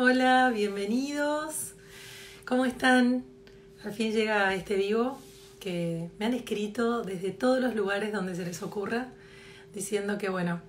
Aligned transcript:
Hola, 0.00 0.52
bienvenidos. 0.54 1.72
¿Cómo 2.44 2.64
están? 2.66 3.24
Al 3.82 3.92
fin 3.92 4.12
llega 4.12 4.54
este 4.54 4.76
vivo 4.76 5.18
que 5.58 6.08
me 6.20 6.26
han 6.26 6.34
escrito 6.34 7.02
desde 7.02 7.32
todos 7.32 7.60
los 7.60 7.74
lugares 7.74 8.12
donde 8.12 8.36
se 8.36 8.44
les 8.44 8.62
ocurra, 8.62 9.08
diciendo 9.74 10.16
que, 10.16 10.28
bueno, 10.28 10.60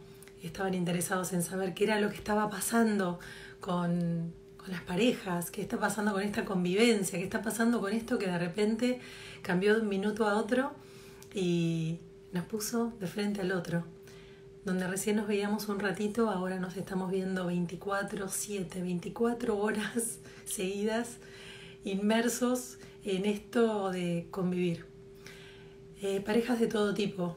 estaban 0.42 0.74
interesados 0.74 1.32
en 1.34 1.44
saber 1.44 1.76
qué 1.76 1.84
era 1.84 2.02
lo 2.02 2.10
que 2.10 2.16
estaba 2.16 2.50
pasando 2.50 3.20
con, 3.60 4.34
con 4.58 4.72
las 4.72 4.82
parejas, 4.82 5.52
qué 5.52 5.62
está 5.62 5.80
pasando 5.80 6.12
con 6.12 6.24
esta 6.24 6.44
convivencia, 6.44 7.20
qué 7.20 7.26
está 7.26 7.44
pasando 7.44 7.82
con 7.82 7.94
esto 7.94 8.18
que 8.18 8.26
de 8.26 8.40
repente 8.40 9.00
cambió 9.44 9.76
de 9.76 9.82
un 9.82 9.90
minuto 9.90 10.28
a 10.28 10.38
otro 10.38 10.72
y 11.36 12.00
nos 12.32 12.46
puso 12.46 12.94
de 13.00 13.06
frente 13.06 13.42
al 13.42 13.52
otro 13.52 13.86
donde 14.70 14.86
recién 14.86 15.16
nos 15.16 15.28
veíamos 15.28 15.68
un 15.68 15.80
ratito, 15.80 16.30
ahora 16.30 16.60
nos 16.60 16.78
estamos 16.78 17.10
viendo 17.10 17.48
24, 17.48 18.28
7, 18.30 18.84
24 18.84 19.58
horas 19.58 20.20
seguidas, 20.46 21.18
inmersos 21.84 22.78
en 23.04 23.26
esto 23.26 23.90
de 23.90 24.28
convivir. 24.30 24.86
Eh, 26.04 26.22
parejas 26.22 26.60
de 26.60 26.68
todo 26.68 26.94
tipo, 26.94 27.36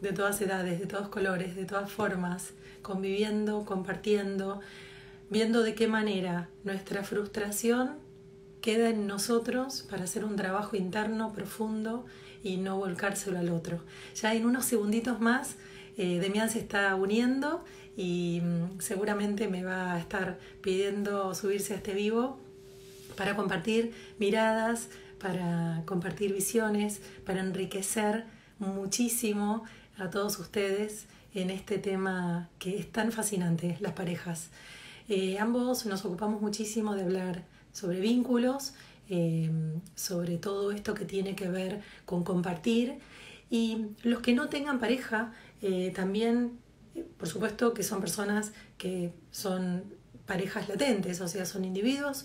de 0.00 0.14
todas 0.14 0.40
edades, 0.40 0.80
de 0.80 0.86
todos 0.86 1.08
colores, 1.08 1.54
de 1.54 1.66
todas 1.66 1.92
formas, 1.92 2.54
conviviendo, 2.80 3.66
compartiendo, 3.66 4.60
viendo 5.28 5.62
de 5.62 5.74
qué 5.74 5.86
manera 5.86 6.48
nuestra 6.64 7.04
frustración 7.04 7.98
queda 8.62 8.88
en 8.88 9.06
nosotros 9.06 9.82
para 9.82 10.04
hacer 10.04 10.24
un 10.24 10.36
trabajo 10.36 10.76
interno 10.76 11.34
profundo 11.34 12.06
y 12.42 12.56
no 12.56 12.78
volcárselo 12.78 13.38
al 13.38 13.50
otro. 13.50 13.84
Ya 14.14 14.32
en 14.32 14.46
unos 14.46 14.64
segunditos 14.64 15.20
más 15.20 15.56
eh, 15.96 16.18
Demian 16.20 16.50
se 16.50 16.58
está 16.58 16.94
uniendo 16.94 17.64
y 17.96 18.40
mm, 18.42 18.80
seguramente 18.80 19.48
me 19.48 19.64
va 19.64 19.94
a 19.94 19.98
estar 19.98 20.38
pidiendo 20.62 21.34
subirse 21.34 21.74
a 21.74 21.76
este 21.76 21.94
vivo 21.94 22.38
para 23.16 23.36
compartir 23.36 23.92
miradas, 24.18 24.88
para 25.18 25.82
compartir 25.84 26.32
visiones, 26.32 27.00
para 27.26 27.40
enriquecer 27.40 28.24
muchísimo 28.58 29.64
a 29.98 30.08
todos 30.10 30.38
ustedes 30.38 31.06
en 31.34 31.50
este 31.50 31.78
tema 31.78 32.48
que 32.58 32.78
es 32.78 32.90
tan 32.90 33.12
fascinante, 33.12 33.76
las 33.80 33.92
parejas. 33.92 34.48
Eh, 35.08 35.38
ambos 35.38 35.86
nos 35.86 36.04
ocupamos 36.04 36.40
muchísimo 36.40 36.94
de 36.94 37.02
hablar 37.02 37.42
sobre 37.72 38.00
vínculos, 38.00 38.74
eh, 39.08 39.50
sobre 39.94 40.38
todo 40.38 40.72
esto 40.72 40.94
que 40.94 41.04
tiene 41.04 41.34
que 41.34 41.48
ver 41.48 41.82
con 42.06 42.24
compartir 42.24 42.98
y 43.50 43.86
los 44.02 44.20
que 44.20 44.32
no 44.32 44.48
tengan 44.48 44.78
pareja 44.78 45.32
eh, 45.62 45.92
también, 45.94 46.58
por 47.18 47.28
supuesto, 47.28 47.74
que 47.74 47.82
son 47.82 48.00
personas 48.00 48.52
que 48.78 49.12
son 49.30 49.84
parejas 50.26 50.68
latentes, 50.68 51.20
o 51.20 51.28
sea, 51.28 51.44
son 51.44 51.64
individuos 51.64 52.24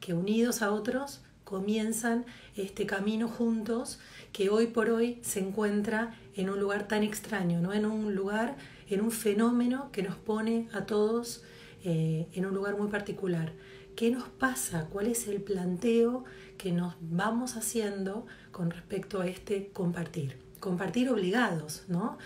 que 0.00 0.14
unidos 0.14 0.62
a 0.62 0.72
otros 0.72 1.22
comienzan 1.44 2.26
este 2.56 2.86
camino 2.86 3.28
juntos 3.28 4.00
que 4.32 4.50
hoy 4.50 4.66
por 4.66 4.90
hoy 4.90 5.20
se 5.22 5.38
encuentra 5.38 6.14
en 6.34 6.50
un 6.50 6.60
lugar 6.60 6.88
tan 6.88 7.02
extraño, 7.02 7.60
¿no? 7.60 7.72
en 7.72 7.86
un 7.86 8.14
lugar, 8.14 8.56
en 8.88 9.00
un 9.00 9.10
fenómeno 9.10 9.90
que 9.92 10.02
nos 10.02 10.16
pone 10.16 10.68
a 10.72 10.86
todos 10.86 11.44
eh, 11.84 12.26
en 12.32 12.46
un 12.46 12.52
lugar 12.54 12.76
muy 12.76 12.88
particular. 12.88 13.52
¿Qué 13.94 14.10
nos 14.10 14.28
pasa? 14.28 14.88
¿Cuál 14.90 15.06
es 15.06 15.28
el 15.28 15.40
planteo 15.40 16.24
que 16.58 16.72
nos 16.72 16.96
vamos 17.00 17.56
haciendo 17.56 18.26
con 18.50 18.70
respecto 18.70 19.20
a 19.20 19.26
este 19.26 19.68
compartir? 19.68 20.38
Compartir 20.60 21.08
obligados, 21.08 21.84
¿no? 21.88 22.18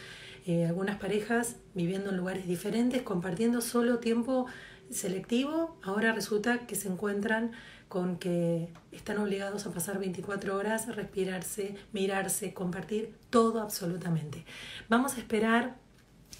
Eh, 0.50 0.66
algunas 0.66 0.98
parejas 0.98 1.54
viviendo 1.74 2.10
en 2.10 2.16
lugares 2.16 2.48
diferentes, 2.48 3.02
compartiendo 3.02 3.60
solo 3.60 4.00
tiempo 4.00 4.46
selectivo, 4.90 5.78
ahora 5.80 6.12
resulta 6.12 6.66
que 6.66 6.74
se 6.74 6.88
encuentran 6.88 7.52
con 7.88 8.16
que 8.16 8.68
están 8.90 9.18
obligados 9.18 9.64
a 9.66 9.70
pasar 9.70 10.00
24 10.00 10.56
horas, 10.56 10.88
respirarse, 10.96 11.76
mirarse, 11.92 12.52
compartir 12.52 13.14
todo 13.30 13.62
absolutamente. 13.62 14.44
Vamos 14.88 15.14
a 15.14 15.18
esperar, 15.18 15.76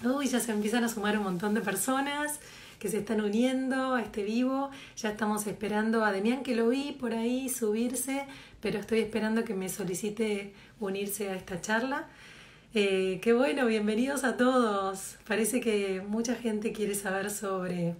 uy, 0.03 0.27
ya 0.27 0.41
se 0.41 0.51
empiezan 0.51 0.83
a 0.83 0.89
sumar 0.89 1.17
un 1.17 1.23
montón 1.23 1.53
de 1.53 1.61
personas 1.61 2.41
que 2.79 2.89
se 2.89 2.97
están 2.97 3.21
uniendo 3.21 3.93
a 3.93 4.01
este 4.01 4.25
vivo, 4.25 4.71
ya 4.97 5.11
estamos 5.11 5.47
esperando 5.47 6.03
a 6.03 6.11
Demián 6.11 6.43
que 6.43 6.53
lo 6.53 6.67
vi 6.67 6.91
por 6.91 7.13
ahí 7.13 7.47
subirse, 7.47 8.25
pero 8.59 8.77
estoy 8.77 8.99
esperando 8.99 9.45
que 9.45 9.53
me 9.53 9.69
solicite 9.69 10.53
unirse 10.81 11.29
a 11.29 11.35
esta 11.35 11.61
charla. 11.61 12.09
Eh, 12.73 13.19
qué 13.21 13.33
bueno, 13.33 13.65
bienvenidos 13.65 14.23
a 14.23 14.37
todos. 14.37 15.17
Parece 15.27 15.59
que 15.59 16.01
mucha 16.07 16.35
gente 16.35 16.71
quiere 16.71 16.95
saber 16.95 17.29
sobre, 17.29 17.95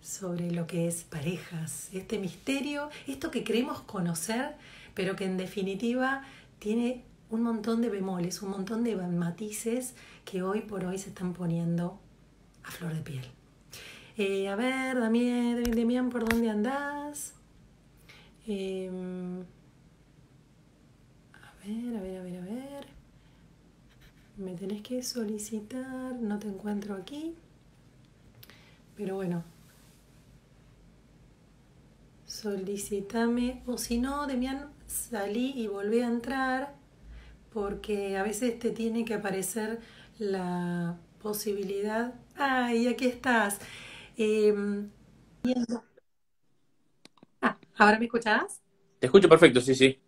sobre 0.00 0.50
lo 0.50 0.66
que 0.66 0.88
es 0.88 1.04
parejas, 1.04 1.90
este 1.92 2.18
misterio, 2.18 2.88
esto 3.06 3.30
que 3.30 3.44
creemos 3.44 3.80
conocer, 3.80 4.54
pero 4.94 5.14
que 5.14 5.26
en 5.26 5.36
definitiva 5.36 6.22
tiene 6.58 7.04
un 7.28 7.42
montón 7.42 7.82
de 7.82 7.90
bemoles, 7.90 8.40
un 8.40 8.52
montón 8.52 8.82
de 8.82 8.96
matices 8.96 9.94
que 10.24 10.42
hoy 10.42 10.62
por 10.62 10.86
hoy 10.86 10.96
se 10.96 11.10
están 11.10 11.34
poniendo 11.34 12.00
a 12.64 12.70
flor 12.70 12.94
de 12.94 13.02
piel. 13.02 13.26
Eh, 14.16 14.48
a 14.48 14.56
ver, 14.56 14.98
Damián, 14.98 15.64
Damián, 15.64 16.08
¿por 16.08 16.26
dónde 16.26 16.48
andás? 16.48 17.34
Em, 18.46 19.42
a 21.34 21.66
ver, 21.66 21.96
a 21.98 22.00
ver, 22.00 22.20
a 22.20 22.22
ver, 22.22 22.36
a 22.38 22.40
ver 22.40 23.01
me 24.42 24.54
tenés 24.54 24.82
que 24.82 25.02
solicitar, 25.02 26.14
no 26.16 26.38
te 26.38 26.48
encuentro 26.48 26.94
aquí. 26.94 27.34
Pero 28.96 29.16
bueno, 29.16 29.44
solicitame, 32.26 33.62
o 33.66 33.78
si 33.78 33.98
no, 33.98 34.26
Demian, 34.26 34.70
salí 34.86 35.52
y 35.56 35.66
volví 35.68 36.00
a 36.00 36.06
entrar, 36.08 36.74
porque 37.52 38.16
a 38.16 38.22
veces 38.22 38.58
te 38.58 38.70
tiene 38.70 39.04
que 39.04 39.14
aparecer 39.14 39.80
la 40.18 40.98
posibilidad. 41.22 42.14
¡Ay, 42.36 42.88
aquí 42.88 43.06
estás! 43.06 43.60
Em, 44.16 44.90
ah, 47.40 47.58
¿ahora 47.76 47.98
me 47.98 48.06
escuchás? 48.06 48.60
Te 48.98 49.06
escucho 49.06 49.28
perfecto, 49.28 49.60
sí, 49.60 49.74
sí. 49.74 50.00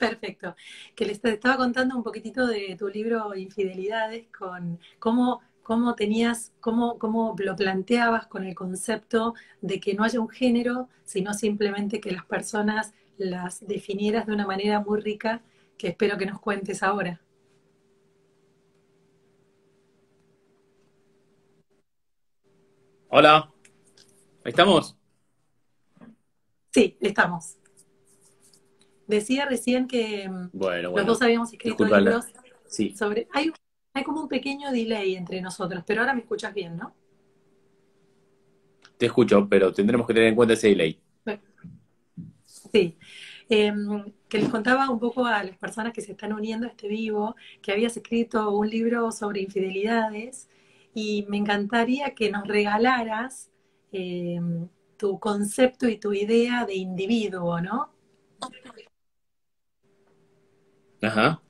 Perfecto. 0.00 0.56
Que 0.94 1.04
les 1.04 1.22
estaba 1.22 1.58
contando 1.58 1.94
un 1.94 2.02
poquitito 2.02 2.46
de 2.46 2.74
tu 2.78 2.88
libro 2.88 3.34
Infidelidades, 3.34 4.28
con 4.28 4.80
cómo, 4.98 5.42
cómo 5.62 5.94
tenías, 5.94 6.54
cómo, 6.60 6.98
cómo 6.98 7.36
lo 7.38 7.54
planteabas 7.54 8.26
con 8.26 8.44
el 8.44 8.54
concepto 8.54 9.34
de 9.60 9.78
que 9.78 9.92
no 9.92 10.02
haya 10.04 10.18
un 10.18 10.30
género, 10.30 10.88
sino 11.04 11.34
simplemente 11.34 12.00
que 12.00 12.12
las 12.12 12.24
personas 12.24 12.94
las 13.18 13.60
definieras 13.66 14.26
de 14.26 14.32
una 14.32 14.46
manera 14.46 14.80
muy 14.80 15.00
rica, 15.00 15.42
que 15.76 15.88
espero 15.88 16.16
que 16.16 16.24
nos 16.24 16.40
cuentes 16.40 16.82
ahora. 16.82 17.20
Hola, 23.10 23.52
¿estamos? 24.44 24.96
Sí, 26.72 26.96
estamos. 27.00 27.59
Decía 29.10 29.44
recién 29.44 29.88
que 29.88 30.28
mm, 30.28 30.50
los 30.52 31.04
dos 31.04 31.20
habíamos 31.20 31.52
escrito 31.52 31.84
libros 31.84 32.26
sobre... 32.94 33.26
Hay, 33.32 33.50
hay 33.92 34.04
como 34.04 34.22
un 34.22 34.28
pequeño 34.28 34.70
delay 34.70 35.16
entre 35.16 35.40
nosotros, 35.40 35.82
pero 35.84 36.02
ahora 36.02 36.14
me 36.14 36.20
escuchas 36.20 36.54
bien, 36.54 36.76
¿no? 36.76 36.94
Te 38.96 39.06
escucho, 39.06 39.48
pero 39.48 39.72
tendremos 39.72 40.06
que 40.06 40.14
tener 40.14 40.28
en 40.28 40.36
cuenta 40.36 40.54
ese 40.54 40.68
delay. 40.68 41.00
Sí. 42.44 42.96
Em, 43.48 44.12
que 44.28 44.38
les 44.38 44.48
contaba 44.48 44.88
un 44.88 45.00
poco 45.00 45.26
a 45.26 45.42
las 45.42 45.56
personas 45.56 45.92
que 45.92 46.02
se 46.02 46.12
están 46.12 46.32
uniendo 46.32 46.66
a 46.66 46.70
este 46.70 46.86
vivo, 46.86 47.34
que 47.60 47.72
habías 47.72 47.96
escrito 47.96 48.52
un 48.52 48.70
libro 48.70 49.10
sobre 49.10 49.40
infidelidades 49.40 50.48
y 50.94 51.26
me 51.28 51.38
encantaría 51.38 52.14
que 52.14 52.30
nos 52.30 52.46
regalaras 52.46 53.50
em, 53.90 54.68
tu 54.96 55.18
concepto 55.18 55.88
y 55.88 55.96
tu 55.96 56.12
idea 56.12 56.64
de 56.64 56.76
individuo, 56.76 57.60
¿no? 57.60 57.90
Ajá. 61.02 61.40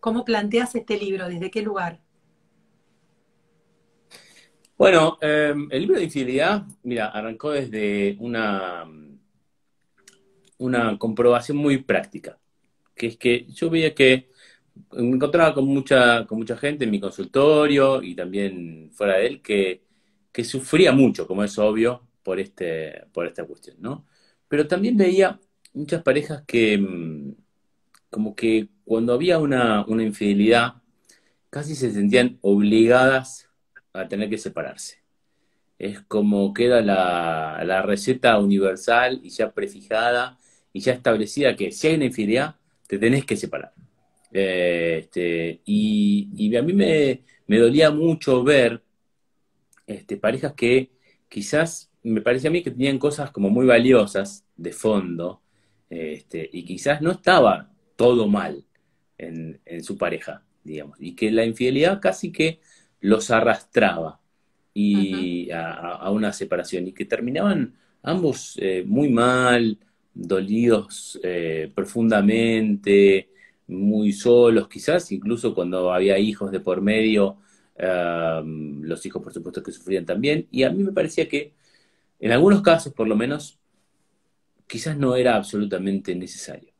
¿Cómo, 0.00 0.24
planteas 0.24 0.74
este 0.74 0.98
libro? 0.98 1.28
¿Desde 1.28 1.50
qué 1.50 1.62
lugar? 1.62 2.00
Bueno, 4.78 5.18
em, 5.20 5.68
el 5.70 5.80
libro 5.80 5.96
de 5.96 6.04
infidelidad, 6.04 6.64
mira, 6.82 7.06
arrancó 7.06 7.50
desde 7.50 8.16
una, 8.20 8.84
una 10.58 10.98
comprobación 10.98 11.56
muy 11.56 11.78
práctica, 11.78 12.38
que 12.94 13.06
es 13.08 13.16
que 13.16 13.46
yo 13.46 13.70
veía 13.70 13.94
que 13.94 14.30
me 14.92 15.16
encontraba 15.16 15.54
con 15.54 15.66
mucha, 15.66 16.26
con 16.26 16.38
mucha 16.38 16.56
gente 16.56 16.84
en 16.84 16.90
mi 16.90 17.00
consultorio 17.00 18.02
y 18.02 18.14
también 18.14 18.90
fuera 18.92 19.16
de 19.16 19.26
él 19.26 19.42
que, 19.42 19.82
que 20.30 20.44
sufría 20.44 20.92
mucho, 20.92 21.26
como 21.26 21.42
es 21.42 21.58
obvio, 21.58 22.06
por, 22.22 22.38
este, 22.40 23.04
por 23.12 23.26
esta 23.26 23.44
cuestión, 23.44 23.76
¿no? 23.80 24.06
Pero 24.48 24.66
también 24.66 24.96
veía 24.96 25.40
muchas 25.72 26.02
parejas 26.02 26.42
que 26.46 26.74
em, 26.74 27.25
como 28.16 28.34
que 28.34 28.68
cuando 28.86 29.12
había 29.12 29.38
una, 29.38 29.84
infidelidad, 29.86 30.76
casi 31.50 31.74
se 31.74 31.92
sentían 31.92 32.38
obligadas 32.40 33.50
a 33.92 34.08
tener 34.08 34.30
que 34.30 34.38
separarse. 34.38 35.02
Es 35.78 36.00
como 36.00 36.54
queda 36.54 36.80
la, 36.80 37.62
la 37.66 37.82
receta 37.82 38.38
universal 38.38 39.20
y 39.22 39.28
ya 39.28 39.52
prefijada 39.52 40.38
y 40.72 40.80
ya 40.80 40.94
establecida 40.94 41.54
que 41.56 41.72
si 41.72 41.88
hay 41.88 41.96
una 41.96 42.06
infidelidad, 42.06 42.56
te 42.86 42.98
tenés 42.98 43.26
que 43.26 43.36
separar. 43.36 43.74
Eh, 44.32 45.00
este, 45.02 45.60
y, 45.66 46.56
a 46.56 46.62
mí 46.62 46.72
me, 46.72 47.20
dolía 47.46 47.90
mucho 47.90 48.42
ver 48.42 48.82
este, 49.86 50.16
parejas 50.16 50.54
que 50.54 50.90
quizás 51.28 51.90
me 52.02 52.22
parece 52.22 52.48
a 52.48 52.50
mí 52.50 52.62
que 52.62 52.70
tenían 52.70 52.98
cosas 52.98 53.30
como 53.30 53.50
muy 53.50 53.66
valiosas 53.66 54.46
de 54.56 54.72
fondo 54.72 55.42
este, 55.90 56.48
y 56.50 56.64
quizás 56.64 57.02
no 57.02 57.10
estaba 57.10 57.75
todo 57.96 58.28
mal 58.28 58.64
en, 59.18 59.60
su 59.82 59.96
pareja, 59.96 60.42
digamos, 60.62 60.98
y 61.00 61.14
que 61.14 61.30
la 61.30 61.44
infidelidad 61.44 62.00
casi 62.00 62.32
que 62.32 62.60
los 63.00 63.30
arrastraba 63.30 64.20
y 64.74 65.50
a, 65.50 66.10
una 66.10 66.32
separación 66.32 66.86
y 66.88 66.92
que 66.92 67.06
terminaban 67.06 67.74
ambos 68.02 68.56
eh, 68.60 68.84
muy 68.86 69.08
mal, 69.08 69.78
dolidos 70.12 71.18
eh, 71.22 71.70
profundamente, 71.74 73.30
muy 73.68 74.12
solos, 74.12 74.68
quizás 74.68 75.10
incluso 75.12 75.54
cuando 75.54 75.92
había 75.92 76.18
hijos 76.18 76.50
de 76.52 76.60
por 76.60 76.80
medio, 76.80 77.38
los 77.78 79.04
hijos 79.04 79.22
por 79.22 79.34
supuesto 79.34 79.62
que 79.62 79.72
sufrían 79.72 80.06
también, 80.06 80.46
y 80.50 80.62
a 80.62 80.70
mí 80.70 80.82
me 80.82 80.92
parecía 80.92 81.28
que 81.28 81.52
en 82.20 82.32
algunos 82.32 82.62
casos 82.62 82.92
por 82.94 83.06
lo 83.06 83.16
menos 83.16 83.58
quizás 84.66 84.96
no 84.96 85.16
era 85.16 85.36
absolutamente 85.36 86.14
necesario, 86.14 86.72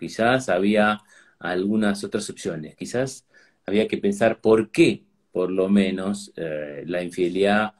quizás 0.00 0.48
había 0.48 1.00
algunas 1.38 2.02
otras 2.02 2.28
opciones, 2.28 2.74
quizás 2.74 3.26
había 3.66 3.86
que 3.86 3.98
pensar 3.98 4.40
por 4.40 4.70
qué 4.72 5.04
por 5.32 5.50
lo 5.50 5.68
menos 5.68 6.32
eh, 6.36 6.82
la 6.86 7.02
infidelidad 7.02 7.74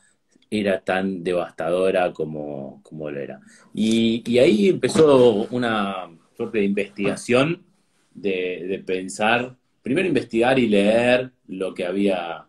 era 0.51 0.81
tan 0.81 1.23
devastadora 1.23 2.13
como, 2.13 2.81
como 2.83 3.11
lo 3.11 3.21
era. 3.21 3.41
Y, 3.73 4.39
ahí 4.39 4.69
empezó 4.69 5.47
una 5.51 6.09
suerte 6.37 6.59
de 6.59 6.65
investigación 6.65 7.63
de, 8.13 8.83
pensar, 8.85 9.57
primero 9.83 10.09
investigar 10.09 10.59
y 10.59 10.69
leer 10.69 11.33
lo 11.47 11.73
que 11.73 11.87
había 11.87 12.47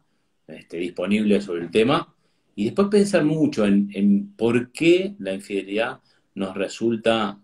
este, 0.48 0.78
disponible 0.78 1.42
sobre 1.42 1.62
el 1.62 1.72
tema, 1.72 2.14
y 2.56 2.66
después 2.66 2.90
pensar 2.90 3.24
mucho 3.24 3.66
en, 3.66 4.34
por 4.36 4.72
qué 4.72 5.16
la 5.20 5.34
infidelidad 5.34 6.00
nos 6.36 6.56
resulta 6.56 7.40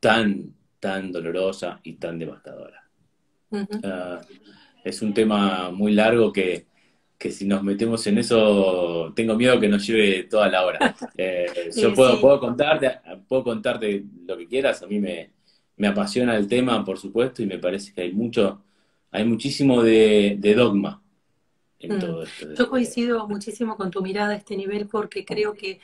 tan, 0.00 0.54
tan 0.80 1.12
dolorosa 1.12 1.78
y 1.84 1.94
tan 1.94 2.18
devastadora. 2.18 2.82
Ah, 3.84 4.20
es 4.82 5.02
un 5.02 5.12
tema 5.14 5.70
muy 5.70 5.92
largo 5.92 6.32
que, 6.32 6.66
si 7.18 7.46
nos 7.46 7.62
metemos 7.62 8.06
en 8.06 8.18
eso, 8.18 9.12
tengo 9.14 9.36
miedo 9.36 9.60
que 9.60 9.68
nos 9.68 9.86
lleve 9.86 10.24
toda 10.24 10.48
la 10.48 10.64
hora. 10.64 10.96
Eh, 11.16 11.70
yo 11.76 11.92
puedo, 11.92 12.18
puedo, 12.18 12.40
contarte, 12.40 12.98
puedo 13.28 13.44
contarte 13.44 14.04
lo 14.26 14.38
que 14.38 14.46
quieras, 14.46 14.82
a 14.82 14.86
mí 14.86 14.98
me, 14.98 15.32
me 15.80 15.88
apasiona 15.88 16.36
el 16.36 16.46
tema, 16.46 16.84
por 16.84 16.98
supuesto, 16.98 17.42
y 17.42 17.46
me 17.46 17.58
parece 17.58 17.92
que 17.94 18.02
hay 18.02 18.12
mucho, 18.12 18.62
hay 19.10 19.24
muchísimo 19.24 19.82
de, 19.82 20.38
dogma 20.54 21.02
en 21.78 21.96
mm. 21.96 21.98
todo 21.98 22.22
esto. 22.22 22.54
Yo 22.54 22.68
coincido 22.68 23.26
muchísimo 23.26 23.76
con 23.76 23.90
tu 23.90 24.02
mirada 24.02 24.34
a 24.34 24.36
este 24.36 24.56
nivel 24.56 24.88
porque 24.88 25.24
creo 25.24 25.54
que 25.54 25.80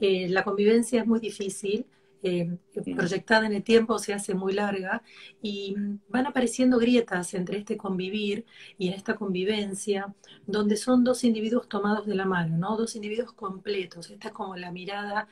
eh, 0.00 0.28
la 0.28 0.44
convivencia 0.44 1.00
es 1.00 1.06
muy 1.06 1.18
difícil, 1.18 1.86
eh, 2.22 2.58
proyectada 2.96 3.46
en 3.46 3.52
el 3.52 3.62
tiempo 3.62 3.98
se 3.98 4.12
hace 4.12 4.34
muy 4.34 4.52
larga 4.52 5.02
y 5.40 5.76
van 6.08 6.26
apareciendo 6.26 6.78
grietas 6.78 7.34
entre 7.34 7.58
este 7.58 7.76
convivir 7.76 8.44
y 8.76 8.88
en 8.88 8.94
esta 8.94 9.14
convivencia, 9.14 10.14
donde 10.46 10.76
son 10.76 11.04
dos 11.04 11.22
individuos 11.24 11.68
tomados 11.68 12.06
de 12.06 12.14
la 12.14 12.24
mano, 12.24 12.56
¿no? 12.56 12.76
Dos 12.76 12.96
individuos 12.96 13.32
completos. 13.32 14.10
Esta 14.10 14.28
es 14.28 14.34
como 14.34 14.56
la 14.56 14.72
mirada 14.72 15.28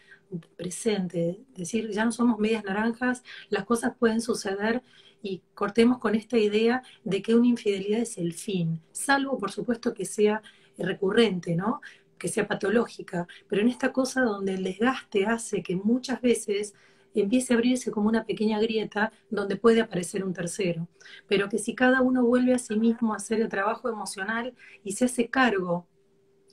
presente, 0.56 1.40
decir, 1.54 1.90
ya 1.90 2.04
no 2.04 2.12
somos 2.12 2.38
medias 2.38 2.64
naranjas, 2.64 3.22
las 3.48 3.64
cosas 3.64 3.94
pueden 3.98 4.20
suceder 4.20 4.82
y 5.22 5.42
cortemos 5.54 5.98
con 5.98 6.14
esta 6.14 6.38
idea 6.38 6.82
de 7.04 7.22
que 7.22 7.34
una 7.34 7.48
infidelidad 7.48 8.00
es 8.00 8.18
el 8.18 8.32
fin, 8.32 8.80
salvo 8.92 9.38
por 9.38 9.50
supuesto 9.50 9.94
que 9.94 10.04
sea 10.04 10.42
recurrente, 10.78 11.56
¿no? 11.56 11.80
Que 12.18 12.28
sea 12.28 12.46
patológica, 12.48 13.26
pero 13.48 13.62
en 13.62 13.68
esta 13.68 13.92
cosa 13.92 14.22
donde 14.22 14.54
el 14.54 14.64
desgaste 14.64 15.26
hace 15.26 15.62
que 15.62 15.76
muchas 15.76 16.20
veces 16.20 16.74
empiece 17.20 17.52
a 17.52 17.56
abrirse 17.56 17.90
como 17.90 18.08
una 18.08 18.24
pequeña 18.24 18.60
grieta 18.60 19.12
donde 19.30 19.56
puede 19.56 19.80
aparecer 19.80 20.24
un 20.24 20.34
tercero, 20.34 20.88
pero 21.26 21.48
que 21.48 21.58
si 21.58 21.74
cada 21.74 22.02
uno 22.02 22.24
vuelve 22.24 22.54
a 22.54 22.58
sí 22.58 22.76
mismo 22.78 23.12
a 23.12 23.16
hacer 23.16 23.40
el 23.40 23.48
trabajo 23.48 23.88
emocional 23.88 24.54
y 24.84 24.92
se 24.92 25.06
hace 25.06 25.28
cargo 25.28 25.86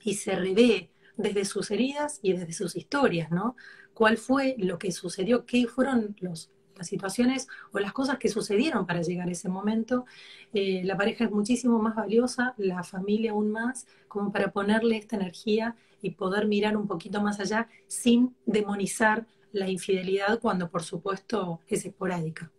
y 0.02 0.14
se 0.14 0.34
revé 0.36 0.90
desde 1.16 1.44
sus 1.44 1.70
heridas 1.70 2.18
y 2.22 2.32
desde 2.32 2.52
sus 2.52 2.76
historias, 2.76 3.30
¿no? 3.30 3.56
¿Cuál 3.92 4.16
fue 4.16 4.56
lo 4.58 4.78
que 4.78 4.90
sucedió? 4.90 5.46
¿Qué 5.46 5.66
fueron 5.66 6.16
los, 6.20 6.50
las 6.76 6.86
situaciones 6.86 7.48
o 7.72 7.78
las 7.78 7.92
cosas 7.92 8.18
que 8.18 8.28
sucedieron 8.28 8.86
para 8.86 9.02
llegar 9.02 9.28
a 9.28 9.32
ese 9.32 9.48
momento? 9.48 10.06
Eh, 10.52 10.82
la 10.84 10.96
pareja 10.96 11.24
es 11.24 11.30
muchísimo 11.30 11.78
más 11.78 11.94
valiosa, 11.94 12.54
la 12.56 12.82
familia 12.82 13.32
aún 13.32 13.50
más, 13.50 13.86
como 14.08 14.32
para 14.32 14.52
ponerle 14.52 14.96
esta 14.96 15.16
energía 15.16 15.76
y 16.02 16.10
poder 16.10 16.46
mirar 16.46 16.76
un 16.76 16.86
poquito 16.86 17.20
más 17.22 17.40
allá 17.40 17.68
sin 17.86 18.34
demonizar 18.46 19.26
la 19.52 19.68
infidelidad 19.68 20.40
cuando 20.40 20.68
por 20.68 20.82
supuesto 20.82 21.60
es 21.68 21.84
esporádica. 21.84 22.50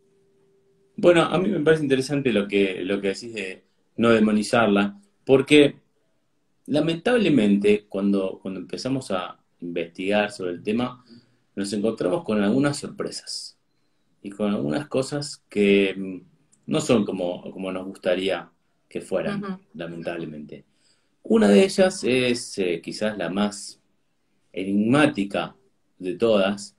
Bueno, 0.98 1.24
a 1.24 1.38
mí 1.38 1.50
me 1.50 1.60
parece 1.60 1.84
interesante 1.84 2.32
lo 2.32 2.48
que, 2.48 2.82
lo 2.84 3.02
que 3.02 3.10
decís 3.10 3.34
de 3.34 3.64
no 3.98 4.10
demonizarla, 4.10 5.00
porque 5.26 5.76
lamentablemente, 6.68 7.86
cuando, 7.88 8.40
cuando 8.42 8.60
empezamos 8.60 9.12
a 9.12 9.40
investigar 9.62 10.32
sobre 10.32 10.52
el 10.52 10.64
tema, 10.64 11.04
nos 11.56 11.72
encontramos 11.74 12.24
con 12.24 12.42
algunas 12.42 12.78
sorpresas 12.78 13.55
y 14.26 14.32
con 14.32 14.52
algunas 14.52 14.88
cosas 14.88 15.44
que 15.50 15.94
mm, 15.96 16.22
no 16.66 16.82
son 16.82 17.06
como, 17.06 17.44
como 17.52 17.72
nos 17.72 17.86
gustaría 17.86 18.50
que 18.90 19.00
fueran, 19.00 19.60
lamentablemente. 19.76 20.66
Una 21.22 21.48
de 21.48 21.64
ellas 21.64 22.04
es 22.04 22.58
eh, 22.58 22.82
quizás 22.84 23.16
la 23.20 23.30
más 23.30 23.80
enigmática 24.52 25.56
de 26.00 26.16
todas, 26.16 26.76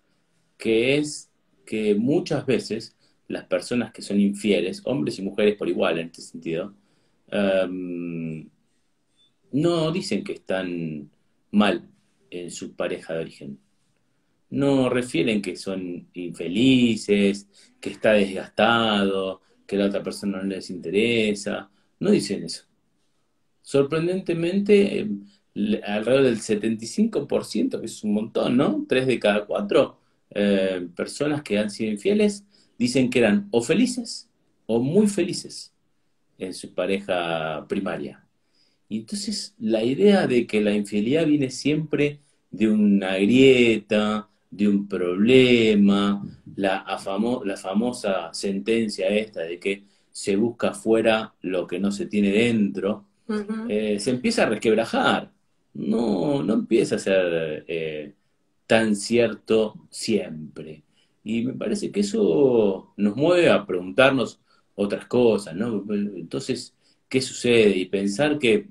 que 0.58 0.98
es 0.98 1.30
que 1.64 1.94
muchas 1.94 2.44
veces 2.46 2.96
las 3.28 3.44
personas 3.44 3.92
que 3.92 4.02
son 4.02 4.18
infieles, 4.18 4.82
hombres 4.84 5.16
y 5.20 5.22
mujeres 5.22 5.54
por 5.54 5.68
igual 5.68 6.00
en 6.00 6.06
este 6.06 6.22
sentido, 6.22 6.74
em, 7.28 8.48
no 9.52 9.92
dicen 9.92 10.24
que 10.24 10.32
están 10.32 11.10
mal 11.52 11.88
en 12.30 12.50
su 12.50 12.74
pareja 12.74 13.14
de 13.14 13.20
origen. 13.20 13.60
No 14.56 14.88
refieren 14.88 15.42
que 15.42 15.54
son 15.54 16.08
infelices, 16.14 17.46
que 17.78 17.90
está 17.90 18.12
desgastado, 18.12 19.42
que 19.66 19.76
la 19.76 19.84
otra 19.86 20.02
persona 20.02 20.38
no 20.38 20.44
les 20.44 20.70
interesa. 20.70 21.70
No 22.00 22.10
dicen 22.10 22.44
eso. 22.44 22.64
Sorprendentemente, 23.60 25.00
em, 25.00 25.26
alrededor 25.84 26.24
del 26.24 26.40
75%, 26.40 27.80
que 27.80 27.86
es 27.86 28.02
un 28.02 28.14
montón, 28.14 28.56
¿no? 28.56 28.86
Tres 28.88 29.06
de 29.06 29.18
cada 29.18 29.44
cuatro 29.44 30.00
eh, 30.30 30.88
personas 30.96 31.42
que 31.42 31.58
han 31.58 31.70
sido 31.70 31.90
infieles 31.92 32.44
dicen 32.78 33.10
que 33.10 33.18
eran 33.20 33.48
o 33.50 33.62
felices 33.62 34.30
o 34.66 34.80
muy 34.80 35.06
felices 35.06 35.74
en 36.38 36.54
su 36.54 36.72
pareja 36.74 37.66
primaria. 37.68 38.26
Y 38.88 39.00
entonces 39.00 39.54
la 39.58 39.84
idea 39.84 40.26
de 40.26 40.46
que 40.46 40.62
la 40.62 40.72
infidelidad 40.72 41.26
viene 41.26 41.50
siempre 41.50 42.20
de 42.50 42.68
una 42.68 43.16
grieta, 43.18 44.30
de 44.56 44.68
un 44.68 44.88
problema, 44.88 46.22
la, 46.56 46.84
la 47.44 47.56
famosa 47.56 48.32
sentencia 48.32 49.08
esta 49.08 49.40
de 49.42 49.58
que 49.58 49.84
se 50.10 50.36
busca 50.36 50.72
fuera 50.72 51.34
lo 51.42 51.66
que 51.66 51.78
no 51.78 51.92
se 51.92 52.06
tiene 52.06 52.30
dentro, 52.32 53.04
eh, 53.68 53.98
se 54.00 54.10
empieza 54.10 54.44
a 54.44 54.46
resquebrajar. 54.48 55.32
No, 55.74 56.42
no 56.42 56.54
empieza 56.54 56.96
a 56.96 56.98
ser 56.98 57.64
eh, 57.68 58.14
tan 58.66 58.96
cierto 58.96 59.86
siempre. 59.90 60.84
Y 61.24 61.42
me 61.44 61.52
parece 61.54 61.90
que 61.90 62.00
eso 62.00 62.94
nos 62.96 63.16
mueve 63.16 63.50
a 63.50 63.66
preguntarnos 63.66 64.40
otras 64.74 65.06
cosas, 65.06 65.54
¿no? 65.54 65.84
Entonces, 65.92 66.74
¿qué 67.08 67.20
sucede? 67.20 67.76
Y 67.76 67.86
pensar 67.86 68.38
que 68.38 68.68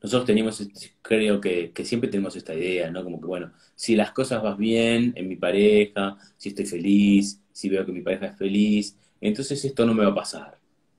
nosotros 0.00 0.26
tenemos, 0.26 0.66
creo 1.02 1.40
que, 1.40 1.72
siempre 1.84 2.08
tenemos 2.08 2.36
esta 2.36 2.54
idea, 2.54 2.90
¿no? 2.90 3.02
Como 3.02 3.20
que, 3.20 3.26
bueno, 3.26 3.52
si 3.74 3.96
las 3.96 4.12
cosas 4.12 4.42
van 4.42 4.56
bien 4.56 5.12
en 5.16 5.28
mi 5.28 5.36
pareja, 5.36 6.16
si 6.36 6.50
estoy 6.50 6.66
feliz, 6.66 7.40
si 7.52 7.68
veo 7.68 7.84
que 7.84 7.92
mi 7.92 8.02
pareja 8.02 8.26
es 8.26 8.36
feliz, 8.36 8.96
entonces 9.20 9.64
esto 9.64 9.84
no 9.84 9.94
me 9.94 10.04
va 10.04 10.12
a 10.12 10.14
pasar, 10.14 10.58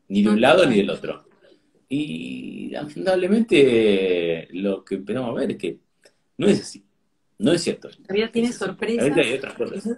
ni 0.10 0.22
de 0.24 0.30
un 0.30 0.42
lado 0.42 0.66
ni 0.66 0.78
del 0.78 0.90
otro. 0.90 1.26
Y 1.88 2.70
lamentablemente 2.72 4.48
lo 4.52 4.84
que 4.84 4.96
empezamos 4.96 5.32
a 5.32 5.40
ver 5.40 5.52
es 5.52 5.58
que 5.58 5.80
no 6.38 6.48
es 6.48 6.62
así, 6.62 6.84
no 7.38 7.54
es 7.54 7.64
cierto. 7.64 7.90
Todavía 7.90 8.32
tiene 8.32 8.52
sorpresas. 8.52 9.18
Hay 9.18 9.34
otras 9.34 9.54
cosas. 9.54 9.98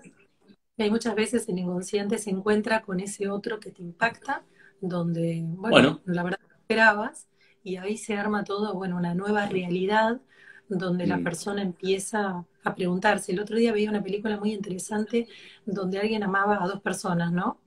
Y 0.78 0.84
hay 0.84 0.92
muchas 0.92 1.16
veces 1.16 1.50
el 1.50 1.60
inconsciente 1.60 2.18
se 2.18 2.30
encuentra 2.30 2.82
con 2.82 3.00
ese 3.00 3.30
otro 3.30 3.60
que 3.60 3.72
te 3.72 3.82
impacta, 3.82 4.44
donde, 4.80 5.42
bueno, 5.44 6.02
la 6.06 6.24
verdad 6.24 6.40
esperabas, 6.60 7.28
y 7.64 7.78
ahí 7.78 7.98
se 7.98 8.16
arma 8.16 8.44
todo, 8.44 8.74
bueno, 8.74 8.98
una 8.98 9.14
nueva 9.14 9.46
realidad 9.48 10.22
donde 10.68 11.06
la 11.06 11.18
mm. 11.18 11.24
persona 11.24 11.62
empieza 11.62 12.46
a 12.64 12.76
preguntarse. 12.76 13.32
El 13.32 13.40
otro 13.40 13.58
día 13.58 13.74
veía 13.74 13.90
una 13.90 14.04
película 14.04 14.38
muy 14.38 14.54
interesante 14.54 15.28
donde 15.66 16.00
alguien 16.00 16.24
amaba 16.24 16.64
a 16.64 16.68
dos 16.68 16.82
personas, 16.82 17.32
¿no? 17.32 17.60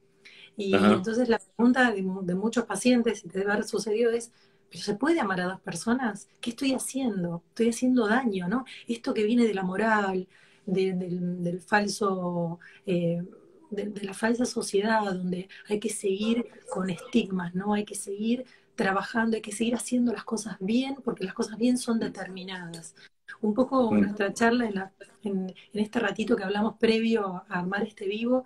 Y 0.57 0.75
entonces 0.75 1.29
la 1.29 1.39
pregunta 1.39 1.91
de, 1.91 2.03
muchos 2.35 2.65
pacientes, 2.65 3.25
y 3.25 3.29
te 3.29 3.41
debe 3.41 3.53
haber 3.53 3.65
sucedido, 3.65 4.13
es, 4.13 4.33
¿pero 4.71 4.85
se 4.85 4.95
puede 4.95 5.21
amar 5.21 5.41
a 5.41 5.47
dos 5.47 5.61
personas? 5.61 6.29
¿Qué 6.41 6.51
estoy 6.51 6.73
haciendo? 6.75 7.43
Estoy 7.49 7.71
haciendo 7.71 8.07
daño, 8.07 8.49
¿no? 8.49 8.65
Esto 8.87 9.15
que 9.15 9.25
viene 9.25 9.47
de 9.47 9.55
la 9.55 9.63
moral, 9.63 10.29
del, 10.67 11.61
falso... 11.61 12.59
Eh, 12.87 13.23
de, 13.71 13.87
de, 13.87 14.05
la 14.05 14.15
falsa 14.15 14.45
sociedad 14.45 15.03
donde 15.03 15.49
hay 15.69 15.81
que 15.81 15.89
seguir 15.89 16.47
con 16.71 16.91
estigmas, 16.91 17.57
¿no? 17.57 17.75
Hay 17.75 17.85
que 17.85 17.97
seguir 17.97 18.45
trabajando, 18.75 19.37
hay 19.37 19.43
que 19.43 19.53
seguir 19.53 19.75
haciendo 19.75 20.13
las 20.13 20.25
cosas 20.25 20.57
bien, 20.61 20.97
porque 21.05 21.25
las 21.25 21.35
cosas 21.35 21.59
bien 21.59 21.79
son 21.79 21.99
determinadas. 21.99 22.95
Un 23.41 23.55
poco 23.55 23.91
mm. 23.91 24.01
nuestra 24.01 24.33
charla 24.33 24.93
en, 25.23 25.55
este 25.73 25.99
ratito 26.01 26.37
que 26.37 26.45
hablamos 26.45 26.77
previo 26.79 27.45
a 27.49 27.59
armar 27.61 27.83
este 27.83 28.07
vivo, 28.07 28.45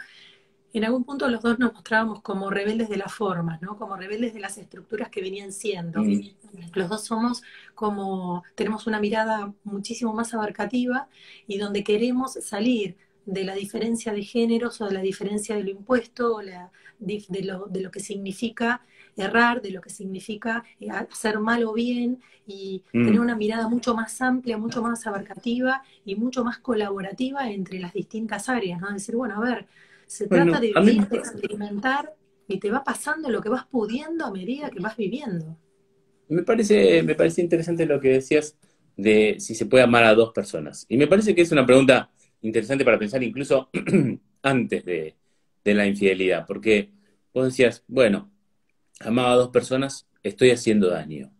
en 0.74 0.84
algún 0.84 1.04
punto 1.04 1.28
los 1.28 1.42
dos 1.42 1.58
nos 1.58 1.72
mostrábamos 1.72 2.20
como 2.20 2.50
rebeldes 2.50 2.90
de 2.90 2.98
las 2.98 3.12
formas, 3.12 3.62
¿no? 3.62 3.78
Como 3.78 3.96
rebeldes 3.96 4.34
de 4.34 4.40
las 4.40 4.58
estructuras 4.58 5.08
que 5.08 5.22
venían 5.22 5.50
siendo. 5.50 6.02
Mm. 6.02 6.20
Los 6.74 6.88
dos 6.88 7.04
somos 7.04 7.42
como, 7.74 8.44
tenemos 8.54 8.86
una 8.86 9.00
mirada 9.00 9.52
muchísimo 9.64 10.12
más 10.12 10.34
abarcativa 10.34 11.08
y 11.46 11.58
donde 11.58 11.84
queremos 11.84 12.34
salir 12.34 12.96
de 13.28 13.44
la 13.44 13.54
diferencia 13.54 14.12
de 14.14 14.22
géneros 14.22 14.80
o 14.80 14.86
de 14.86 14.94
la 14.94 15.02
diferencia 15.02 15.54
de 15.54 15.62
lo 15.62 15.70
impuesto, 15.70 16.38
de, 16.98 17.20
lo, 17.42 17.66
de 17.66 17.80
lo 17.82 17.90
que 17.90 18.00
significa 18.00 18.80
errar, 19.16 19.60
de 19.60 19.70
lo 19.70 19.82
que 19.82 19.90
significa 19.90 20.64
eh, 20.80 20.88
hacer 20.90 21.38
mal 21.38 21.62
o 21.64 21.74
bien 21.74 22.20
y 22.46 22.82
mm. 22.90 23.04
tener 23.04 23.20
una 23.20 23.36
mirada 23.36 23.68
mucho 23.68 23.94
más 23.94 24.18
amplia, 24.22 24.56
mucho 24.56 24.80
más 24.80 25.06
abarcativa 25.06 25.82
y 26.06 26.14
mucho 26.16 26.42
más 26.42 26.58
colaborativa 26.58 27.50
entre 27.50 27.78
las 27.80 27.92
distintas 27.92 28.48
áreas, 28.48 28.80
¿no? 28.80 28.90
Decir, 28.90 29.14
bueno, 29.14 29.36
a 29.36 29.40
ver, 29.40 29.66
se 30.06 30.26
trata 30.26 30.58
de 30.58 30.72
vivir, 30.72 31.06
de 31.06 31.18
experimentar 31.18 32.14
y 32.46 32.58
te 32.58 32.70
va 32.70 32.82
pasando 32.82 33.28
lo 33.28 33.42
que 33.42 33.50
vas 33.50 33.66
pudiendo 33.66 34.24
a 34.24 34.30
medida 34.30 34.70
que 34.70 34.80
vas 34.80 34.96
viviendo. 34.96 35.58
Me 36.28 36.44
parece, 36.44 37.02
me 37.02 37.14
parece 37.14 37.42
interesante 37.42 37.84
lo 37.84 38.00
que 38.00 38.08
decías 38.08 38.56
de 38.96 39.36
si 39.38 39.54
se 39.54 39.66
puede 39.66 39.84
amar 39.84 40.04
a 40.04 40.14
dos 40.14 40.32
personas. 40.32 40.86
Y 40.88 40.96
me 40.96 41.06
parece 41.06 41.34
que 41.34 41.42
es 41.42 41.52
una 41.52 41.66
pregunta 41.66 42.10
interesante 42.42 42.84
para 42.84 42.98
pensar 42.98 43.22
incluso 43.22 43.70
antes 44.42 44.84
de, 44.84 45.14
de 45.64 45.74
la 45.74 45.86
infidelidad, 45.86 46.46
porque 46.46 46.90
vos 47.32 47.46
decías, 47.46 47.84
bueno, 47.88 48.30
amaba 49.00 49.32
a 49.32 49.36
dos 49.36 49.48
personas, 49.50 50.08
estoy 50.22 50.50
haciendo 50.50 50.88
daño. 50.90 51.30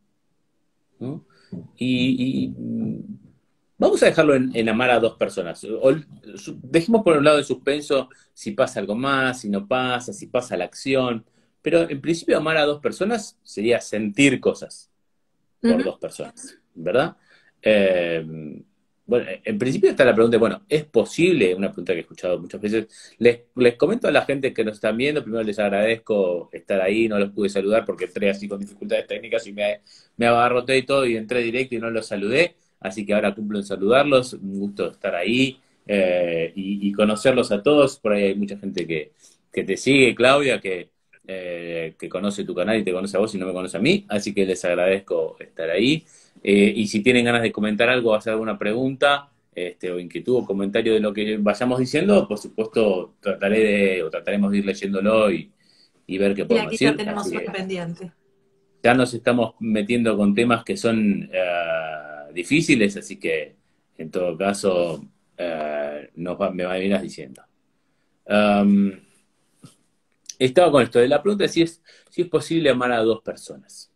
Y, 1.76 2.48
mm, 2.56 3.00
vamos 3.78 4.02
a 4.02 4.06
dejarlo 4.06 4.34
en, 4.34 4.68
amar 4.68 4.90
a 4.90 5.00
dos 5.00 5.16
personas. 5.16 5.66
dejemos 6.62 7.02
por 7.02 7.16
un 7.16 7.24
lado 7.24 7.38
el 7.38 7.44
suspenso 7.44 8.08
si 8.34 8.52
pasa 8.52 8.80
algo 8.80 8.94
más, 8.94 9.40
si 9.40 9.48
no 9.48 9.66
pasa, 9.66 10.12
si 10.12 10.26
pasa 10.26 10.56
la 10.56 10.64
acción. 10.64 11.24
Pero 11.62 11.88
en 11.88 12.00
principio 12.00 12.36
amar 12.36 12.56
a 12.56 12.64
dos 12.64 12.80
personas 12.80 13.38
sería 13.42 13.80
sentir 13.80 14.40
cosas 14.40 14.90
por 15.60 15.82
dos 15.82 15.98
personas, 15.98 16.56
¿verdad? 16.74 17.16
Eh, 17.62 18.62
bueno, 19.08 19.26
en 19.42 19.58
principio 19.58 19.88
está 19.88 20.04
la 20.04 20.14
pregunta, 20.14 20.36
bueno, 20.36 20.62
¿es 20.68 20.84
posible? 20.84 21.54
Una 21.54 21.68
pregunta 21.68 21.94
que 21.94 22.00
he 22.00 22.02
escuchado 22.02 22.38
muchas 22.38 22.60
veces. 22.60 23.14
Les, 23.18 23.40
les 23.56 23.74
comento 23.76 24.06
a 24.06 24.10
la 24.10 24.26
gente 24.26 24.52
que 24.52 24.62
nos 24.64 24.74
están 24.74 24.98
viendo, 24.98 25.22
primero 25.22 25.42
les 25.42 25.58
agradezco 25.58 26.50
estar 26.52 26.82
ahí, 26.82 27.08
no 27.08 27.18
los 27.18 27.30
pude 27.30 27.48
saludar 27.48 27.86
porque 27.86 28.04
entré 28.04 28.28
así 28.28 28.46
con 28.46 28.60
dificultades 28.60 29.06
técnicas 29.06 29.46
y 29.46 29.54
me, 29.54 29.80
me 30.18 30.26
abarroté 30.26 30.76
y 30.76 30.82
todo 30.82 31.06
y 31.06 31.16
entré 31.16 31.40
directo 31.42 31.74
y 31.74 31.78
no 31.78 31.90
los 31.90 32.06
saludé, 32.06 32.56
así 32.80 33.06
que 33.06 33.14
ahora 33.14 33.34
cumplo 33.34 33.58
en 33.58 33.64
saludarlos, 33.64 34.34
un 34.34 34.58
gusto 34.60 34.90
estar 34.90 35.14
ahí 35.14 35.58
eh, 35.86 36.52
y, 36.54 36.92
conocerlos 36.92 37.50
a 37.50 37.62
todos, 37.62 37.98
por 37.98 38.12
ahí 38.12 38.24
hay 38.24 38.34
mucha 38.34 38.58
gente 38.58 38.86
que, 38.86 39.12
que 39.50 39.64
te 39.64 39.78
sigue, 39.78 40.14
Claudia, 40.14 40.60
que, 40.60 40.90
eh, 41.26 41.94
que 41.98 42.08
conoce 42.10 42.44
tu 42.44 42.54
canal 42.54 42.78
y 42.78 42.84
te 42.84 42.92
conoce 42.92 43.16
a 43.16 43.20
vos 43.20 43.34
y 43.34 43.38
no 43.38 43.46
me 43.46 43.54
conoce 43.54 43.78
a 43.78 43.80
mí, 43.80 44.04
así 44.08 44.34
que 44.34 44.44
les 44.44 44.62
agradezco 44.66 45.36
estar 45.40 45.70
ahí. 45.70 46.04
Eh, 46.42 46.72
y 46.76 46.86
si 46.86 47.02
tienen 47.02 47.24
ganas 47.24 47.42
de 47.42 47.52
comentar 47.52 47.88
algo, 47.88 48.14
hacer 48.14 48.32
alguna 48.32 48.58
pregunta 48.58 49.30
este, 49.54 49.90
o 49.90 49.98
inquietud 49.98 50.36
o 50.36 50.46
comentario 50.46 50.94
de 50.94 51.00
lo 51.00 51.12
que 51.12 51.36
vayamos 51.36 51.80
diciendo, 51.80 52.28
por 52.28 52.38
supuesto 52.38 53.14
trataré 53.20 53.64
de, 53.64 54.02
o 54.02 54.10
trataremos 54.10 54.52
de 54.52 54.58
ir 54.58 54.66
leyéndolo 54.66 55.30
y, 55.30 55.50
ver 56.06 56.34
qué 56.34 56.44
podemos 56.44 56.70
decir. 56.70 56.86
Y 56.86 56.90
aquí 56.90 56.98
ya 56.98 57.04
tenemos 57.04 57.26
un 57.26 57.52
pendiente. 57.52 58.12
Ya 58.82 58.94
nos 58.94 59.12
estamos 59.12 59.54
metiendo 59.58 60.16
con 60.16 60.34
temas 60.34 60.64
que 60.64 60.76
son 60.76 61.24
uh, 61.24 62.32
difíciles, 62.32 62.96
así 62.96 63.18
que 63.18 63.56
en 63.98 64.10
todo 64.10 64.36
caso 64.38 65.04
uh, 65.38 66.06
nos 66.14 66.40
va, 66.40 66.50
me 66.50 66.84
irás 66.84 67.02
diciendo. 67.02 67.42
Um, 68.26 68.92
estaba 70.38 70.70
con 70.70 70.82
esto 70.82 71.00
de 71.00 71.08
la 71.08 71.20
pregunta 71.20 71.48
si 71.48 71.62
es, 71.62 71.82
si 72.10 72.22
es 72.22 72.28
posible 72.28 72.70
amar 72.70 72.92
a 72.92 73.00
dos 73.00 73.22
personas. 73.22 73.90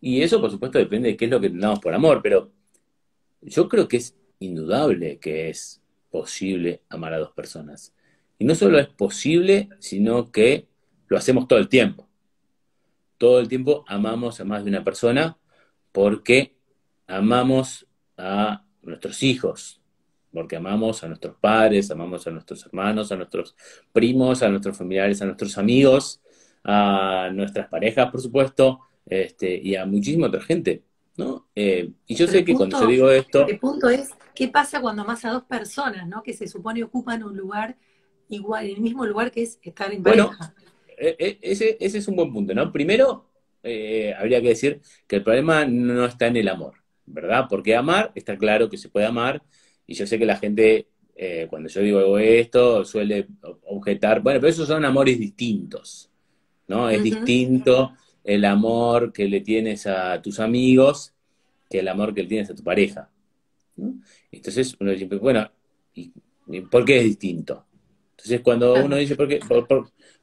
Y 0.00 0.22
eso, 0.22 0.40
por 0.40 0.50
supuesto, 0.50 0.78
depende 0.78 1.10
de 1.10 1.16
qué 1.16 1.26
es 1.26 1.30
lo 1.30 1.40
que 1.40 1.46
entendamos 1.46 1.80
por 1.80 1.94
amor, 1.94 2.20
pero 2.22 2.50
yo 3.42 3.68
creo 3.68 3.88
que 3.88 3.98
es 3.98 4.16
indudable 4.38 5.18
que 5.18 5.50
es 5.50 5.82
posible 6.10 6.82
amar 6.88 7.14
a 7.14 7.18
dos 7.18 7.32
personas. 7.32 7.94
Y 8.38 8.44
no 8.44 8.54
solo 8.54 8.78
es 8.78 8.88
posible, 8.88 9.68
sino 9.78 10.32
que 10.32 10.66
lo 11.08 11.18
hacemos 11.18 11.46
todo 11.46 11.58
el 11.58 11.68
tiempo. 11.68 12.08
Todo 13.18 13.40
el 13.40 13.48
tiempo 13.48 13.84
amamos 13.86 14.40
a 14.40 14.44
más 14.44 14.64
de 14.64 14.70
una 14.70 14.82
persona 14.82 15.36
porque 15.92 16.56
amamos 17.06 17.86
a 18.16 18.64
nuestros 18.82 19.22
hijos, 19.22 19.80
porque 20.32 20.56
amamos 20.56 21.02
a 21.04 21.08
nuestros 21.08 21.36
padres, 21.36 21.90
amamos 21.90 22.26
a 22.26 22.30
nuestros 22.30 22.64
hermanos, 22.64 23.12
a 23.12 23.16
nuestros 23.16 23.54
primos, 23.92 24.42
a 24.42 24.48
nuestros 24.48 24.76
familiares, 24.78 25.20
a 25.20 25.26
nuestros 25.26 25.58
amigos, 25.58 26.20
a 26.64 27.30
nuestras 27.32 27.68
parejas, 27.68 28.10
por 28.10 28.20
supuesto, 28.20 28.80
este, 29.06 29.60
y 29.62 29.74
a 29.76 29.86
muchísima 29.86 30.28
otra 30.28 30.40
gente, 30.40 30.82
¿no? 31.16 31.48
Eh, 31.54 31.90
y 32.06 32.14
yo 32.14 32.26
sé 32.26 32.44
que 32.44 32.54
cuando 32.54 32.80
yo 32.80 32.86
digo 32.86 33.10
esto... 33.10 33.46
El 33.46 33.58
punto 33.58 33.88
es, 33.88 34.10
¿qué 34.34 34.48
pasa 34.48 34.80
cuando 34.80 35.04
más 35.04 35.24
a 35.24 35.30
dos 35.30 35.44
personas, 35.44 36.06
¿no? 36.08 36.22
Que 36.22 36.32
se 36.32 36.46
supone 36.46 36.82
ocupan 36.82 37.22
un 37.22 37.36
lugar 37.36 37.76
igual, 38.28 38.66
el 38.66 38.80
mismo 38.80 39.04
lugar 39.04 39.30
que 39.30 39.42
es 39.42 39.58
estar 39.62 39.92
en 39.92 40.02
pareja. 40.02 40.28
Bueno, 40.28 40.54
e, 40.96 41.16
e, 41.18 41.38
ese, 41.42 41.76
ese 41.80 41.98
es 41.98 42.08
un 42.08 42.16
buen 42.16 42.32
punto, 42.32 42.54
¿no? 42.54 42.72
Primero, 42.72 43.30
eh, 43.62 44.14
habría 44.18 44.40
que 44.40 44.48
decir 44.48 44.80
que 45.06 45.16
el 45.16 45.22
problema 45.22 45.64
no 45.64 46.04
está 46.04 46.28
en 46.28 46.36
el 46.36 46.48
amor, 46.48 46.74
¿verdad? 47.06 47.46
Porque 47.48 47.74
amar, 47.74 48.12
está 48.14 48.38
claro 48.38 48.70
que 48.70 48.78
se 48.78 48.88
puede 48.88 49.06
amar, 49.06 49.42
y 49.86 49.94
yo 49.94 50.06
sé 50.06 50.18
que 50.18 50.26
la 50.26 50.36
gente, 50.36 50.86
eh, 51.16 51.46
cuando 51.50 51.68
yo 51.68 51.80
digo 51.80 52.18
esto, 52.18 52.84
suele 52.84 53.26
objetar, 53.64 54.20
bueno, 54.20 54.40
pero 54.40 54.50
esos 54.50 54.68
son 54.68 54.84
amores 54.84 55.18
distintos, 55.18 56.08
¿no? 56.68 56.88
Es 56.88 57.02
distinto 57.02 57.92
el 58.24 58.44
amor 58.44 59.12
que 59.12 59.28
le 59.28 59.40
tienes 59.40 59.86
a 59.86 60.20
tus 60.20 60.40
amigos 60.40 61.14
que 61.68 61.78
el 61.78 61.88
amor 61.88 62.12
que 62.12 62.22
le 62.22 62.28
tienes 62.28 62.50
a 62.50 62.54
tu 62.54 62.64
pareja. 62.64 63.08
Entonces 64.30 64.76
uno 64.78 64.90
dice, 64.90 65.06
bueno, 65.06 65.50
¿y, 65.94 66.12
¿por 66.70 66.84
qué 66.84 66.98
es 66.98 67.04
distinto? 67.04 67.64
Entonces 68.10 68.40
cuando 68.40 68.74
uno 68.74 68.96
dice, 68.96 69.16
¿por 69.16 69.28
qué, 69.28 69.40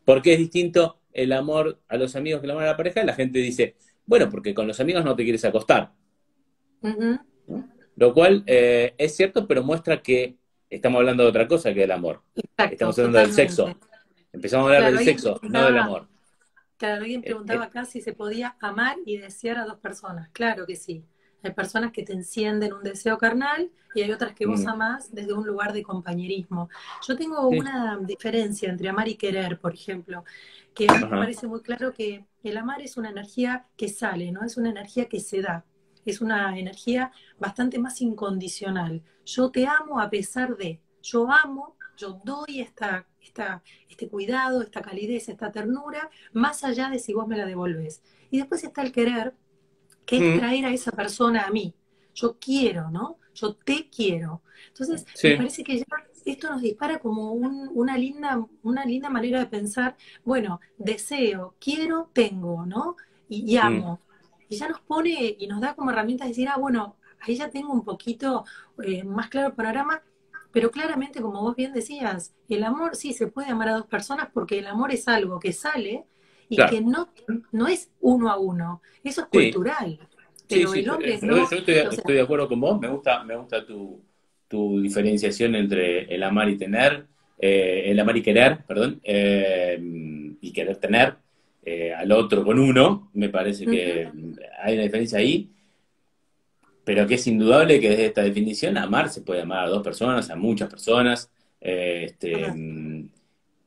por, 0.06 0.22
qué 0.22 0.34
es 0.34 0.40
distinto 0.40 1.00
el 1.14 1.32
amor 1.32 1.80
a 1.88 1.98
los 1.98 2.16
amigos 2.16 2.42
que 2.42 2.46
el 2.46 2.52
amor 2.52 2.64
a 2.64 2.68
la 2.68 2.78
pareja? 2.78 3.04
La 3.04 3.14
gente 3.14 3.40
dice, 3.40 3.76
bueno, 4.06 4.30
porque 4.30 4.54
con 4.54 4.68
los 4.68 4.80
amigos 4.80 5.04
no 5.04 5.16
te 5.16 5.24
quieres 5.24 5.44
acostar. 5.46 5.92
Lo 7.96 8.14
cual 8.14 8.44
eh, 8.46 8.94
es 8.98 9.16
cierto, 9.16 9.48
pero 9.48 9.64
muestra 9.64 10.02
que 10.02 10.36
estamos 10.70 11.00
hablando 11.00 11.24
de 11.24 11.30
otra 11.30 11.48
cosa 11.48 11.74
que 11.74 11.82
del 11.82 11.92
amor. 11.92 12.22
estamos 12.58 12.98
hablando 13.00 13.20
del 13.20 13.34
sexo. 13.34 13.76
Empezamos 14.32 14.70
a 14.70 14.76
hablar 14.76 14.94
del 14.94 15.04
sexo, 15.04 15.40
no 15.44 15.66
del 15.66 15.78
amor. 15.78 16.08
Claro, 16.78 17.02
alguien 17.02 17.22
eh, 17.22 17.26
preguntaba 17.26 17.66
eh. 17.66 17.68
acá 17.68 17.86
si 17.86 18.02
se 18.02 18.14
podía 18.14 18.56
amar 18.60 18.98
y 19.06 19.18
desear 19.18 19.58
a 19.58 19.66
dos 19.66 19.80
personas. 19.80 20.30
Claro 20.30 20.66
que 20.66 20.76
sí. 20.76 21.04
Hay 21.44 21.52
personas 21.52 21.92
que 21.92 22.04
te 22.04 22.14
encienden 22.14 22.74
un 22.74 22.84
deseo 22.84 23.18
carnal 23.18 23.72
y 23.94 24.02
hay 24.02 24.12
otras 24.12 24.34
que 24.34 24.46
vos 24.46 24.62
mm. 24.62 24.70
amás 24.70 25.14
desde 25.14 25.34
un 25.34 25.46
lugar 25.46 25.74
de 25.74 25.84
compañerismo. 25.84 26.70
Yo 27.08 27.16
tengo 27.16 27.48
una 27.48 27.98
diferencia 28.02 28.70
entre 28.70 28.90
amar 28.90 29.08
y 29.08 29.16
querer, 29.16 29.60
por 29.60 29.74
ejemplo, 29.74 30.24
que 30.74 30.88
me 30.88 31.08
parece 31.08 31.48
muy 31.48 31.62
claro 31.62 31.94
que 31.94 32.26
el 32.44 32.58
amar 32.58 32.82
es 32.82 32.98
una 32.98 33.10
energía 33.10 33.68
que 33.76 33.90
sale, 33.90 34.32
¿no? 34.32 34.44
Es 34.44 34.58
una 34.58 34.70
energía 34.70 35.08
que 35.08 35.20
se 35.20 35.42
da. 35.42 35.66
Es 36.06 36.22
una 36.22 36.58
energía 36.58 37.12
bastante 37.40 37.80
más 37.80 38.02
incondicional. 38.02 39.04
Yo 39.26 39.52
te 39.52 39.68
amo 39.68 40.00
a 40.00 40.10
pesar 40.10 40.56
de, 40.56 40.80
yo 41.02 41.30
amo, 41.32 41.76
yo 41.98 42.22
doy 42.24 42.62
esta 42.62 43.08
este 43.90 44.08
cuidado, 44.10 44.62
esta 44.62 44.82
calidez, 44.82 45.30
esta 45.30 45.52
ternura, 45.52 46.10
más 46.34 46.64
allá 46.64 46.90
de 46.90 47.00
si 47.00 47.14
vos 47.14 47.28
me 47.28 47.38
la 47.38 47.46
devolves. 47.46 48.02
Y 48.32 48.38
después 48.38 48.64
está 48.64 48.82
el 48.82 48.92
querer, 48.92 49.34
que 50.06 50.34
es 50.34 50.40
traer 50.40 50.66
a 50.66 50.72
esa 50.72 50.92
persona 50.92 51.44
a 51.46 51.52
mí. 51.52 51.74
Yo 52.14 52.38
quiero, 52.40 52.90
¿no? 52.90 53.18
Yo 53.36 53.56
te 53.56 53.90
quiero. 53.90 54.42
Entonces, 54.70 55.06
me 55.24 55.38
parece 55.38 55.64
que 55.64 55.78
ya 55.78 55.86
esto 56.26 56.50
nos 56.50 56.62
dispara 56.62 57.00
como 57.00 57.34
una, 57.34 57.98
linda, 57.98 58.46
una 58.64 58.86
linda 58.86 59.10
manera 59.10 59.40
de 59.40 59.46
pensar, 59.46 59.96
bueno, 60.24 60.60
deseo, 60.78 61.56
quiero, 61.60 62.10
tengo, 62.14 62.66
¿no? 62.66 62.96
Y, 63.30 63.58
amo. 63.58 64.00
y 64.50 64.56
ya 64.58 64.70
nos 64.70 64.80
pone 64.82 65.36
y 65.38 65.48
nos 65.48 65.62
da 65.62 65.76
como 65.76 65.92
herramienta 65.92 66.24
de 66.24 66.30
decir, 66.30 66.48
ah, 66.50 66.58
bueno, 66.58 66.96
ahí 67.22 67.36
ya 67.36 67.50
tengo 67.50 67.74
un 67.74 67.84
poquito 67.84 68.46
eh, 68.84 69.04
más 69.04 69.30
claro 69.30 69.50
el 69.50 69.54
panorama, 69.54 70.02
pero 70.58 70.72
claramente, 70.72 71.22
como 71.22 71.44
vos 71.44 71.56
bien 71.56 71.72
decías, 71.72 72.34
el 72.50 72.64
amor 72.64 72.96
sí 72.96 73.14
se 73.14 73.28
puede 73.28 73.52
amar 73.52 73.70
a 73.70 73.74
dos 73.74 73.86
personas 73.86 74.30
porque 74.34 74.58
el 74.58 74.66
amor 74.66 74.92
es 74.92 75.08
algo 75.08 75.40
que 75.40 75.54
sale 75.54 76.06
y 76.50 76.56
que 76.56 76.82
no, 76.82 77.10
no 77.52 77.68
es 77.68 77.92
uno 78.02 78.32
a 78.32 78.40
uno, 78.40 78.82
eso 79.04 79.22
es 79.22 79.28
cultural. 79.28 80.00
Pero 80.50 80.74
el 80.74 80.90
hombre 80.90 81.20
no, 81.22 81.48
yo 81.48 81.58
estoy, 81.58 82.16
de 82.16 82.22
acuerdo 82.22 82.48
con 82.50 82.60
vos, 82.60 82.82
me 82.82 82.88
gusta, 82.88 83.24
me 83.24 83.36
gusta 83.36 83.64
tu, 83.68 84.02
tu 84.48 84.82
diferenciación 84.82 85.54
entre 85.54 86.12
el 86.12 86.24
amar 86.24 86.50
y 86.50 86.58
tener, 86.58 87.06
eh, 87.38 87.84
el 87.86 88.00
amar 88.00 88.18
y 88.18 88.24
querer, 88.24 88.64
perdón, 88.66 89.00
eh, 89.04 89.78
y 90.42 90.52
querer 90.52 90.78
tener 90.78 91.18
eh, 91.64 91.94
al 91.94 92.12
otro 92.12 92.44
con 92.44 92.58
uno, 92.58 93.12
me 93.14 93.30
parece 93.30 93.64
que 93.64 94.10
hay 94.60 94.74
una 94.74 94.84
diferencia 94.84 95.20
ahí, 95.20 95.52
pero 96.88 97.06
que 97.06 97.16
es 97.16 97.28
indudable 97.28 97.82
que 97.82 97.90
desde 97.90 98.06
esta 98.06 98.24
definición 98.24 98.78
amar 98.78 99.10
se 99.10 99.20
puede 99.20 99.42
amar 99.42 99.66
a 99.66 99.68
dos 99.68 99.84
personas, 99.84 100.30
a 100.30 100.38
muchas 100.38 100.70
personas, 100.70 101.30
este, 101.60 102.32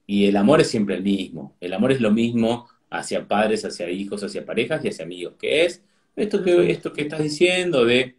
y 0.07 0.25
el 0.25 0.37
amor 0.39 0.63
es 0.63 0.69
siempre 0.69 0.95
el 0.95 1.03
mismo, 1.03 1.55
el 1.61 1.75
amor 1.75 1.93
es 1.93 2.01
lo 2.01 2.13
mismo 2.13 2.67
hacia 2.89 3.29
padres, 3.29 3.63
hacia 3.67 3.91
hijos, 3.91 4.25
hacia 4.25 4.47
parejas 4.47 4.83
y 4.83 4.89
hacia 4.89 5.05
amigos, 5.05 5.35
que 5.39 5.67
es 5.67 5.83
esto 6.17 6.43
que, 6.43 6.71
esto 6.71 6.95
que 6.95 7.03
estás 7.03 7.23
diciendo 7.23 7.85
de, 7.85 8.17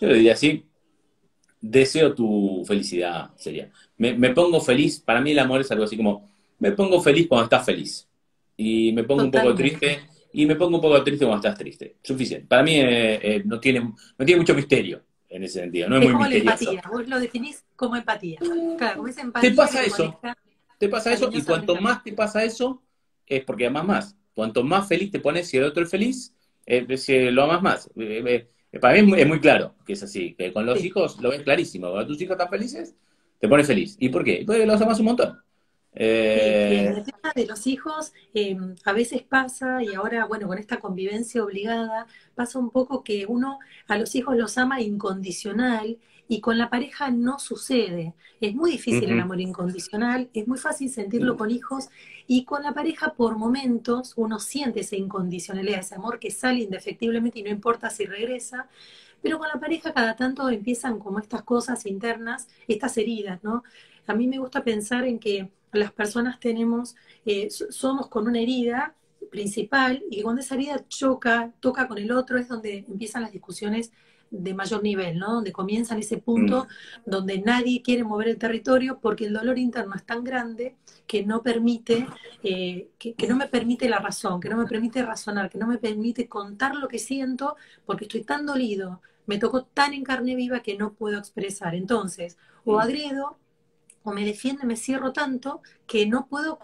yo 0.00 0.06
le 0.06 0.14
diría 0.14 0.34
así, 0.34 0.64
deseo 1.60 2.14
tu 2.14 2.62
felicidad, 2.68 3.30
sería. 3.34 3.68
Me, 3.96 4.14
me, 4.14 4.30
pongo 4.30 4.60
feliz, 4.60 5.00
para 5.00 5.20
mí 5.20 5.32
el 5.32 5.40
amor 5.40 5.62
es 5.62 5.72
algo 5.72 5.82
así 5.82 5.96
como, 5.96 6.30
me 6.60 6.70
pongo 6.70 7.02
feliz 7.02 7.26
cuando 7.26 7.46
estás 7.46 7.66
feliz. 7.66 8.06
Y 8.56 8.92
me 8.92 9.02
pongo 9.02 9.24
un 9.24 9.32
poco 9.32 9.56
triste, 9.56 10.02
y 10.32 10.46
me 10.46 10.56
pongo 10.56 10.76
un 10.76 10.82
poco 10.82 11.02
triste 11.02 11.24
cuando 11.24 11.46
estás 11.46 11.58
triste. 11.58 11.96
Suficiente. 12.02 12.46
Para 12.46 12.62
mí 12.62 12.76
eh, 12.76 13.20
eh, 13.22 13.42
no, 13.44 13.58
tiene, 13.58 13.80
no 13.80 14.24
tiene 14.24 14.36
mucho 14.36 14.54
misterio 14.54 15.02
en 15.28 15.44
ese 15.44 15.60
sentido, 15.60 15.88
no 15.88 15.96
es, 15.96 16.02
muy 16.02 16.12
como 16.12 16.24
misterioso. 16.24 16.64
La 16.64 16.70
empatía, 16.70 16.90
vos 16.90 17.08
lo 17.08 17.20
definís 17.20 17.64
como 17.76 17.96
empatía. 17.96 18.38
Claro, 18.78 18.96
como 18.96 19.08
empatía 19.08 19.50
te 19.50 19.56
pasa 19.56 19.84
eso, 19.84 20.20
te 20.78 20.88
pasa 20.88 21.12
eso, 21.12 21.30
y 21.32 21.42
cuanto 21.42 21.76
más 21.76 22.02
te 22.02 22.12
pasa 22.12 22.42
eso, 22.42 22.82
es 23.26 23.44
porque 23.44 23.66
amas 23.66 23.84
más. 23.84 24.16
Cuanto 24.34 24.64
más 24.64 24.88
feliz 24.88 25.10
te 25.10 25.20
pones 25.20 25.48
si 25.48 25.56
el 25.56 25.64
otro 25.64 25.82
es 25.82 25.90
feliz, 25.90 26.34
eh, 26.66 26.96
si 26.96 27.30
lo 27.30 27.44
amas 27.44 27.62
más. 27.62 27.90
Para 28.80 29.02
mí 29.02 29.20
es 29.20 29.26
muy, 29.26 29.40
claro 29.40 29.74
que 29.86 29.92
es 29.92 30.02
así, 30.02 30.34
que 30.34 30.52
con 30.52 30.66
los 30.66 30.84
hijos 30.84 31.20
lo 31.20 31.30
ves 31.30 31.42
clarísimo. 31.42 31.90
Cuando 31.90 32.08
tus 32.08 32.20
hijos 32.22 32.34
están 32.34 32.48
felices, 32.48 32.96
te 33.38 33.48
pones 33.48 33.66
feliz. 33.66 33.96
¿Y 33.98 34.08
por 34.08 34.24
qué? 34.24 34.42
Porque 34.46 34.66
los 34.66 34.80
amas 34.80 34.98
un 35.00 35.06
montón. 35.06 35.38
Eh... 35.92 36.86
el 36.96 37.02
tema 37.02 37.32
de 37.34 37.46
los 37.46 37.66
hijos 37.66 38.12
eh, 38.32 38.56
a 38.84 38.92
veces 38.92 39.22
pasa, 39.22 39.82
y 39.82 39.94
ahora, 39.94 40.24
bueno, 40.26 40.46
con 40.46 40.58
esta 40.58 40.78
convivencia 40.78 41.42
obligada, 41.42 42.06
pasa 42.34 42.58
un 42.58 42.70
poco 42.70 43.02
que 43.02 43.26
uno 43.26 43.58
a 43.88 43.98
los 43.98 44.14
hijos 44.14 44.36
los 44.36 44.56
ama 44.58 44.80
incondicional 44.80 45.98
y 46.28 46.40
con 46.40 46.58
la 46.58 46.70
pareja 46.70 47.10
no 47.10 47.40
sucede. 47.40 48.14
Es 48.40 48.54
muy 48.54 48.70
difícil 48.70 49.10
el 49.10 49.18
amor 49.18 49.40
incondicional, 49.40 50.30
es 50.32 50.46
muy 50.46 50.58
fácil 50.58 50.88
sentirlo 50.88 51.36
con 51.36 51.50
hijos 51.50 51.88
y 52.28 52.44
con 52.44 52.62
la 52.62 52.72
pareja 52.72 53.14
por 53.14 53.36
momentos 53.36 54.14
uno 54.16 54.38
siente 54.38 54.80
esa 54.80 54.94
incondicionalidad, 54.94 55.80
ese 55.80 55.96
amor 55.96 56.20
que 56.20 56.30
sale 56.30 56.60
indefectiblemente 56.60 57.40
y 57.40 57.42
no 57.42 57.50
importa 57.50 57.90
si 57.90 58.06
regresa, 58.06 58.68
pero 59.20 59.38
con 59.38 59.48
la 59.48 59.58
pareja 59.58 59.92
cada 59.92 60.14
tanto 60.14 60.48
empiezan 60.48 61.00
como 61.00 61.18
estas 61.18 61.42
cosas 61.42 61.84
internas, 61.84 62.46
estas 62.68 62.96
heridas, 62.96 63.42
¿no? 63.42 63.64
A 64.10 64.14
mí 64.14 64.26
me 64.26 64.38
gusta 64.38 64.64
pensar 64.64 65.04
en 65.04 65.18
que 65.18 65.50
las 65.72 65.92
personas 65.92 66.40
tenemos, 66.40 66.96
eh, 67.24 67.48
somos 67.50 68.08
con 68.08 68.26
una 68.26 68.40
herida 68.40 68.94
principal 69.30 70.02
y 70.10 70.22
cuando 70.22 70.40
esa 70.42 70.56
herida 70.56 70.84
choca, 70.88 71.52
toca 71.60 71.86
con 71.86 71.98
el 71.98 72.10
otro, 72.10 72.38
es 72.38 72.48
donde 72.48 72.84
empiezan 72.88 73.22
las 73.22 73.32
discusiones 73.32 73.92
de 74.30 74.54
mayor 74.54 74.82
nivel, 74.82 75.18
¿no? 75.18 75.34
Donde 75.34 75.52
comienza 75.52 75.94
en 75.94 76.00
ese 76.00 76.18
punto 76.18 76.64
mm. 76.64 77.10
donde 77.10 77.40
nadie 77.40 77.82
quiere 77.82 78.04
mover 78.04 78.28
el 78.28 78.38
territorio 78.38 78.98
porque 79.00 79.26
el 79.26 79.32
dolor 79.32 79.58
interno 79.58 79.94
es 79.94 80.04
tan 80.04 80.22
grande 80.24 80.76
que 81.06 81.24
no 81.24 81.42
permite, 81.42 82.06
eh, 82.42 82.88
que, 82.98 83.28
no 83.28 83.36
me 83.36 83.46
permite 83.46 83.88
la 83.88 83.98
razón, 83.98 84.40
que 84.40 84.48
no 84.48 84.56
me 84.56 84.66
permite 84.66 85.04
razonar, 85.04 85.50
que 85.50 85.58
no 85.58 85.66
me 85.66 85.78
permite 85.78 86.28
contar 86.28 86.76
lo 86.76 86.88
que 86.88 86.98
siento 86.98 87.56
porque 87.84 88.04
estoy 88.04 88.22
tan 88.22 88.46
dolido, 88.46 89.02
me 89.26 89.38
tocó 89.38 89.64
tan 89.64 89.94
en 89.94 90.04
carne 90.04 90.34
viva 90.36 90.60
que 90.60 90.76
no 90.76 90.94
puedo 90.94 91.18
expresar. 91.18 91.74
Entonces, 91.74 92.38
o 92.64 92.76
mm. 92.76 92.80
agredo, 92.80 93.36
me 94.12 94.24
defiendo, 94.24 94.64
me 94.64 94.76
cierro 94.76 95.12
tanto 95.12 95.62
que 95.86 96.06
no 96.06 96.26
puedo 96.28 96.58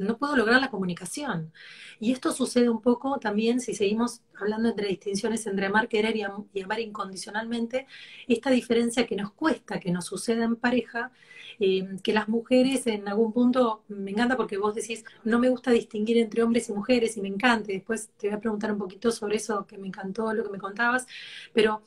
no 0.00 0.16
puedo 0.16 0.36
lograr 0.36 0.60
la 0.60 0.70
comunicación. 0.70 1.52
Y 2.00 2.12
esto 2.12 2.32
sucede 2.32 2.70
un 2.70 2.80
poco 2.80 3.18
también, 3.18 3.60
si 3.60 3.74
seguimos 3.74 4.22
hablando 4.38 4.70
entre 4.70 4.88
distinciones 4.88 5.46
entre 5.46 5.66
amar, 5.66 5.88
querer 5.88 6.16
y, 6.16 6.22
amar 6.22 6.80
incondicionalmente, 6.80 7.86
esta 8.26 8.50
diferencia 8.50 9.06
que 9.06 9.16
nos 9.16 9.32
cuesta 9.32 9.78
que 9.78 9.90
nos 9.90 10.06
suceda 10.06 10.44
en 10.44 10.56
pareja, 10.56 11.12
eh, 11.58 11.86
que 12.02 12.14
las 12.14 12.28
mujeres 12.28 12.86
en 12.86 13.06
algún 13.08 13.32
punto, 13.32 13.84
me 13.88 14.12
encanta 14.12 14.36
porque 14.36 14.56
vos 14.56 14.74
decís, 14.74 15.04
no 15.24 15.38
me 15.38 15.50
gusta 15.50 15.70
distinguir 15.70 16.16
entre 16.18 16.42
hombres 16.42 16.68
y 16.70 16.72
mujeres 16.72 17.16
y 17.16 17.20
me 17.20 17.28
encanta, 17.28 17.66
después 17.68 18.10
te 18.16 18.28
voy 18.28 18.36
a 18.36 18.40
preguntar 18.40 18.72
un 18.72 18.78
poquito 18.78 19.12
sobre 19.12 19.36
eso, 19.36 19.66
que 19.66 19.76
me 19.76 19.86
encantó 19.88 20.32
lo 20.32 20.44
que 20.44 20.50
me 20.50 20.58
contabas, 20.58 21.06
pero... 21.52 21.82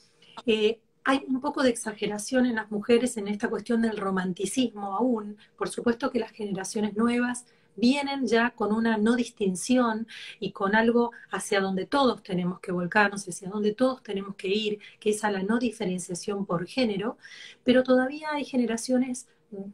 Eh, 0.45 0.79
hay 1.05 1.23
un 1.27 1.41
poco 1.41 1.63
de 1.63 1.69
exageración 1.69 2.45
en 2.45 2.55
las 2.55 2.71
mujeres 2.71 3.17
en 3.17 3.27
esta 3.27 3.49
cuestión 3.49 3.81
del 3.81 3.97
romanticismo 3.97 4.95
aún. 4.95 5.37
Por 5.57 5.69
supuesto 5.69 6.11
que 6.11 6.19
las 6.19 6.31
generaciones 6.31 6.95
nuevas 6.95 7.45
vienen 7.75 8.27
ya 8.27 8.51
con 8.51 8.73
una 8.73 8.97
no 8.97 9.15
distinción 9.15 10.07
y 10.39 10.51
con 10.51 10.75
algo 10.75 11.11
hacia 11.31 11.61
donde 11.61 11.85
todos 11.85 12.23
tenemos 12.23 12.59
que 12.59 12.71
volcarnos, 12.71 13.27
hacia 13.27 13.49
donde 13.49 13.73
todos 13.73 14.03
tenemos 14.03 14.35
que 14.35 14.47
ir, 14.47 14.79
que 14.99 15.11
es 15.11 15.23
a 15.23 15.31
la 15.31 15.43
no 15.43 15.59
diferenciación 15.59 16.45
por 16.45 16.67
género, 16.67 17.17
pero 17.63 17.83
todavía 17.83 18.29
hay 18.33 18.45
generaciones 18.45 19.27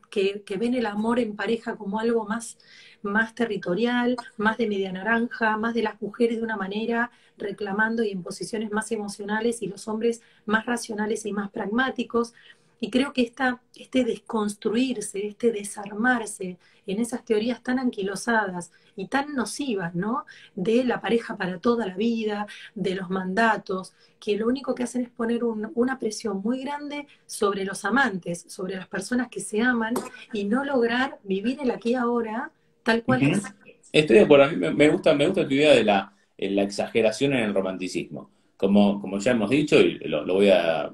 que, 0.10 0.44
ven 0.58 0.74
el 0.74 0.86
amor 0.86 1.20
en 1.20 1.36
pareja 1.36 1.76
como 1.76 2.00
algo 2.00 2.26
más, 2.26 2.58
más 3.02 3.34
territorial, 3.36 4.16
más 4.38 4.58
de 4.58 4.68
media 4.68 4.92
naranja, 4.92 5.58
más 5.58 5.74
de 5.74 5.84
las 5.84 6.02
mujeres 6.02 6.38
de 6.38 6.44
una 6.44 6.58
manera 6.58 7.12
reclamando 7.38 8.04
y 8.04 8.12
en 8.12 8.22
posiciones 8.24 8.72
más 8.72 8.92
emocionales 8.92 9.62
y 9.62 9.68
los 9.68 9.88
hombres 9.88 10.22
más 10.46 10.66
racionales 10.66 11.26
y 11.26 11.32
más 11.32 11.50
pragmáticos. 11.52 12.34
Y 12.80 12.90
creo 12.90 13.14
que 13.14 13.22
esta, 13.22 13.62
este 13.76 14.04
desconstruirse, 14.04 15.28
este 15.28 15.52
desarmarse 15.52 16.58
en 16.88 17.00
esas 17.00 17.24
teorías 17.26 17.62
tan 17.62 17.80
anquilosadas 17.80 18.72
y 18.96 19.08
tan 19.08 19.36
nocivas, 19.36 19.96
¿no? 19.96 20.26
De 20.56 20.84
la 20.84 21.02
pareja 21.02 21.38
para 21.38 21.60
toda 21.60 21.86
la 21.86 21.96
vida, 21.96 22.48
de 22.76 22.96
los 22.96 23.10
mandatos, 23.10 23.94
que 24.20 24.38
lo 24.38 24.48
único 24.48 24.76
que 24.76 24.84
hacen 24.84 25.04
es 25.04 25.10
poner 25.10 25.44
una 25.44 26.00
presión 26.00 26.42
muy 26.42 26.62
grande 26.64 27.08
sobre 27.26 27.66
los 27.66 27.86
amantes, 27.86 28.46
sobre 28.48 28.76
las 28.76 28.88
personas 28.88 29.30
que 29.30 29.40
se 29.40 29.62
aman 29.62 29.94
y 30.34 30.46
no 30.46 30.64
lograr 30.66 31.20
vivir 31.24 31.60
el 31.62 31.72
aquí 31.72 31.92
y 31.92 31.96
ahora 31.96 32.52
tal 32.84 33.04
cual 33.04 33.24
es. 33.24 33.44
Estoy 33.92 34.18
de 34.18 34.24
acuerdo, 34.24 34.46
a 34.46 34.50
mí 34.50 34.56
me 34.58 34.90
gusta, 34.90 35.14
me 35.16 35.26
gusta 35.26 35.48
tu 35.48 35.54
idea 35.54 35.74
de 35.74 35.84
la, 35.84 36.14
la 36.38 36.64
exageración 36.64 37.34
en 37.34 37.40
el 37.40 37.54
romanticismo. 37.54 38.32
Como, 38.58 39.00
como 39.00 39.20
ya 39.20 39.32
hemos 39.32 39.50
dicho, 39.50 39.80
y 39.80 40.00
lo 40.00 40.26
voy 40.34 40.50
a 40.50 40.92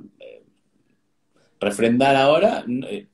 refrendar 1.66 2.16
ahora, 2.16 2.64
eh, 2.68 3.08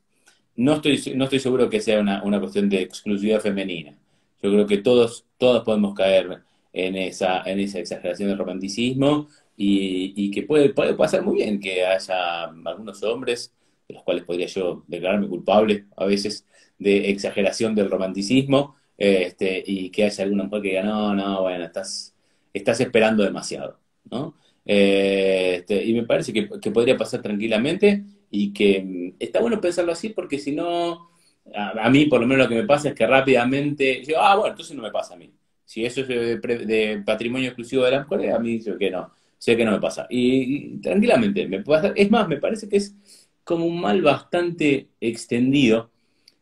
no 0.55 0.73
estoy, 0.75 1.01
no 1.15 1.23
estoy 1.25 1.39
seguro 1.39 1.69
que 1.69 1.81
sea 1.81 1.99
una, 1.99 2.39
cuestión 2.39 2.69
de 2.69 2.81
exclusividad 2.81 3.39
femenina. 3.39 3.97
Yo 4.41 4.51
creo 4.51 4.67
que 4.67 4.77
todos, 4.77 5.25
todos 5.37 5.63
podemos 5.63 5.95
caer 5.95 6.41
en 6.73 6.95
esa, 6.95 7.43
en 7.43 7.59
esa 7.59 7.79
exageración 7.79 8.29
del 8.29 8.37
romanticismo 8.37 9.27
y, 9.57 10.31
que 10.31 10.43
puede, 10.43 10.69
puede 10.69 10.93
pasar 10.95 11.23
muy 11.23 11.35
bien 11.37 11.59
que 11.59 11.85
haya 11.85 12.45
algunos 12.65 13.03
hombres, 13.03 13.53
de 13.87 13.95
los 13.95 14.03
cuales 14.03 14.23
podría 14.23 14.47
yo 14.47 14.83
declararme 14.87 15.27
culpable 15.27 15.85
a 15.95 16.05
veces, 16.05 16.45
de 16.79 17.11
exageración 17.11 17.75
del 17.75 17.91
romanticismo, 17.91 18.75
este, 18.97 19.63
y 19.65 19.89
que 19.91 20.05
haya 20.05 20.23
alguna 20.23 20.43
mujer 20.45 20.61
que 20.61 20.67
diga, 20.69 20.83
no, 20.83 21.13
no, 21.13 21.41
bueno, 21.43 21.65
estás, 21.65 22.15
estás 22.53 22.79
esperando 22.81 23.23
demasiado, 23.23 23.79
¿no? 24.09 24.35
Eh, 24.65 25.57
este, 25.59 25.83
y 25.83 25.93
me 25.93 26.03
parece 26.03 26.33
que, 26.33 26.49
que 26.59 26.71
podría 26.71 26.97
pasar 26.97 27.21
tranquilamente 27.21 28.03
y 28.31 28.53
que 28.53 28.81
mm, 28.81 29.15
está 29.19 29.41
bueno 29.41 29.61
pensarlo 29.61 29.91
así 29.91 30.09
porque 30.09 30.39
si 30.39 30.53
no, 30.53 31.11
a, 31.53 31.89
mí 31.89 32.05
por 32.05 32.21
lo 32.21 32.27
menos 32.27 32.45
lo 32.45 32.49
que 32.49 32.61
me 32.61 32.67
pasa 32.67 32.89
es 32.89 32.95
que 32.95 33.05
rápidamente, 33.05 34.03
yo, 34.03 34.19
ah, 34.21 34.35
bueno, 34.35 34.51
entonces 34.51 34.75
no 34.75 34.81
me 34.81 34.91
pasa 34.91 35.13
a 35.13 35.17
mí. 35.17 35.31
Si 35.65 35.85
eso 35.85 36.01
es 36.01 36.07
de, 36.07 37.03
patrimonio 37.05 37.49
exclusivo 37.49 37.83
de 37.83 37.91
las 37.91 38.07
mujeres, 38.07 38.33
a 38.33 38.39
mí 38.39 38.53
dice 38.53 38.75
que 38.79 38.89
no, 38.89 39.11
sé 39.37 39.55
que 39.55 39.65
no 39.65 39.71
me 39.71 39.79
pasa. 39.79 40.07
Y, 40.09 40.77
tranquilamente, 40.79 41.47
me 41.47 41.61
pasa, 41.61 41.93
es 41.95 42.09
más, 42.09 42.27
me 42.27 42.37
parece 42.37 42.67
que 42.69 42.77
es 42.77 42.95
como 43.43 43.65
un 43.65 43.79
mal 43.81 44.01
bastante 44.01 44.89
extendido 44.99 45.91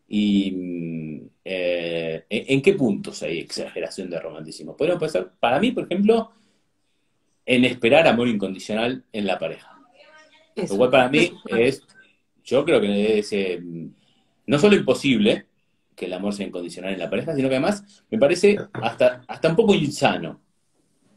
y 0.07 0.51
mm, 0.51 1.29
eh, 1.45 2.25
¿en 2.29 2.61
qué 2.61 2.73
puntos 2.73 3.23
hay 3.23 3.39
exageración 3.39 4.09
de 4.09 4.19
romanticismo? 4.19 4.75
Podemos 4.77 4.99
pensar, 4.99 5.33
para 5.39 5.59
mí, 5.59 5.71
por 5.71 5.85
ejemplo, 5.85 6.31
en 7.45 7.65
esperar 7.65 8.07
amor 8.07 8.27
incondicional 8.27 9.03
en 9.11 9.25
la 9.25 9.39
pareja. 9.39 9.78
Lo 10.67 10.77
cual 10.77 10.89
para 10.89 11.09
mí 11.09 11.31
es, 11.47 11.83
yo 12.43 12.65
creo 12.65 12.81
que 12.81 13.19
es 13.19 13.31
eh, 13.33 13.61
no 14.45 14.59
solo 14.59 14.75
imposible 14.75 15.45
que 15.95 16.05
el 16.05 16.13
amor 16.13 16.33
sea 16.33 16.47
incondicional 16.47 16.93
en 16.93 16.99
la 16.99 17.09
pareja, 17.09 17.35
sino 17.35 17.49
que 17.49 17.55
además 17.55 18.03
me 18.09 18.17
parece 18.17 18.57
hasta, 18.73 19.23
hasta 19.27 19.49
un 19.49 19.55
poco 19.55 19.75
insano, 19.75 20.39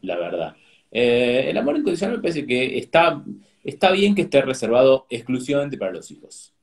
la 0.01 0.17
verdad. 0.17 0.55
Eh, 0.91 1.45
el 1.49 1.57
amor 1.57 1.77
incondicional 1.77 2.17
me 2.17 2.21
parece 2.21 2.45
que 2.45 2.77
está, 2.77 3.23
está 3.63 3.91
bien 3.91 4.13
que 4.13 4.23
esté 4.23 4.41
reservado 4.41 5.07
exclusivamente 5.09 5.77
para 5.77 5.93
los 5.93 6.11
hijos. 6.11 6.53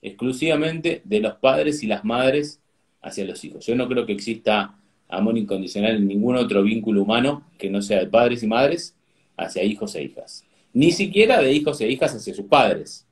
Exclusivamente 0.00 1.02
de 1.04 1.20
los 1.20 1.34
padres 1.34 1.82
y 1.82 1.86
las 1.86 2.04
madres 2.04 2.62
hacia 3.02 3.24
los 3.24 3.44
hijos. 3.44 3.66
Yo 3.66 3.74
no 3.74 3.88
creo 3.88 4.06
que 4.06 4.12
exista 4.12 4.78
amor 5.08 5.36
incondicional 5.36 5.96
en 5.96 6.06
ningún 6.06 6.36
otro 6.36 6.62
vínculo 6.62 7.02
humano 7.02 7.50
que 7.58 7.70
no 7.70 7.82
sea 7.82 7.98
de 7.98 8.06
padres 8.06 8.42
y 8.42 8.46
madres 8.46 8.96
hacia 9.36 9.64
hijos 9.64 9.94
e 9.94 10.04
hijas. 10.04 10.44
Ni 10.72 10.92
siquiera 10.92 11.40
de 11.40 11.52
hijos 11.52 11.80
e 11.80 11.88
hijas 11.88 12.14
hacia 12.14 12.34
sus 12.34 12.46
padres, 12.46 13.06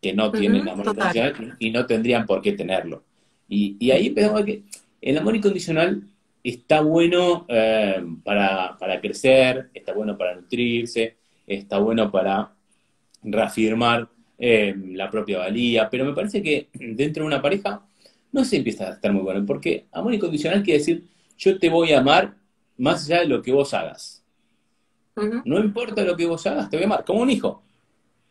que 0.00 0.12
no 0.12 0.30
tienen 0.30 0.68
amor 0.68 0.86
incondicional 0.88 1.56
y 1.58 1.70
no 1.70 1.86
tendrían 1.86 2.26
por 2.26 2.42
qué 2.42 2.52
tenerlo. 2.52 3.02
Y, 3.48 3.90
ahí 3.90 4.08
empezamos 4.08 4.42
a 4.42 4.44
que 4.44 4.62
el 5.00 5.18
amor 5.18 5.36
incondicional 5.36 6.02
está 6.42 6.80
bueno 6.80 7.46
eh, 7.48 8.04
para, 8.24 8.76
crecer, 9.00 9.70
está 9.72 9.92
bueno 9.92 10.16
para 10.16 10.34
nutrirse, 10.34 11.16
está 11.46 11.78
bueno 11.78 12.10
para 12.10 12.52
reafirmar 13.22 14.08
eh, 14.38 14.74
la 14.92 15.10
propia 15.10 15.38
valía, 15.38 15.88
pero 15.88 16.04
me 16.04 16.12
parece 16.12 16.42
que 16.42 16.68
dentro 16.74 17.22
de 17.22 17.28
una 17.28 17.42
pareja 17.42 17.82
no 18.32 18.44
se 18.44 18.56
empieza 18.56 18.88
a 18.88 18.92
estar 18.94 19.12
muy 19.12 19.22
bueno, 19.22 19.44
porque 19.46 19.86
amor 19.92 20.12
incondicional 20.12 20.62
quiere 20.62 20.78
decir 20.78 21.04
yo 21.38 21.58
te 21.58 21.68
voy 21.68 21.92
a 21.92 22.00
amar 22.00 22.34
más 22.76 23.04
allá 23.04 23.20
de 23.20 23.28
lo 23.28 23.42
que 23.42 23.52
vos 23.52 23.74
hagas. 23.74 24.22
No 25.16 25.58
importa 25.58 26.04
lo 26.04 26.14
que 26.14 26.26
vos 26.26 26.46
hagas, 26.46 26.68
te 26.68 26.76
voy 26.76 26.84
a 26.84 26.86
amar, 26.86 27.04
como 27.04 27.22
un 27.22 27.30
hijo, 27.30 27.62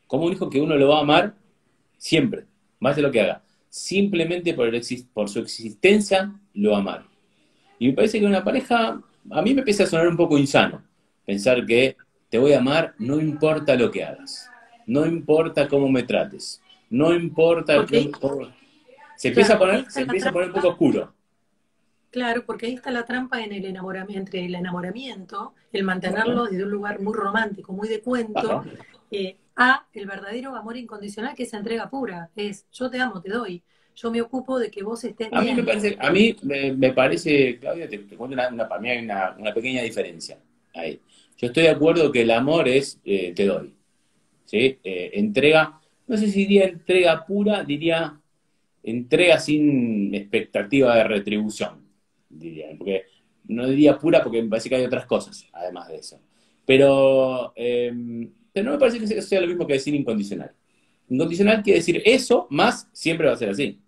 como 0.05 0.25
un 0.25 0.33
hijo 0.33 0.51
que 0.51 0.61
uno 0.61 0.75
lo 0.75 0.89
va 0.89 0.99
a 0.99 1.01
amar 1.01 1.33
siempre, 1.97 2.45
más 2.79 2.95
de 2.95 3.01
lo 3.01 3.11
que 3.11 3.21
haga. 3.21 3.41
Simplemente 3.69 4.53
por, 4.53 4.71
por 5.11 5.29
su 5.29 5.39
existencia 5.39 6.31
lo 6.53 6.71
va 6.71 6.77
a 6.77 6.79
amar. 6.81 7.05
Y 7.79 7.87
me 7.87 7.93
parece 7.93 8.19
que 8.19 8.25
una 8.27 8.43
pareja, 8.43 9.01
a 9.31 9.41
mí 9.41 9.53
me 9.55 9.61
empieza 9.61 9.83
a 9.83 9.87
sonar 9.87 10.07
un 10.07 10.15
poco 10.15 10.37
insano, 10.37 10.83
pensar 11.25 11.65
que 11.65 11.97
te 12.29 12.37
voy 12.37 12.53
a 12.53 12.59
amar 12.59 12.93
no 12.99 13.19
importa 13.19 13.75
lo 13.75 13.89
que 13.89 14.03
hagas, 14.03 14.47
no 14.85 15.07
importa 15.07 15.67
cómo 15.67 15.89
me 15.89 16.03
trates, 16.03 16.61
no 16.91 17.15
importa... 17.15 17.83
se 19.17 19.29
empieza, 19.29 19.55
a 19.55 19.57
poner, 19.57 19.89
se 19.89 20.01
empieza 20.01 20.29
a 20.29 20.33
poner 20.33 20.49
un 20.49 20.53
poco 20.53 20.69
oscuro. 20.69 21.14
Claro, 22.15 22.45
porque 22.45 22.67
ahí 22.67 22.75
está 22.75 22.91
la 22.91 23.03
trampa 23.03 23.43
en 23.43 23.51
el 23.51 23.65
enamoramiento, 23.65 24.19
entre 24.21 24.45
el 24.45 24.55
enamoramiento, 24.55 25.53
el 25.73 25.83
mantenerlo 25.83 26.45
desde 26.45 26.63
un 26.63 26.71
lugar 26.71 27.01
muy 27.01 27.13
romántico, 27.13 27.73
muy 27.73 27.89
de 27.89 27.99
cuento, 27.99 28.63
eh, 29.11 29.35
a 29.57 29.85
el 29.91 30.05
verdadero 30.05 30.55
amor 30.55 30.77
incondicional 30.77 31.35
que 31.35 31.45
se 31.45 31.57
entrega 31.57 31.89
pura. 31.89 32.29
Es 32.37 32.67
yo 32.71 32.89
te 32.89 33.01
amo, 33.01 33.21
te 33.21 33.31
doy. 33.31 33.61
Yo 33.97 34.11
me 34.11 34.21
ocupo 34.21 34.57
de 34.57 34.71
que 34.71 34.81
vos 34.81 35.03
estés 35.03 35.27
a 35.29 35.41
Mí 35.41 35.53
me 35.55 35.63
parece, 35.63 35.97
a 35.99 36.09
mí 36.09 36.37
me, 36.43 36.93
parece, 36.93 37.59
Claudia, 37.59 37.89
te, 37.89 37.99
cuento 38.15 38.33
una, 38.33 38.65
para 38.65 38.79
mí 38.79 38.89
hay 38.89 39.03
una, 39.03 39.53
pequeña 39.53 39.81
diferencia 39.81 40.37
ahí. 40.73 41.01
Yo 41.37 41.47
estoy 41.47 41.63
de 41.63 41.69
acuerdo 41.71 42.13
que 42.13 42.21
el 42.21 42.31
amor 42.31 42.69
es 42.69 42.97
eh, 43.03 43.33
te 43.35 43.45
doy. 43.45 43.75
¿sí? 44.45 44.79
Eh, 44.85 45.11
entrega, 45.15 45.81
no 46.07 46.15
sé 46.15 46.27
si 46.27 46.45
diría 46.45 46.63
entrega 46.63 47.25
pura, 47.25 47.65
diría 47.65 48.17
entrega 48.83 49.37
sin 49.37 50.15
expectativa 50.15 50.95
de 50.95 51.03
retribución 51.03 51.84
diría, 52.39 52.67
porque 52.77 53.05
no 53.47 53.67
diría 53.67 53.97
pura 53.97 54.23
porque 54.23 54.41
me 54.41 54.49
parece 54.49 54.69
que 54.69 54.75
hay 54.75 54.85
otras 54.85 55.05
cosas, 55.05 55.47
además 55.53 55.87
de 55.87 55.97
eso. 55.97 56.19
Pero, 56.65 57.53
em, 57.55 58.31
pero 58.51 58.65
no 58.65 58.71
me 58.73 58.79
parece 58.79 58.99
que 58.99 59.21
sea 59.21 59.41
lo 59.41 59.47
mismo 59.47 59.67
que 59.67 59.73
decir 59.73 59.93
incondicional. 59.93 60.51
Incondicional 61.09 61.61
quiere 61.61 61.79
decir 61.79 62.01
eso 62.05 62.47
más 62.49 62.89
siempre 62.91 63.27
va 63.27 63.33
a 63.33 63.37
ser 63.37 63.49
así, 63.49 63.79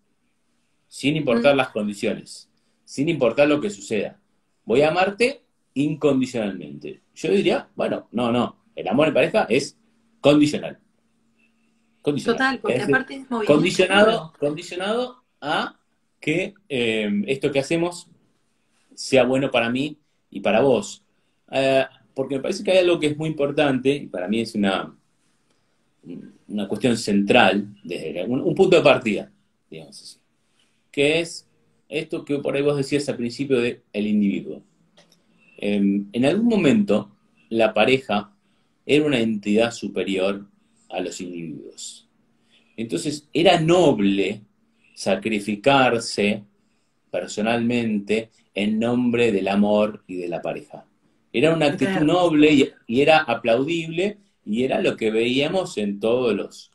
sin 0.88 1.16
importar 1.18 1.56
mm. 1.56 1.58
las 1.58 1.70
condiciones, 1.70 2.50
sin 2.86 3.10
importar 3.10 3.48
lo 3.48 3.60
que 3.60 3.70
suceda. 3.70 4.20
Voy 4.66 4.82
a 4.82 4.90
amarte 4.90 5.42
incondicionalmente. 5.74 7.02
Yo 7.16 7.32
diría, 7.32 7.70
bueno, 7.76 8.08
no, 8.12 8.32
no, 8.32 8.64
el 8.76 8.88
amor 8.88 9.08
en 9.08 9.14
pareja 9.14 9.48
es 9.50 9.78
condicional. 10.22 10.80
Total, 12.24 12.60
porque 12.60 12.82
aparte 12.82 13.16
es 13.16 13.28
condicionado, 13.46 14.34
condicionado 14.40 15.24
a 15.42 15.78
que 16.22 16.54
em, 16.70 17.26
esto 17.28 17.52
que 17.52 17.60
hacemos 17.60 18.08
sea 18.98 19.24
bueno 19.24 19.52
para 19.52 19.70
mí 19.70 19.96
y 20.32 20.40
para 20.40 20.62
vos. 20.62 21.04
Eh, 21.52 21.86
porque 22.16 22.36
me 22.36 22.42
parece 22.42 22.64
que 22.64 22.72
hay 22.72 22.80
algo 22.80 23.00
que 23.00 23.08
es 23.08 23.18
muy 23.18 23.30
importante, 23.30 23.96
y 23.96 24.08
para 24.08 24.28
mí 24.28 24.42
es 24.42 24.56
una, 24.56 24.98
una 26.48 26.68
cuestión 26.68 26.98
central, 26.98 27.76
desde 27.84 28.26
un, 28.26 28.56
punto 28.56 28.76
de 28.76 28.82
partida, 28.82 29.32
digamos 29.70 30.02
así, 30.02 30.18
que 30.92 31.20
es 31.20 31.48
esto 31.88 32.26
que 32.26 32.40
por 32.40 32.56
ahí 32.56 32.64
vos 32.64 32.76
decías 32.76 33.08
al 33.08 33.18
principio 33.18 33.60
de 33.60 33.84
el 33.94 34.08
individuo. 34.08 34.64
Em, 35.58 36.08
en 36.12 36.26
algún 36.26 36.48
momento, 36.48 37.16
la 37.50 37.74
pareja 37.74 38.34
era 38.84 39.06
una 39.06 39.20
entidad 39.20 39.72
superior 39.72 40.48
a 40.90 41.00
los 41.02 41.22
individuos. 41.22 42.10
Entonces, 42.76 43.30
era 43.32 43.60
noble 43.60 44.42
sacrificarse 44.96 46.44
personalmente 47.12 48.32
en 48.58 48.80
nombre 48.80 49.32
del 49.32 49.50
amor 49.50 50.04
y 50.08 50.16
de 50.16 50.28
la 50.28 50.42
pareja. 50.42 50.84
Era 51.32 51.54
una 51.54 51.68
actitud 51.68 52.02
noble 52.02 52.74
y, 52.88 53.02
era 53.02 53.20
aplaudible 53.20 54.18
y 54.44 54.64
era 54.64 54.82
lo 54.82 54.98
que 54.98 55.12
veíamos 55.12 55.78
en 55.78 56.00
todos 56.00 56.34
los, 56.34 56.72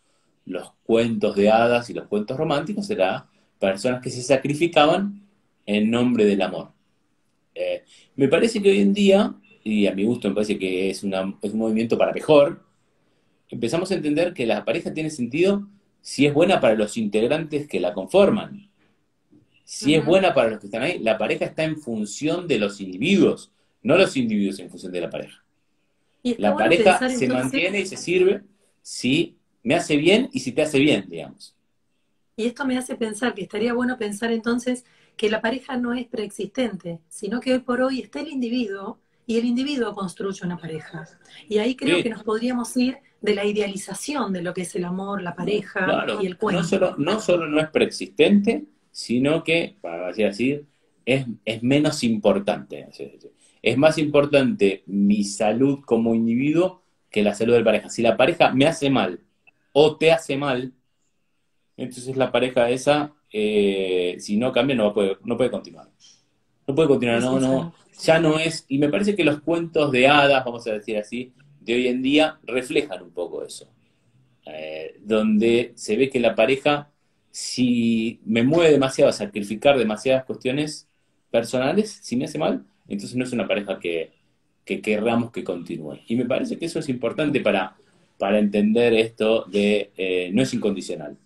los 0.46 0.70
cuentos 0.84 1.34
de 1.34 1.50
hadas 1.50 1.90
y 1.90 1.94
los 1.94 2.06
cuentos 2.06 2.36
románticos, 2.36 2.88
era 2.88 3.26
personas 3.58 4.00
que 4.00 4.10
se 4.10 4.22
sacrificaban 4.22 5.26
en 5.66 5.90
nombre 5.90 6.24
del 6.24 6.42
amor. 6.42 6.70
Eh, 7.52 7.82
me 8.14 8.28
parece 8.28 8.62
que 8.62 8.70
hoy 8.70 8.80
en 8.80 8.94
día, 8.94 9.34
y 9.64 9.88
a 9.88 9.92
mi 9.92 10.04
gusto 10.04 10.28
me 10.28 10.36
parece 10.36 10.60
que 10.60 10.88
es, 10.88 10.98
es 10.98 11.52
un 11.52 11.58
movimiento 11.58 11.98
para 11.98 12.12
mejor, 12.12 12.62
empezamos 13.48 13.90
a 13.90 13.94
entender 13.94 14.34
que 14.34 14.46
la 14.46 14.64
pareja 14.64 14.94
tiene 14.94 15.10
sentido 15.10 15.66
si 16.00 16.26
es 16.26 16.32
buena 16.32 16.60
para 16.60 16.76
los 16.76 16.96
integrantes 16.96 17.66
que 17.66 17.80
la 17.80 17.92
conforman. 17.92 18.70
Si 19.74 19.94
es 19.94 20.04
buena 20.04 20.34
para 20.34 20.50
los 20.50 20.60
que 20.60 20.66
están 20.66 20.82
ahí, 20.82 20.98
la 20.98 21.16
pareja 21.16 21.46
está 21.46 21.64
en 21.64 21.78
función 21.78 22.46
de 22.46 22.58
los 22.58 22.78
individuos, 22.82 23.50
no 23.82 23.96
los 23.96 24.18
individuos 24.18 24.58
en 24.58 24.68
función 24.68 24.92
de 24.92 25.00
la 25.00 25.08
pareja. 25.08 25.42
La 26.22 26.54
pareja 26.54 27.08
se 27.08 27.26
mantiene 27.26 27.80
y 27.80 27.86
se 27.86 27.96
sirve 27.96 28.42
si 28.82 29.38
me 29.62 29.74
hace 29.74 29.96
bien 29.96 30.28
y 30.30 30.40
si 30.40 30.52
te 30.52 30.60
hace 30.60 30.78
bien, 30.78 31.06
digamos. 31.08 31.56
Y 32.36 32.44
esto 32.44 32.66
me 32.66 32.76
hace 32.76 32.96
pensar 32.96 33.32
que 33.32 33.42
estaría 33.42 33.72
bueno 33.72 33.96
pensar 33.96 34.30
entonces 34.30 34.84
que 35.16 35.30
la 35.30 35.40
pareja 35.40 35.78
no 35.78 35.94
es 35.94 36.06
preexistente, 36.06 37.00
sino 37.08 37.40
que 37.40 37.54
hoy 37.54 37.60
por 37.60 37.80
hoy 37.80 38.00
está 38.00 38.20
el 38.20 38.28
individuo 38.28 38.98
y 39.26 39.38
el 39.38 39.46
individuo 39.46 39.94
construye 39.94 40.44
una 40.44 40.58
pareja. 40.58 41.08
Y 41.48 41.56
ahí 41.58 41.76
creo 41.76 42.02
que 42.02 42.10
nos 42.10 42.24
podríamos 42.24 42.76
ir 42.76 42.98
de 43.22 43.34
la 43.34 43.46
idealización 43.46 44.34
de 44.34 44.42
lo 44.42 44.52
que 44.52 44.62
es 44.62 44.74
el 44.74 44.84
amor, 44.84 45.22
la 45.22 45.34
pareja 45.34 46.06
y 46.20 46.26
el 46.26 46.36
cuento. 46.36 46.60
No 46.60 46.68
solo, 46.68 46.94
no 46.98 47.20
solo 47.20 47.46
no 47.46 47.58
es 47.58 47.70
preexistente, 47.70 48.66
sino 48.92 49.42
que, 49.42 49.76
para 49.80 50.08
así 50.08 50.22
decir, 50.22 50.66
es, 51.04 51.26
menos 51.62 52.04
importante. 52.04 52.88
Es 53.62 53.76
más 53.76 53.98
importante 53.98 54.84
mi 54.86 55.24
salud 55.24 55.80
como 55.84 56.14
individuo 56.14 56.82
que 57.10 57.22
la 57.22 57.34
salud 57.34 57.54
de 57.54 57.60
la 57.60 57.64
pareja. 57.64 57.90
Si 57.90 58.02
la 58.02 58.16
pareja 58.16 58.52
me 58.52 58.66
hace 58.66 58.90
mal 58.90 59.20
o 59.72 59.96
te 59.96 60.12
hace 60.12 60.36
mal, 60.36 60.72
entonces 61.76 62.16
la 62.16 62.30
pareja 62.30 62.70
esa, 62.70 63.14
eh, 63.32 64.16
si 64.18 64.36
no 64.36 64.52
cambia, 64.52 64.76
no, 64.76 64.92
puede, 64.92 65.16
no 65.24 65.36
puede 65.36 65.50
continuar. 65.50 65.88
No 66.66 66.74
puede 66.74 66.88
continuar, 66.88 67.20
no, 67.20 67.40
no, 67.40 67.74
ya 68.00 68.20
no 68.20 68.38
es. 68.38 68.66
Y 68.68 68.78
me 68.78 68.88
parece 68.88 69.16
que 69.16 69.24
los 69.24 69.40
cuentos 69.40 69.90
de 69.90 70.06
hadas, 70.06 70.44
vamos 70.44 70.66
a 70.66 70.72
decir 70.74 70.96
así, 70.96 71.32
de 71.60 71.74
hoy 71.74 71.88
en 71.88 72.02
día 72.02 72.38
reflejan 72.44 73.02
un 73.02 73.10
poco 73.10 73.42
eso. 73.42 73.68
Eh, 74.44 74.96
donde 75.00 75.72
se 75.76 75.96
ve 75.96 76.10
que 76.10 76.20
la 76.20 76.34
pareja 76.34 76.91
si 77.32 78.20
me 78.24 78.42
mueve 78.42 78.70
demasiado 78.70 79.08
a 79.08 79.12
sacrificar 79.12 79.76
demasiadas 79.78 80.24
cuestiones 80.24 80.86
personales, 81.30 81.98
si 82.02 82.14
me 82.14 82.26
hace 82.26 82.38
mal, 82.38 82.64
entonces 82.86 83.16
no 83.16 83.24
es 83.24 83.32
una 83.32 83.48
pareja 83.48 83.80
que, 83.80 84.12
que 84.64 84.82
querramos 84.82 85.32
que 85.32 85.42
continúe. 85.42 85.98
Y 86.06 86.16
me 86.16 86.26
parece 86.26 86.58
que 86.58 86.66
eso 86.66 86.78
es 86.78 86.88
importante 86.90 87.40
para, 87.40 87.74
para 88.18 88.38
entender 88.38 88.92
esto 88.92 89.44
de 89.46 89.90
eh, 89.96 90.30
no 90.32 90.42
es 90.42 90.52
incondicional. 90.52 91.16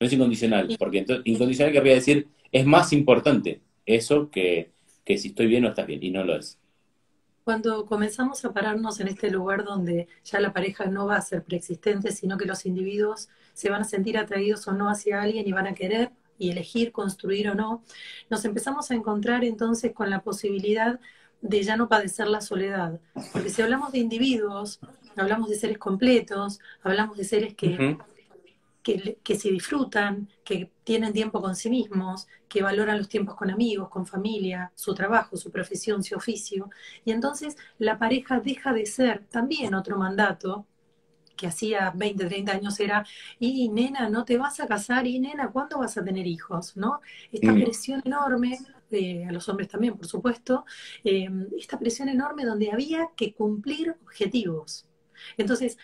No 0.00 0.06
es 0.06 0.12
incondicional, 0.12 0.74
porque 0.78 0.98
entonces, 0.98 1.26
incondicional 1.26 1.72
querría 1.72 1.94
decir 1.94 2.28
es 2.50 2.66
más 2.66 2.92
importante 2.92 3.60
eso 3.84 4.30
que, 4.30 4.70
que 5.04 5.18
si 5.18 5.28
estoy 5.28 5.46
bien 5.46 5.64
o 5.66 5.68
estás 5.68 5.86
bien, 5.86 6.02
y 6.02 6.10
no 6.10 6.24
lo 6.24 6.36
es. 6.36 6.58
Cuando 7.44 7.86
comenzamos 7.86 8.44
a 8.44 8.52
pararnos 8.52 9.00
en 9.00 9.08
este 9.08 9.30
lugar 9.30 9.64
donde 9.64 10.06
ya 10.24 10.40
la 10.40 10.52
pareja 10.52 10.86
no 10.86 11.06
va 11.06 11.16
a 11.16 11.22
ser 11.22 11.42
preexistente, 11.42 12.12
sino 12.12 12.38
que 12.38 12.46
los 12.46 12.64
individuos 12.66 13.28
se 13.54 13.70
van 13.70 13.82
a 13.82 13.84
sentir 13.84 14.18
atraídos 14.18 14.66
o 14.68 14.72
no 14.72 14.88
hacia 14.88 15.22
alguien 15.22 15.46
y 15.46 15.52
van 15.52 15.66
a 15.66 15.74
querer 15.74 16.10
y 16.38 16.50
elegir 16.50 16.92
construir 16.92 17.48
o 17.48 17.54
no, 17.54 17.82
nos 18.28 18.44
empezamos 18.44 18.90
a 18.90 18.94
encontrar 18.94 19.44
entonces 19.44 19.92
con 19.92 20.10
la 20.10 20.22
posibilidad 20.22 20.98
de 21.40 21.62
ya 21.62 21.76
no 21.76 21.88
padecer 21.88 22.26
la 22.28 22.40
soledad. 22.40 23.00
Porque 23.32 23.50
si 23.50 23.62
hablamos 23.62 23.92
de 23.92 23.98
individuos, 23.98 24.80
hablamos 25.16 25.50
de 25.50 25.56
seres 25.56 25.78
completos, 25.78 26.60
hablamos 26.82 27.16
de 27.16 27.24
seres 27.24 27.54
que 27.54 27.96
que, 28.82 29.18
que, 29.22 29.38
se 29.38 29.50
disfrutan, 29.50 30.28
que 30.44 30.70
tienen 30.84 31.12
tiempo 31.12 31.40
con 31.40 31.54
sí 31.54 31.70
mismos, 31.70 32.26
que 32.48 32.62
valoran 32.62 32.98
los 32.98 33.08
tiempos 33.08 33.36
con 33.36 33.50
amigos, 33.50 33.88
con 33.88 34.06
familia, 34.06 34.72
su 34.74 34.94
trabajo, 34.94 35.36
su 35.36 35.50
profesión, 35.50 36.02
su 36.02 36.16
oficio. 36.16 36.68
Y 37.04 37.12
entonces 37.12 37.56
la 37.78 37.98
pareja 37.98 38.40
deja 38.40 38.72
de 38.72 38.86
ser 38.86 39.24
también 39.30 39.74
otro 39.74 39.96
mandato 39.96 40.66
que 41.36 41.46
hacía 41.46 41.92
20, 41.94 42.26
30 42.26 42.52
años 42.52 42.80
era, 42.80 43.06
y 43.38 43.68
nena, 43.68 44.08
no 44.08 44.24
te 44.24 44.36
vas 44.36 44.60
a 44.60 44.66
casar, 44.66 45.06
y 45.06 45.18
nena, 45.18 45.50
¿cuándo 45.50 45.78
vas 45.78 45.96
a 45.96 46.04
tener 46.04 46.26
hijos? 46.26 46.76
¿No? 46.76 47.00
Esta 47.30 47.52
mm. 47.52 47.62
presión 47.62 48.02
enorme, 48.04 48.58
eh, 48.90 49.24
a 49.26 49.32
los 49.32 49.48
hombres 49.48 49.68
también, 49.68 49.96
por 49.96 50.06
supuesto, 50.06 50.64
eh, 51.04 51.28
esta 51.58 51.78
presión 51.78 52.08
enorme 52.08 52.44
donde 52.44 52.70
había 52.70 53.08
que 53.16 53.34
cumplir 53.34 53.96
objetivos. 54.02 54.86
Entonces, 55.36 55.78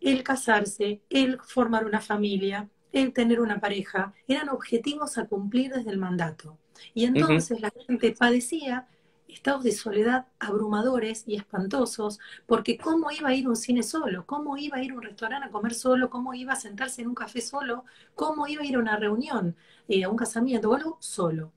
el 0.00 0.22
casarse, 0.22 1.02
el 1.08 1.40
formar 1.40 1.86
una 1.86 2.00
familia, 2.00 2.68
el 2.92 3.12
tener 3.12 3.40
una 3.40 3.60
pareja, 3.60 4.12
eran 4.28 4.48
objetivos 4.50 5.18
a 5.18 5.26
cumplir 5.26 5.72
desde 5.72 5.90
el 5.90 5.98
mandato. 5.98 6.58
Y 6.92 7.04
entonces 7.04 7.60
la 7.60 7.72
gente 7.86 8.12
padecía 8.12 8.88
estados 9.34 9.64
de 9.64 9.72
soledad 9.72 10.26
abrumadores 10.38 11.24
y 11.26 11.36
espantosos, 11.36 12.18
porque 12.46 12.78
¿cómo 12.78 13.10
iba 13.10 13.28
a 13.28 13.34
ir 13.34 13.48
un 13.48 13.56
cine 13.56 13.82
solo? 13.82 14.24
¿Cómo 14.26 14.56
iba 14.56 14.78
a 14.78 14.82
ir 14.82 14.92
a 14.92 14.94
un 14.94 15.02
restaurante 15.02 15.48
a 15.48 15.50
comer 15.50 15.74
solo? 15.74 16.10
¿Cómo 16.10 16.34
iba 16.34 16.52
a 16.52 16.56
sentarse 16.56 17.02
en 17.02 17.08
un 17.08 17.14
café 17.14 17.40
solo? 17.40 17.84
¿Cómo 18.14 18.46
iba 18.46 18.62
a 18.62 18.66
ir 18.66 18.76
a 18.76 18.78
una 18.78 18.96
reunión, 18.96 19.56
eh, 19.88 20.04
a 20.04 20.08
un 20.08 20.16
casamiento 20.16 20.70
o 20.70 20.74
algo 20.74 20.96
solo? 21.00 21.52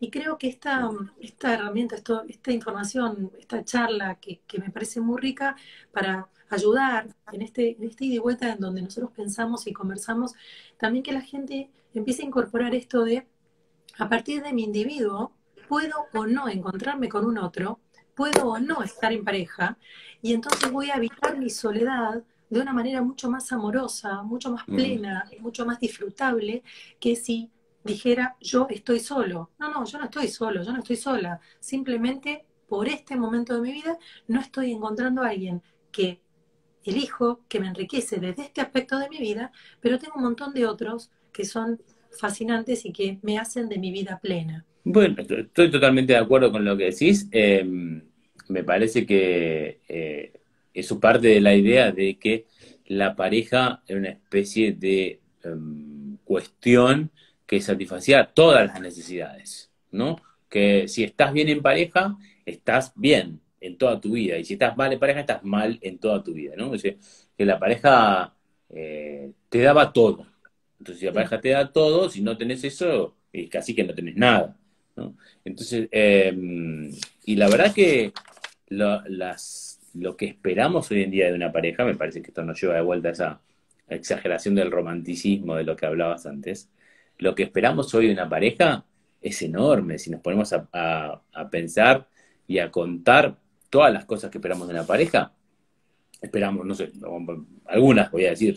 Y 0.00 0.10
creo 0.10 0.38
que 0.38 0.48
esta, 0.48 0.90
esta 1.20 1.54
herramienta, 1.54 1.96
esta 2.28 2.52
información, 2.52 3.30
esta 3.38 3.64
charla 3.64 4.16
que, 4.16 4.40
me 4.58 4.70
parece 4.70 5.00
muy 5.00 5.20
rica 5.20 5.56
para 5.92 6.28
ayudar 6.48 7.14
en 7.32 7.42
este, 7.42 7.76
en 7.76 7.84
este 7.84 8.06
ida 8.06 8.16
y 8.16 8.18
vuelta 8.18 8.52
en 8.52 8.58
donde 8.60 8.82
nosotros 8.82 9.12
pensamos 9.12 9.66
y 9.66 9.72
conversamos, 9.72 10.32
también 10.78 11.04
que 11.04 11.12
la 11.12 11.20
gente 11.20 11.70
empiece 11.94 12.22
a 12.22 12.26
incorporar 12.26 12.74
esto 12.74 13.04
de, 13.04 13.26
a 13.98 14.08
partir 14.08 14.42
de 14.42 14.52
mi 14.52 14.64
individuo, 14.64 15.32
puedo 15.70 16.08
o 16.14 16.26
no 16.26 16.48
encontrarme 16.48 17.08
con 17.08 17.24
un 17.24 17.38
otro, 17.38 17.78
puedo 18.16 18.48
o 18.48 18.58
no 18.58 18.82
estar 18.82 19.12
en 19.12 19.24
pareja, 19.24 19.78
y 20.20 20.34
entonces 20.34 20.68
voy 20.72 20.90
a 20.90 20.96
habitar 20.96 21.38
mi 21.38 21.48
soledad 21.48 22.24
de 22.48 22.60
una 22.60 22.72
manera 22.72 23.02
mucho 23.02 23.30
más 23.30 23.52
amorosa, 23.52 24.24
mucho 24.24 24.50
más 24.50 24.66
mm. 24.66 24.74
plena, 24.74 25.30
mucho 25.38 25.64
más 25.64 25.78
disfrutable 25.78 26.64
que 26.98 27.14
si 27.14 27.52
dijera 27.84 28.36
yo 28.40 28.66
estoy 28.68 28.98
solo. 28.98 29.52
No, 29.60 29.70
no, 29.70 29.84
yo 29.84 29.98
no 29.98 30.06
estoy 30.06 30.26
solo, 30.26 30.64
yo 30.64 30.72
no 30.72 30.80
estoy 30.80 30.96
sola. 30.96 31.38
Simplemente 31.60 32.44
por 32.68 32.88
este 32.88 33.14
momento 33.14 33.54
de 33.54 33.60
mi 33.60 33.72
vida 33.72 33.96
no 34.26 34.40
estoy 34.40 34.72
encontrando 34.72 35.22
a 35.22 35.28
alguien 35.28 35.62
que 35.92 36.20
elijo, 36.82 37.44
que 37.48 37.60
me 37.60 37.68
enriquece 37.68 38.16
desde 38.18 38.42
este 38.42 38.60
aspecto 38.60 38.98
de 38.98 39.08
mi 39.08 39.18
vida, 39.18 39.52
pero 39.80 40.00
tengo 40.00 40.14
un 40.16 40.24
montón 40.24 40.52
de 40.52 40.66
otros 40.66 41.12
que 41.32 41.44
son 41.44 41.80
fascinantes 42.10 42.84
y 42.84 42.92
que 42.92 43.20
me 43.22 43.38
hacen 43.38 43.68
de 43.68 43.78
mi 43.78 43.92
vida 43.92 44.18
plena. 44.18 44.66
Bueno, 44.84 45.16
estoy 45.18 45.70
totalmente 45.70 46.14
de 46.14 46.18
acuerdo 46.18 46.50
con 46.50 46.64
lo 46.64 46.76
que 46.76 46.84
decís. 46.84 47.28
Em, 47.32 48.02
me 48.48 48.64
parece 48.64 49.06
que 49.06 49.80
eh, 49.88 50.32
eso 50.74 50.98
parte 51.00 51.28
de 51.28 51.40
la 51.40 51.54
idea 51.54 51.92
de 51.92 52.18
que 52.18 52.46
la 52.86 53.14
pareja 53.14 53.82
es 53.86 53.96
una 53.96 54.08
especie 54.10 54.72
de 54.72 55.20
em, 55.44 56.16
cuestión 56.24 57.10
que 57.46 57.60
satisfacía 57.60 58.26
todas 58.32 58.66
las 58.66 58.80
necesidades, 58.80 59.70
¿no? 59.90 60.16
Que 60.48 60.88
si 60.88 61.04
estás 61.04 61.32
bien 61.32 61.48
en 61.48 61.62
pareja, 61.62 62.16
estás 62.46 62.92
bien 62.96 63.40
en 63.60 63.76
toda 63.76 64.00
tu 64.00 64.12
vida, 64.12 64.38
y 64.38 64.44
si 64.44 64.54
estás 64.54 64.76
mal 64.76 64.92
en 64.92 64.98
pareja, 64.98 65.20
estás 65.20 65.44
mal 65.44 65.78
en 65.82 65.98
toda 65.98 66.22
tu 66.24 66.32
vida, 66.32 66.54
¿no? 66.56 66.72
que 66.72 67.44
la 67.44 67.58
pareja 67.58 68.34
eh, 68.70 69.32
te 69.48 69.60
daba 69.60 69.92
todo. 69.92 70.26
Entonces, 70.78 71.00
si 71.00 71.06
la 71.06 71.12
pareja 71.12 71.40
te 71.40 71.50
da 71.50 71.72
todo, 71.72 72.08
si 72.10 72.22
no 72.22 72.36
tenés 72.36 72.64
eso, 72.64 73.16
es 73.32 73.48
casi 73.50 73.74
que 73.74 73.84
no 73.84 73.94
tenés 73.94 74.16
nada. 74.16 74.56
Entonces, 75.44 75.88
em, 75.90 76.90
y 77.24 77.36
la 77.36 77.48
verdad 77.48 77.72
que 77.74 78.12
lo, 78.68 79.02
las, 79.08 79.80
lo 79.94 80.16
que 80.16 80.26
esperamos 80.26 80.90
hoy 80.90 81.02
en 81.02 81.10
día 81.10 81.26
de 81.26 81.34
una 81.34 81.52
pareja, 81.52 81.84
me 81.84 81.94
parece 81.94 82.22
que 82.22 82.28
esto 82.28 82.44
nos 82.44 82.60
lleva 82.60 82.74
de 82.74 82.82
vuelta 82.82 83.08
a 83.08 83.12
esa 83.12 83.40
exageración 83.88 84.54
del 84.54 84.70
romanticismo 84.70 85.56
de 85.56 85.64
lo 85.64 85.76
que 85.76 85.86
hablabas 85.86 86.26
antes, 86.26 86.70
lo 87.18 87.34
que 87.34 87.42
esperamos 87.42 87.92
hoy 87.94 88.06
de 88.06 88.12
una 88.12 88.28
pareja 88.28 88.84
es 89.20 89.42
enorme, 89.42 89.98
si 89.98 90.10
nos 90.10 90.20
ponemos 90.20 90.52
a, 90.52 91.22
pensar 91.50 92.08
y 92.46 92.58
a 92.58 92.70
contar 92.70 93.36
todas 93.68 93.92
las 93.92 94.04
cosas 94.04 94.30
que 94.30 94.38
esperamos 94.38 94.68
de 94.68 94.74
una 94.74 94.86
pareja, 94.86 95.32
esperamos, 96.20 96.64
no 96.64 96.74
sé, 96.74 96.90
algunas 97.66 98.10
voy 98.10 98.24
a 98.24 98.30
decir, 98.30 98.56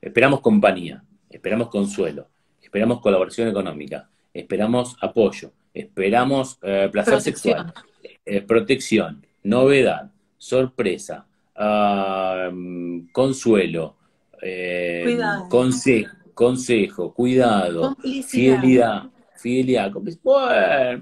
esperamos 0.00 0.40
compañía, 0.40 1.04
esperamos 1.30 1.68
consuelo, 1.68 2.28
esperamos 2.60 3.00
colaboración 3.00 3.48
económica, 3.48 4.10
esperamos 4.34 4.96
apoyo, 5.00 5.52
esperamos 5.72 6.58
eh, 6.62 6.88
placer 6.90 7.20
sexual, 7.20 7.72
eh, 8.26 8.42
protección, 8.42 9.24
novedad, 9.44 10.10
sorpresa, 10.36 11.26
consuelo, 13.12 13.96
eh, 14.42 15.16
consejo, 16.34 17.14
cuidado, 17.14 17.96
fidelidad, 18.26 19.04
fidelidad. 19.36 19.92
Bueno, 19.92 21.00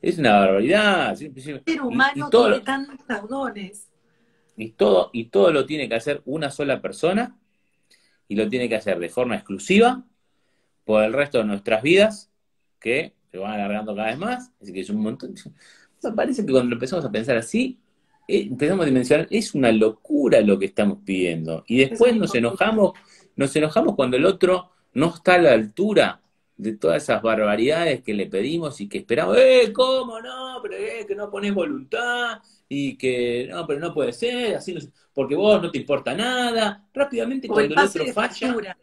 es 0.00 0.18
una 0.18 0.38
barbaridad. 0.38 1.16
El 1.20 1.80
humano 1.82 2.30
tiene 2.30 2.60
tantos 2.60 3.28
dones. 3.28 3.90
Y 4.56 4.70
todo, 4.70 5.10
y 5.12 5.24
todo 5.24 5.50
lo 5.50 5.66
tiene 5.66 5.88
que 5.88 5.96
hacer 5.96 6.22
una 6.24 6.48
sola 6.50 6.80
persona 6.80 7.36
y 8.28 8.36
lo 8.36 8.48
tiene 8.48 8.68
que 8.68 8.76
hacer 8.76 9.00
de 9.00 9.08
forma 9.08 9.34
exclusiva 9.34 10.04
por 10.84 11.02
el 11.02 11.12
resto 11.12 11.38
de 11.38 11.44
nuestras 11.44 11.82
vidas, 11.82 12.30
que 12.78 13.14
se 13.30 13.38
van 13.38 13.54
alargando 13.54 13.94
cada 13.94 14.08
vez 14.08 14.18
más, 14.18 14.52
así 14.60 14.72
que 14.72 14.80
es 14.80 14.90
un 14.90 15.00
montón. 15.00 15.34
Parece 16.16 16.44
que 16.44 16.52
cuando 16.52 16.74
empezamos 16.74 17.04
a 17.04 17.10
pensar 17.10 17.36
así, 17.36 17.80
eh, 18.28 18.46
empezamos 18.50 18.84
a 18.84 18.86
dimensionar, 18.86 19.26
es 19.30 19.54
una 19.54 19.72
locura 19.72 20.40
lo 20.40 20.58
que 20.58 20.66
estamos 20.66 20.98
pidiendo. 21.04 21.64
Y 21.66 21.78
después 21.78 22.14
nos 22.16 22.34
enojamos, 22.34 22.92
nos 23.36 23.54
enojamos 23.56 23.94
cuando 23.94 24.16
el 24.16 24.26
otro 24.26 24.70
no 24.92 25.14
está 25.14 25.34
a 25.34 25.38
la 25.38 25.52
altura 25.52 26.20
de 26.56 26.76
todas 26.76 27.02
esas 27.02 27.20
barbaridades 27.20 28.02
que 28.02 28.14
le 28.14 28.26
pedimos 28.26 28.80
y 28.80 28.88
que 28.88 28.98
esperamos, 28.98 29.36
eh, 29.38 29.72
¿cómo 29.72 30.20
no? 30.20 30.60
Pero 30.62 30.76
eh, 30.76 31.04
que 31.06 31.14
no 31.14 31.30
pones 31.30 31.52
voluntad 31.52 32.38
y 32.68 32.96
que 32.96 33.48
no, 33.50 33.66
pero 33.66 33.80
no 33.80 33.92
puede 33.92 34.12
ser, 34.12 34.56
así 34.56 34.76
porque 35.12 35.34
vos 35.34 35.60
no 35.60 35.70
te 35.70 35.78
importa 35.78 36.14
nada. 36.14 36.86
Rápidamente 36.92 37.48
cuando 37.48 37.74
el 37.74 37.80
otro 37.80 38.06
falla, 38.12 38.76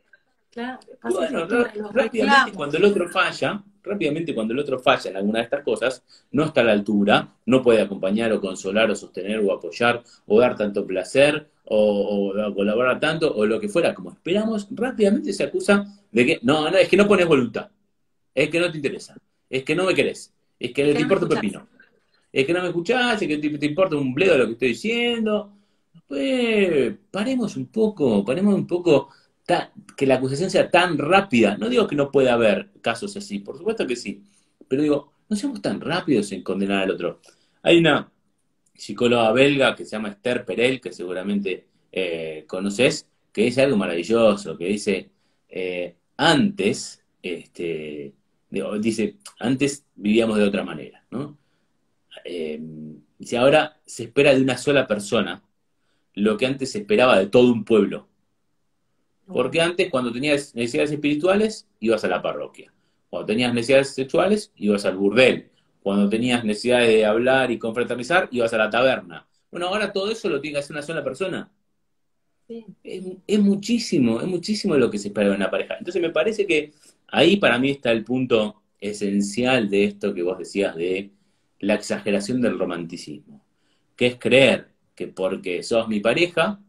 bueno, 1.03 1.47
rápidamente 1.93 2.51
cuando 2.53 2.77
el 2.77 2.85
otro 2.85 3.09
falla, 3.09 3.63
rápidamente 3.83 4.35
cuando 4.35 4.53
el 4.53 4.59
otro 4.59 4.79
falla 4.79 5.09
en 5.09 5.17
alguna 5.17 5.39
de 5.39 5.45
estas 5.45 5.63
cosas, 5.63 6.03
no 6.31 6.43
está 6.43 6.61
a 6.61 6.65
la 6.65 6.73
altura, 6.73 7.35
no 7.45 7.61
puede 7.61 7.81
acompañar 7.81 8.31
o 8.33 8.41
consolar 8.41 8.91
o 8.91 8.95
sostener 8.95 9.39
o 9.39 9.53
apoyar 9.53 10.03
o 10.27 10.39
dar 10.39 10.55
tanto 10.57 10.85
placer 10.85 11.49
o, 11.65 12.33
colaborar 12.53 12.99
tanto 12.99 13.33
o 13.33 13.45
lo 13.45 13.59
que 13.59 13.69
fuera, 13.69 13.93
como 13.93 14.11
esperamos, 14.11 14.67
rápidamente 14.71 15.31
se 15.31 15.43
acusa 15.43 15.85
de 16.11 16.25
que 16.25 16.39
no, 16.41 16.69
no, 16.69 16.77
es 16.77 16.89
que 16.89 16.97
no 16.97 17.07
pones 17.07 17.27
voluntad, 17.27 17.69
es 18.35 18.49
que 18.49 18.59
no 18.59 18.69
te 18.69 18.77
interesa, 18.77 19.15
es 19.49 19.63
que 19.63 19.75
no 19.75 19.85
me 19.85 19.95
querés, 19.95 20.33
es 20.59 20.73
que, 20.73 20.93
te 20.93 21.01
importa 21.01 21.25
un 21.25 21.31
pepino, 21.31 21.67
es 22.31 22.45
que 22.45 22.53
no 22.53 22.61
me 22.61 22.67
escuchás, 22.67 23.21
es 23.21 23.27
que 23.27 23.37
te, 23.37 23.57
te 23.57 23.65
importa 23.65 23.95
un 23.95 24.13
bledo 24.13 24.37
lo 24.37 24.45
que 24.47 24.53
estoy 24.53 24.67
diciendo. 24.69 25.53
Pues 26.07 26.93
paremos 27.09 27.55
un 27.55 27.67
poco, 27.67 28.23
paremos 28.25 28.53
un 28.53 28.67
poco 28.67 29.09
que 29.97 30.05
la 30.05 30.15
acusación 30.15 30.49
sea 30.49 30.69
tan 30.69 30.97
rápida. 30.97 31.57
No 31.57 31.69
digo 31.69 31.87
que 31.87 31.95
no 31.95 32.11
pueda 32.11 32.33
haber 32.33 32.69
casos 32.81 33.15
así, 33.17 33.39
por 33.39 33.57
supuesto 33.57 33.85
que 33.85 33.95
sí, 33.95 34.23
pero 34.67 34.81
digo, 34.81 35.13
no 35.29 35.35
seamos 35.35 35.61
tan 35.61 35.81
rápidos 35.81 36.31
en 36.31 36.43
condenar 36.43 36.83
al 36.83 36.91
otro. 36.91 37.19
Hay 37.63 37.77
una 37.77 38.11
psicóloga 38.73 39.31
belga 39.31 39.75
que 39.75 39.85
se 39.85 39.91
llama 39.91 40.09
Esther 40.09 40.45
Perel, 40.45 40.81
que 40.81 40.91
seguramente 40.91 41.67
eh, 41.91 42.45
conoces, 42.47 43.07
que 43.31 43.43
dice 43.43 43.61
algo 43.61 43.77
maravilloso, 43.77 44.57
que 44.57 44.65
dice, 44.65 45.09
eh, 45.49 45.95
antes, 46.17 47.03
este, 47.21 48.13
dice, 48.79 49.17
antes 49.39 49.85
vivíamos 49.95 50.37
de 50.37 50.43
otra 50.43 50.63
manera, 50.63 51.03
¿no? 51.11 51.37
Eh, 52.25 52.59
dice, 53.17 53.37
ahora 53.37 53.79
se 53.85 54.03
espera 54.03 54.33
de 54.33 54.41
una 54.41 54.57
sola 54.57 54.87
persona 54.87 55.43
lo 56.13 56.37
que 56.37 56.45
antes 56.45 56.71
se 56.71 56.79
esperaba 56.79 57.17
de 57.17 57.27
todo 57.27 57.51
un 57.51 57.63
pueblo. 57.63 58.07
Porque 59.33 59.61
antes, 59.61 59.89
cuando 59.89 60.11
tenías 60.11 60.55
necesidades 60.55 60.91
espirituales, 60.91 61.67
ibas 61.79 62.03
a 62.03 62.07
la 62.07 62.21
parroquia. 62.21 62.73
Cuando 63.09 63.25
tenías 63.25 63.53
necesidades 63.53 63.93
sexuales, 63.93 64.51
ibas 64.55 64.85
al 64.85 64.97
burdel. 64.97 65.49
Cuando 65.83 66.09
tenías 66.09 66.43
necesidades 66.43 66.87
de 66.89 67.05
hablar 67.05 67.51
y 67.51 67.57
confraternizar, 67.57 68.29
ibas 68.31 68.53
a 68.53 68.57
la 68.57 68.69
taberna. 68.69 69.27
Bueno, 69.51 69.67
ahora 69.67 69.91
todo 69.91 70.11
eso 70.11 70.29
lo 70.29 70.39
tiene 70.39 70.55
que 70.55 70.59
hacer 70.59 70.75
una 70.75 70.81
sola 70.81 71.03
persona. 71.03 71.51
Es, 72.83 73.39
muchísimo, 73.39 74.21
es 74.21 74.27
muchísimo 74.27 74.75
lo 74.75 74.89
que 74.89 74.97
se 74.97 75.09
espera 75.09 75.29
de 75.29 75.35
una 75.35 75.49
pareja. 75.49 75.75
Entonces 75.77 76.01
me 76.01 76.09
parece 76.09 76.45
que 76.45 76.71
ahí 77.07 77.37
para 77.37 77.59
mí 77.59 77.71
está 77.71 77.91
el 77.91 78.03
punto 78.03 78.61
esencial 78.79 79.69
de 79.69 79.85
esto 79.85 80.13
que 80.13 80.23
vos 80.23 80.37
decías 80.37 80.75
de 80.75 81.11
la 81.59 81.75
exageración 81.75 82.41
del 82.41 82.57
romanticismo, 82.57 83.45
que 83.95 84.07
es 84.07 84.15
creer 84.17 84.69
que 84.95 85.07
porque 85.07 85.63
sos 85.63 85.87
mi 85.87 85.99
pareja, 85.99 86.59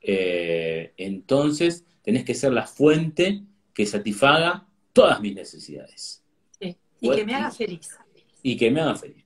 eh, 0.00 0.92
entonces 0.96 1.84
tenés 2.10 2.24
que 2.24 2.34
ser 2.34 2.52
la 2.52 2.66
fuente 2.66 3.44
que 3.72 3.86
satisfaga 3.86 4.66
todas 4.92 5.20
mis 5.20 5.32
necesidades. 5.32 6.24
Sí. 6.60 6.76
Y 7.00 7.08
que 7.08 7.24
me 7.24 7.34
haga 7.36 7.52
feliz. 7.52 7.88
Y 8.42 8.56
que 8.56 8.68
me 8.68 8.80
haga 8.80 8.96
feliz. 8.96 9.24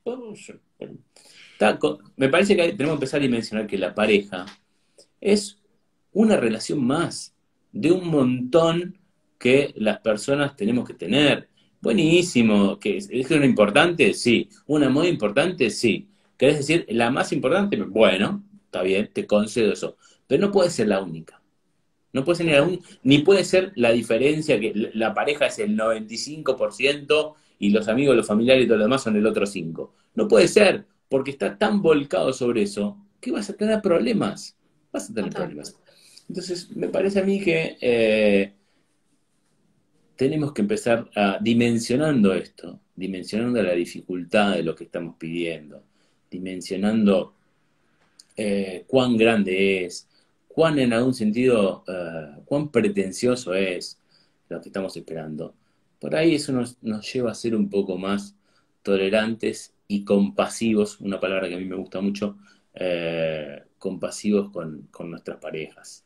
me 2.17 2.29
parece 2.29 2.55
que 2.55 2.63
tenemos 2.73 2.99
que 2.99 3.05
empezar 3.05 3.21
a 3.21 3.23
dimensionar 3.23 3.67
que 3.67 3.79
la 3.79 3.95
pareja 3.95 4.45
es 5.19 5.63
una 6.13 6.37
relación 6.37 6.85
más 6.85 7.35
de 7.73 7.91
un 7.91 8.07
montón 8.07 8.99
que 9.39 9.73
las 9.77 10.01
personas 10.01 10.55
tenemos 10.55 10.87
que 10.87 10.93
tener. 10.93 11.49
Buenísimo, 11.81 12.79
que 12.79 12.99
es, 12.99 13.09
es 13.11 13.31
una 13.31 13.47
importante, 13.47 14.13
sí. 14.13 14.51
Una 14.67 14.91
muy 14.91 15.09
importante, 15.09 15.71
sí. 15.71 16.07
¿Querés 16.37 16.59
decir 16.59 16.85
la 16.91 17.11
más 17.11 17.33
importante? 17.33 17.79
Bueno, 17.79 18.45
está 18.67 18.83
bien, 18.83 19.09
te 19.11 19.27
concedo 19.27 19.73
eso. 19.73 19.97
Pero 20.27 20.43
no 20.43 20.53
puede 20.53 20.69
ser 20.69 20.89
la 20.89 21.01
única. 21.01 21.41
No 22.15 22.25
puede 22.25 22.39
ser 22.39 22.67
ni, 22.67 22.81
ni 23.03 23.19
puede 23.19 23.45
ser 23.45 23.73
la 23.75 23.91
diferencia 23.93 24.59
que 24.59 24.73
la 24.95 25.13
pareja 25.13 25.47
es 25.47 25.59
el 25.59 25.77
95% 25.77 27.35
y 27.59 27.71
los 27.71 27.89
amigos, 27.89 28.17
los 28.17 28.27
familiares 28.27 28.65
y 28.65 28.69
todo 28.69 28.79
lo 28.79 28.85
demás 28.85 29.03
son 29.03 29.17
el 29.17 29.27
otro 29.27 29.45
5%. 29.45 29.91
No 30.15 30.29
puede 30.29 30.49
ser, 30.49 30.87
porque 31.09 31.33
está 31.33 31.59
tan 31.59 31.83
volcado 31.83 32.33
sobre 32.33 32.63
eso 32.63 32.97
que 33.21 33.33
vas 33.33 33.51
a 33.51 33.57
tener 33.57 33.83
problemas. 33.83 34.57
Vas 34.93 35.11
a 35.11 35.15
tener 35.15 35.31
problemas. 35.31 35.77
Entonces, 36.29 36.71
me 36.71 36.89
parece 36.89 37.21
a 37.21 37.25
mí 37.25 37.41
que 37.41 37.77
eh, 37.81 38.53
tenemos 40.17 40.53
que 40.53 40.63
empezar 40.63 41.11
a, 41.17 41.39
dimensionando 41.41 42.33
esto, 42.33 42.81
dimensionando 42.95 43.63
la 43.63 43.73
dificultad 43.73 44.55
de 44.55 44.63
lo 44.63 44.75
que 44.75 44.85
estamos 44.85 45.17
pidiendo, 45.19 45.83
dimensionando 46.31 47.35
eh, 48.37 48.85
cuán 48.87 49.17
grande 49.17 49.85
es, 49.85 50.09
cuán 50.55 50.79
en 50.79 50.93
algún 50.93 51.15
sentido, 51.15 51.83
eh, 51.89 52.37
cuán 52.45 52.71
pretencioso 52.71 53.55
es 53.55 53.99
lo 54.49 54.61
que 54.61 54.69
estamos 54.69 54.97
esperando. 54.97 55.53
Por 55.99 56.15
ahí 56.15 56.37
eso 56.37 56.53
nos, 56.53 56.79
lleva 57.13 57.33
a 57.33 57.35
ser 57.35 57.57
un 57.57 57.69
poco 57.69 57.99
más 57.99 58.37
tolerantes 58.83 59.75
y 59.89 60.05
compasivos, 60.05 61.01
una 61.01 61.19
palabra 61.19 61.49
que 61.49 61.57
a 61.57 61.59
mí 61.59 61.65
me 61.65 61.75
gusta 61.75 62.01
mucho, 62.01 62.37
compasivos 63.79 64.51
con, 64.51 64.89
con 64.91 65.11
nuestras 65.11 65.39
parejas. 65.39 66.05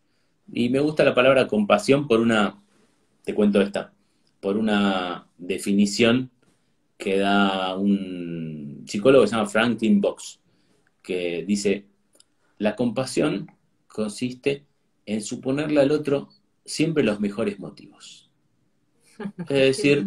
Y 0.50 0.70
me 0.70 0.80
gusta 0.80 1.04
la 1.04 1.14
palabra 1.14 1.46
compasión 1.46 2.08
por 2.08 2.20
una, 2.20 2.58
te 3.24 3.34
cuento 3.34 3.60
esta, 3.60 3.92
por 4.40 4.56
una 4.56 5.26
definición 5.36 6.30
que 6.96 7.18
da 7.18 7.76
un 7.76 8.84
psicólogo 8.86 9.24
que 9.24 9.28
se 9.28 9.36
llama 9.36 9.48
Franklin 9.48 10.00
Box, 10.00 10.40
que 11.02 11.44
dice, 11.46 11.86
la 12.58 12.74
compasión 12.74 13.50
consiste 13.88 14.64
en 15.06 15.22
suponerle 15.22 15.80
al 15.80 15.90
otro 15.90 16.28
siempre 16.64 17.02
los 17.02 17.20
mejores 17.20 17.58
motivos. 17.58 18.30
Es 19.48 19.48
decir, 19.48 20.06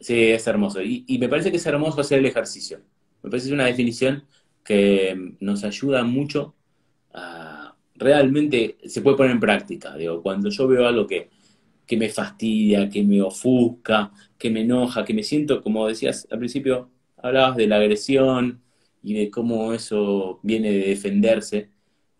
sí, 0.00 0.22
es 0.30 0.46
hermoso. 0.46 0.82
Y, 0.82 1.04
y, 1.06 1.18
me 1.18 1.28
parece 1.28 1.50
que 1.52 1.58
es 1.58 1.66
hermoso 1.66 2.00
hacer 2.00 2.18
el 2.18 2.26
ejercicio. 2.26 2.80
Me 3.22 3.30
parece 3.30 3.46
que 3.46 3.50
es 3.50 3.54
una 3.54 3.66
definición 3.66 4.24
que 4.64 5.36
nos 5.38 5.62
ayuda 5.62 6.02
mucho 6.02 6.56
a 7.14 7.60
realmente 8.00 8.78
se 8.84 9.02
puede 9.02 9.16
poner 9.16 9.32
en 9.32 9.40
práctica. 9.40 9.96
Digo, 9.96 10.22
cuando 10.22 10.48
yo 10.48 10.66
veo 10.66 10.86
algo 10.86 11.06
que, 11.06 11.28
me 11.96 12.08
fastidia, 12.08 12.88
que 12.88 13.02
me 13.02 13.20
ofusca, 13.20 14.12
que 14.38 14.48
me 14.50 14.62
enoja, 14.62 15.04
que 15.04 15.12
me 15.12 15.22
siento, 15.22 15.62
como 15.62 15.86
decías 15.88 16.26
al 16.30 16.38
principio, 16.38 16.88
hablabas 17.16 17.56
de 17.56 17.66
la 17.66 17.76
agresión 17.76 18.62
y 19.02 19.14
de 19.14 19.30
cómo 19.30 19.72
eso 19.72 20.40
viene 20.42 20.70
de 20.72 20.86
defenderse. 20.88 21.68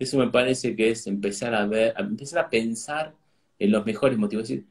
Eso 0.00 0.16
me 0.18 0.28
parece 0.28 0.74
que 0.74 0.90
es 0.90 1.06
empezar 1.06 1.54
a 1.54 1.66
ver, 1.66 1.92
empezar 1.98 2.46
a 2.46 2.48
pensar 2.48 3.14
en 3.58 3.70
los 3.70 3.84
mejores 3.84 4.16
motivos. 4.16 4.44
Es 4.44 4.48
decir, 4.48 4.66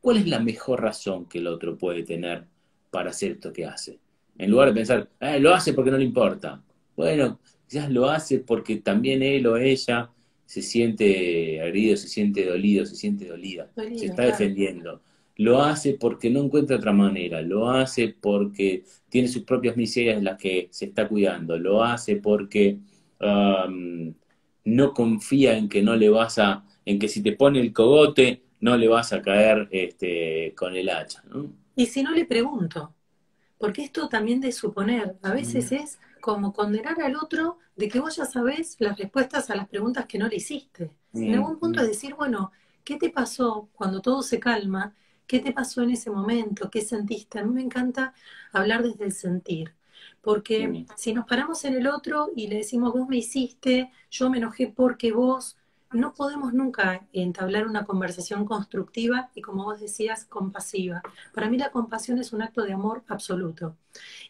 ¿cuál 0.00 0.16
es 0.16 0.26
la 0.26 0.40
mejor 0.40 0.82
razón 0.82 1.26
que 1.26 1.38
el 1.38 1.46
otro 1.46 1.78
puede 1.78 2.02
tener 2.02 2.46
para 2.90 3.10
hacer 3.10 3.30
esto 3.30 3.52
que 3.52 3.64
hace? 3.64 4.00
En 4.36 4.50
lugar 4.50 4.68
de 4.68 4.74
pensar, 4.74 5.08
ah, 5.20 5.38
lo 5.38 5.54
hace 5.54 5.72
porque 5.72 5.92
no 5.92 5.98
le 5.98 6.04
importa. 6.04 6.60
Bueno, 6.96 7.38
quizás 7.68 7.92
lo 7.92 8.10
hace 8.10 8.40
porque 8.40 8.78
también 8.78 9.22
él 9.22 9.46
o 9.46 9.56
ella 9.56 10.10
se 10.46 10.62
siente 10.62 11.60
agredido, 11.60 11.96
se 11.96 12.08
siente 12.08 12.44
dolido, 12.44 12.84
se 12.84 12.96
siente 12.96 13.28
dolida, 13.28 13.70
se 13.76 14.06
está 14.06 14.24
defendiendo. 14.24 15.00
Lo 15.36 15.62
hace 15.62 15.94
porque 15.94 16.28
no 16.28 16.42
encuentra 16.42 16.76
otra 16.76 16.92
manera, 16.92 17.40
lo 17.40 17.70
hace 17.70 18.16
porque 18.20 18.82
tiene 19.08 19.28
sus 19.28 19.44
propias 19.44 19.76
miserias 19.76 20.18
en 20.18 20.24
las 20.24 20.38
que 20.38 20.66
se 20.72 20.86
está 20.86 21.06
cuidando, 21.06 21.56
lo 21.56 21.84
hace 21.84 22.16
porque 22.16 22.78
no 24.64 24.92
confía 24.94 25.56
en 25.56 25.68
que 25.68 25.82
no 25.82 25.96
le 25.96 26.08
vas 26.08 26.38
a, 26.38 26.64
en 26.84 26.98
que 26.98 27.08
si 27.08 27.22
te 27.22 27.32
pone 27.32 27.60
el 27.60 27.72
cogote 27.72 28.42
no 28.60 28.76
le 28.76 28.88
vas 28.88 29.12
a 29.12 29.22
caer 29.22 29.68
este, 29.70 30.54
con 30.56 30.76
el 30.76 30.88
hacha. 30.88 31.22
Y 31.74 31.86
si 31.86 32.02
no 32.02 32.12
le 32.12 32.24
pregunto, 32.24 32.94
porque 33.58 33.82
esto 33.82 34.08
también 34.08 34.40
de 34.40 34.52
suponer, 34.52 35.16
a 35.22 35.32
veces 35.32 35.72
es 35.72 35.98
como 36.20 36.52
condenar 36.52 37.00
al 37.00 37.16
otro 37.16 37.58
de 37.76 37.88
que 37.88 38.00
vos 38.00 38.16
ya 38.16 38.24
sabés 38.24 38.76
las 38.80 38.98
respuestas 38.98 39.50
a 39.50 39.56
las 39.56 39.68
preguntas 39.68 40.06
que 40.06 40.18
no 40.18 40.28
le 40.28 40.36
hiciste. 40.36 40.90
En 41.14 41.34
algún 41.34 41.58
punto 41.58 41.80
es 41.80 41.88
decir, 41.88 42.14
bueno, 42.14 42.52
¿qué 42.84 42.96
te 42.96 43.10
pasó 43.10 43.68
cuando 43.72 44.00
todo 44.00 44.22
se 44.22 44.38
calma? 44.40 44.94
¿Qué 45.26 45.40
te 45.40 45.52
pasó 45.52 45.82
en 45.82 45.90
ese 45.90 46.10
momento? 46.10 46.70
¿Qué 46.70 46.82
sentiste? 46.82 47.38
A 47.38 47.44
mí 47.44 47.52
me 47.52 47.62
encanta 47.62 48.14
hablar 48.52 48.82
desde 48.82 49.04
el 49.04 49.12
sentir. 49.12 49.74
Porque 50.22 50.86
si 50.96 51.12
nos 51.12 51.26
paramos 51.26 51.64
en 51.64 51.74
el 51.74 51.88
otro 51.88 52.30
y 52.34 52.46
le 52.46 52.56
decimos, 52.56 52.92
vos 52.92 53.08
me 53.08 53.16
hiciste, 53.16 53.90
yo 54.10 54.30
me 54.30 54.38
enojé 54.38 54.68
porque 54.68 55.12
vos, 55.12 55.58
no 55.92 56.14
podemos 56.14 56.52
nunca 56.52 57.06
entablar 57.12 57.66
una 57.66 57.84
conversación 57.84 58.44
constructiva 58.44 59.30
y, 59.34 59.42
como 59.42 59.64
vos 59.64 59.80
decías, 59.80 60.24
compasiva. 60.24 61.02
Para 61.34 61.50
mí 61.50 61.58
la 61.58 61.70
compasión 61.70 62.18
es 62.18 62.32
un 62.32 62.42
acto 62.42 62.62
de 62.62 62.72
amor 62.72 63.04
absoluto. 63.08 63.76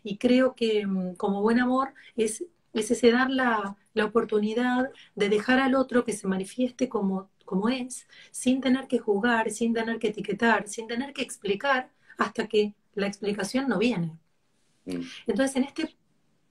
Y 0.03 0.19
creo 0.19 0.55
que 0.55 0.87
mm, 0.87 1.15
como 1.15 1.43
buen 1.43 1.61
amor 1.61 1.95
es, 2.17 2.45
es 2.73 2.91
ese 2.91 3.13
dar 3.13 3.31
la, 3.31 3.77
oportunidad 4.03 4.91
de 5.15 5.29
dejar 5.29 5.61
al 5.61 5.75
otro 5.75 6.05
que 6.05 6.15
se 6.15 6.27
manifieste 6.27 6.89
como, 6.89 7.31
como 7.45 7.69
es, 7.69 8.07
sin 8.31 8.61
tener 8.61 8.89
que 8.89 8.99
juzgar, 8.99 9.51
sin 9.51 9.75
tener 9.75 9.99
que 9.99 10.09
etiquetar, 10.09 10.67
sin 10.67 10.87
tener 10.89 11.13
que 11.13 11.23
explicar 11.23 11.91
hasta 12.17 12.49
que 12.49 12.75
la 12.95 13.07
explicación 13.07 13.69
no 13.69 13.79
viene. 13.79 14.19
Mm. 14.85 15.01
Entonces, 15.27 15.57
en 15.57 15.65
este 15.65 15.97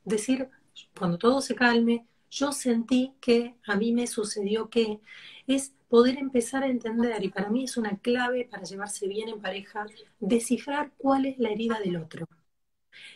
decir, 0.03 0.49
cuando 0.97 1.17
todo 1.17 1.41
se 1.41 1.55
calme, 1.55 2.05
yo 2.29 2.51
sentí 2.51 3.13
que 3.19 3.55
a 3.65 3.75
mí 3.75 3.91
me 3.91 4.07
sucedió 4.07 4.69
que 4.69 4.99
es 5.47 5.73
poder 5.89 6.17
empezar 6.17 6.63
a 6.63 6.67
entender, 6.67 7.23
y 7.23 7.29
para 7.29 7.49
mí 7.49 7.65
es 7.65 7.75
una 7.75 7.97
clave 7.97 8.47
para 8.49 8.63
llevarse 8.63 9.07
bien 9.07 9.27
en 9.27 9.41
pareja, 9.41 9.85
descifrar 10.19 10.91
cuál 10.97 11.25
es 11.25 11.37
la 11.37 11.49
herida 11.49 11.79
del 11.79 11.97
otro. 11.97 12.25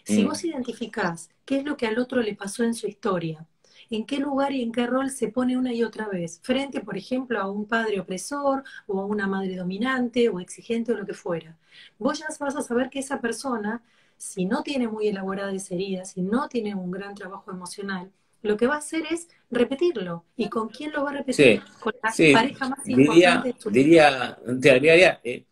Si 0.03 0.23
mm. 0.23 0.27
vos 0.27 0.43
identificás 0.43 1.29
qué 1.45 1.59
es 1.59 1.65
lo 1.65 1.77
que 1.77 1.87
al 1.87 1.97
otro 1.97 2.21
le 2.21 2.35
pasó 2.35 2.63
en 2.63 2.73
su 2.73 2.87
historia, 2.87 3.47
en 3.89 4.05
qué 4.05 4.19
lugar 4.19 4.51
y 4.51 4.61
en 4.61 4.71
qué 4.71 4.87
rol 4.87 5.09
se 5.09 5.29
pone 5.29 5.57
una 5.57 5.73
y 5.73 5.83
otra 5.83 6.07
vez, 6.07 6.39
frente, 6.43 6.81
por 6.81 6.97
ejemplo, 6.97 7.39
a 7.39 7.49
un 7.49 7.65
padre 7.65 7.99
opresor 7.99 8.63
o 8.87 8.99
a 8.99 9.05
una 9.05 9.27
madre 9.27 9.55
dominante 9.55 10.29
o 10.29 10.39
exigente 10.39 10.91
o 10.91 10.95
lo 10.95 11.05
que 11.05 11.13
fuera, 11.13 11.57
vos 11.97 12.19
ya 12.19 12.27
vas 12.39 12.55
a 12.55 12.61
saber 12.61 12.89
que 12.89 12.99
esa 12.99 13.21
persona, 13.21 13.83
si 14.17 14.45
no 14.45 14.63
tiene 14.63 14.87
muy 14.87 15.07
elaborada 15.07 15.51
esa 15.51 15.75
herida, 15.75 16.05
si 16.05 16.21
no 16.21 16.47
tiene 16.47 16.75
un 16.75 16.91
gran 16.91 17.15
trabajo 17.15 17.51
emocional, 17.51 18.11
lo 18.41 18.57
que 18.57 18.67
va 18.67 18.75
a 18.75 18.79
hacer 18.79 19.03
es 19.09 19.27
repetirlo. 19.49 20.25
¿Y 20.37 20.49
con 20.49 20.69
quién 20.69 20.91
lo 20.91 21.03
va 21.03 21.11
a 21.11 21.13
repetir? 21.13 21.61
con 21.79 21.93
la 22.01 22.11
pareja 22.33 22.69
más 22.69 22.87
importante 22.87 23.55
de 23.63 23.71
diría, 23.71 24.37
diría, 24.45 25.19
eh, 25.23 25.45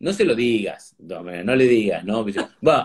no 0.00 0.12
se 0.12 0.24
lo 0.24 0.34
digas, 0.34 0.96
no, 0.98 1.22
le 1.22 1.64
digas, 1.66 2.04
¿no? 2.04 2.24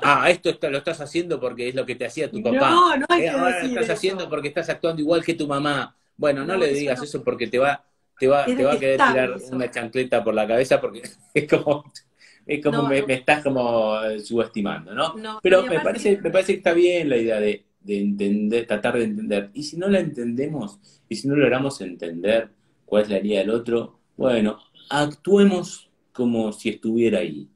ah, 0.04 0.30
esto 0.30 0.58
lo 0.70 0.78
estás 0.78 1.00
haciendo 1.00 1.40
porque 1.40 1.70
es 1.70 1.76
lo 1.76 1.86
que 1.86 1.96
te 1.96 2.06
hacía 2.06 2.30
tu 2.30 2.44
papá. 2.44 2.70
No, 2.70 2.98
no 2.98 3.06
hay 3.10 3.24
eh, 3.24 3.30
ahora 3.30 3.64
lo 3.64 3.68
estás 3.68 3.90
haciendo 3.98 4.30
porque 4.30 4.50
estás 4.50 4.70
actuando 4.70 5.02
igual 5.02 5.24
que 5.24 5.34
tu 5.34 5.48
mamá. 5.48 5.96
Bueno, 6.18 6.46
no, 6.46 6.58
le 6.58 6.74
digas 6.74 7.02
eso, 7.02 7.24
porque 7.24 7.48
te 7.48 7.58
va, 7.58 7.84
te 8.20 8.28
va, 8.28 8.46
te 8.46 8.64
va 8.64 8.74
a 8.74 8.80
querer 8.80 8.98
tirar 8.98 9.36
una 9.52 9.72
chancleta 9.72 10.24
por 10.24 10.34
la 10.34 10.46
cabeza 10.46 10.80
porque 10.80 11.04
es 11.34 11.48
como 11.48 11.92
es 12.46 12.64
como 12.64 12.84
me, 12.84 13.02
me, 13.04 13.14
estás 13.16 13.44
como 13.44 13.96
subestimando, 14.24 14.94
¿no? 14.94 15.40
Pero 15.42 15.66
me 15.66 15.80
parece, 15.80 16.20
me 16.22 16.30
parece 16.30 16.54
que 16.54 16.58
está 16.58 16.74
bien 16.74 17.10
la 17.10 17.18
idea 17.18 17.40
de 17.40 17.66
de 17.86 18.02
entender, 18.02 18.66
tratar 18.66 18.98
de 18.98 19.04
entender. 19.06 19.52
Y 19.54 19.64
si 19.64 19.78
no 19.78 19.88
la 19.88 20.00
entendemos, 20.00 20.80
y 21.08 21.16
si 21.16 21.28
no 21.28 21.36
logramos 21.36 21.80
entender 21.82 22.50
cuál 22.84 23.04
es 23.04 23.10
la 23.10 23.18
herida 23.18 23.40
del 23.40 23.52
otro, 23.52 24.00
bueno, 24.18 24.58
actuemos 24.90 25.90
como 26.12 26.52
si 26.52 26.70
estuviera 26.70 27.20
ahí. 27.20 27.48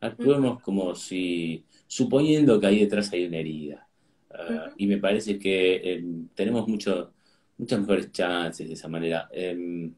Actuemos 0.00 0.62
como 0.62 0.94
si, 0.94 1.64
suponiendo 1.88 2.60
que 2.60 2.66
ahí 2.66 2.80
detrás 2.80 3.12
hay 3.12 3.26
una 3.26 3.38
herida. 3.38 3.88
Ah, 4.30 4.70
y 4.76 4.86
me 4.86 4.98
parece 4.98 5.38
que 5.38 5.94
em, 5.94 6.28
tenemos 6.28 6.68
mucho, 6.68 7.12
muchas 7.58 7.80
mejores 7.80 8.12
chances 8.12 8.68
de 8.68 8.74
esa 8.74 8.88
manera. 8.88 9.28
Em, 9.32 9.92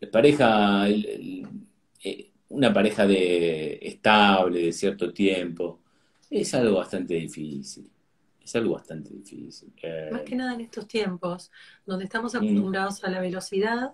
la 0.00 0.10
pareja, 0.10 0.88
eh, 0.88 2.29
una 2.50 2.72
pareja 2.72 3.06
de 3.06 3.78
estable 3.82 4.66
de 4.66 4.72
cierto 4.72 5.12
tiempo, 5.12 5.80
es 6.28 6.54
algo 6.54 6.76
bastante 6.76 7.14
difícil 7.14 7.90
es 8.50 8.56
algo 8.56 8.74
bastante 8.74 9.14
difícil. 9.14 9.72
Más 10.10 10.22
que 10.22 10.34
nada 10.34 10.54
en 10.54 10.60
estos 10.60 10.86
tiempos, 10.86 11.50
donde 11.86 12.04
estamos 12.04 12.34
acostumbrados 12.34 13.04
a 13.04 13.10
la 13.10 13.20
velocidad, 13.20 13.92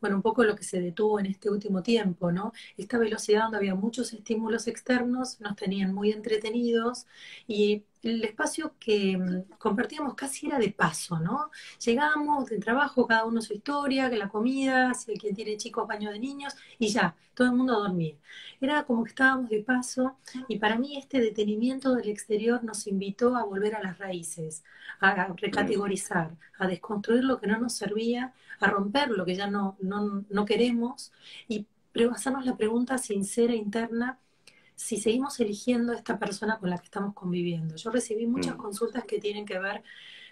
bueno, 0.00 0.16
un 0.16 0.22
poco 0.22 0.44
lo 0.44 0.54
que 0.54 0.64
se 0.64 0.80
detuvo 0.80 1.18
en 1.18 1.26
este 1.26 1.48
último 1.48 1.82
tiempo, 1.82 2.30
¿no? 2.30 2.52
Esta 2.76 2.98
velocidad 2.98 3.44
donde 3.44 3.56
había 3.58 3.74
muchos 3.74 4.12
estímulos 4.12 4.66
externos, 4.66 5.40
nos 5.40 5.56
tenían 5.56 5.94
muy 5.94 6.12
entretenidos 6.12 7.06
y 7.48 7.84
el 8.04 8.22
espacio 8.22 8.74
que 8.78 9.16
mm, 9.16 9.56
compartíamos 9.58 10.14
casi 10.14 10.46
era 10.46 10.58
de 10.58 10.70
paso, 10.70 11.18
¿no? 11.18 11.50
Llegábamos 11.84 12.46
del 12.46 12.62
trabajo, 12.62 13.06
cada 13.06 13.24
uno 13.24 13.40
su 13.40 13.54
historia, 13.54 14.10
que 14.10 14.16
la 14.16 14.28
comida, 14.28 14.94
si 14.94 15.12
el 15.12 15.18
quien 15.18 15.34
tiene 15.34 15.56
chicos, 15.56 15.88
baño 15.88 16.10
de 16.10 16.18
niños, 16.18 16.54
y 16.78 16.88
ya, 16.88 17.16
todo 17.34 17.48
el 17.48 17.54
mundo 17.54 17.74
a 17.74 17.78
dormir. 17.88 18.18
Era 18.60 18.84
como 18.84 19.04
que 19.04 19.10
estábamos 19.10 19.48
de 19.50 19.60
paso, 19.60 20.16
y 20.48 20.58
para 20.58 20.76
mí 20.78 20.96
este 20.96 21.20
detenimiento 21.20 21.94
del 21.94 22.08
exterior 22.08 22.62
nos 22.62 22.86
invitó 22.86 23.36
a 23.36 23.44
volver 23.44 23.74
a 23.74 23.82
las 23.82 23.98
raíces, 23.98 24.64
a 25.00 25.26
recategorizar, 25.34 26.36
a 26.58 26.66
desconstruir 26.66 27.24
lo 27.24 27.40
que 27.40 27.46
no 27.46 27.58
nos 27.58 27.72
servía, 27.72 28.34
a 28.60 28.66
romper 28.68 29.10
lo 29.10 29.24
que 29.24 29.34
ya 29.34 29.48
no, 29.48 29.76
no, 29.80 30.24
no 30.28 30.44
queremos, 30.44 31.12
y 31.48 31.66
hacernos 32.12 32.44
la 32.44 32.56
pregunta 32.56 32.98
sincera, 32.98 33.54
interna, 33.54 34.18
si 34.74 34.96
seguimos 34.96 35.38
eligiendo 35.40 35.92
a 35.92 35.96
esta 35.96 36.18
persona 36.18 36.58
con 36.58 36.70
la 36.70 36.78
que 36.78 36.84
estamos 36.84 37.14
conviviendo. 37.14 37.76
Yo 37.76 37.90
recibí 37.90 38.26
muchas 38.26 38.54
mm. 38.54 38.58
consultas 38.58 39.04
que 39.04 39.20
tienen 39.20 39.46
que 39.46 39.58
ver 39.58 39.82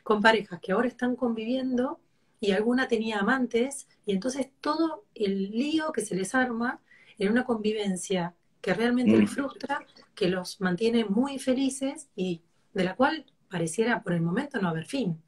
con 0.02 0.20
parejas 0.20 0.60
que 0.60 0.72
ahora 0.72 0.88
están 0.88 1.16
conviviendo 1.16 2.00
y 2.40 2.50
alguna 2.50 2.88
tenía 2.88 3.20
amantes 3.20 3.86
y 4.04 4.12
entonces 4.12 4.48
todo 4.60 5.04
el 5.14 5.52
lío 5.52 5.92
que 5.92 6.00
se 6.00 6.16
les 6.16 6.34
arma 6.34 6.80
en 7.18 7.30
una 7.30 7.44
convivencia 7.44 8.34
que 8.60 8.74
realmente 8.74 9.16
les 9.16 9.30
mm. 9.30 9.34
frustra, 9.34 9.86
que 10.14 10.28
los 10.28 10.60
mantiene 10.60 11.04
muy 11.04 11.38
felices 11.38 12.08
y 12.16 12.42
de 12.74 12.84
la 12.84 12.96
cual 12.96 13.26
pareciera 13.48 14.02
por 14.02 14.12
el 14.12 14.22
momento 14.22 14.60
no 14.60 14.68
haber 14.68 14.86
fin, 14.86 15.20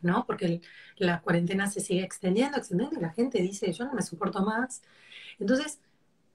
¿no? 0.00 0.24
Porque 0.26 0.60
la 0.96 1.20
cuarentena 1.20 1.66
se 1.66 1.80
sigue 1.80 2.02
extendiendo, 2.02 2.56
extendiendo 2.56 2.96
y 2.96 3.02
la 3.02 3.10
gente 3.10 3.42
dice, 3.42 3.72
yo 3.72 3.84
no 3.84 3.94
me 3.94 4.02
soporto 4.02 4.42
más. 4.42 4.82
Entonces, 5.38 5.80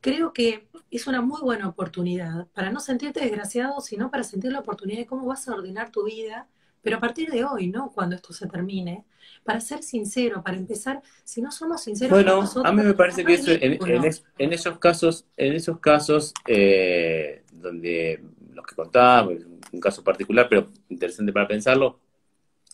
creo 0.04 0.34
que 0.34 0.68
es 0.92 1.08
una 1.08 1.22
muy 1.22 1.42
buena 1.42 1.68
oportunidad 1.68 2.46
para 2.54 2.70
no 2.72 2.82
sentirte 2.82 3.22
desgraciado, 3.22 3.80
sino 3.80 4.12
para 4.12 4.24
sentir 4.24 4.52
la 4.52 4.60
oportunidad 4.60 5.00
de 5.00 5.06
cómo 5.06 5.26
vas 5.26 5.48
a 5.48 5.54
ordenar 5.54 5.92
tu 5.92 6.04
vida, 6.04 6.48
pero 6.82 6.98
a 6.98 7.00
partir 7.00 7.32
de 7.32 7.46
hoy, 7.46 7.68
¿no? 7.68 7.90
Cuando 7.94 8.18
esto 8.18 8.34
se 8.34 8.46
termine, 8.48 9.06
para 9.46 9.62
ser 9.62 9.82
sincero, 9.82 10.44
para 10.44 10.58
empezar, 10.58 11.02
si 11.24 11.42
no 11.42 11.52
somos 11.54 11.84
sinceros 11.84 12.12
bueno, 12.12 12.42
nosotros, 12.42 12.66
a 12.66 12.74
mí 12.74 12.84
me 12.84 12.94
parece 12.94 13.24
que 13.24 13.34
eso, 13.36 13.52
en, 13.54 14.54
esos 14.54 14.78
casos, 14.78 15.26
en 15.38 15.54
esos 15.54 15.80
casos 15.80 16.34
eh, 16.48 17.44
donde 17.54 18.22
los 18.54 18.66
que 18.66 18.76
contaba, 18.76 19.30
un 19.30 19.80
caso 19.80 20.04
particular, 20.04 20.48
pero 20.50 20.68
interesante 20.90 21.32
para 21.32 21.48
pensarlo, 21.48 22.02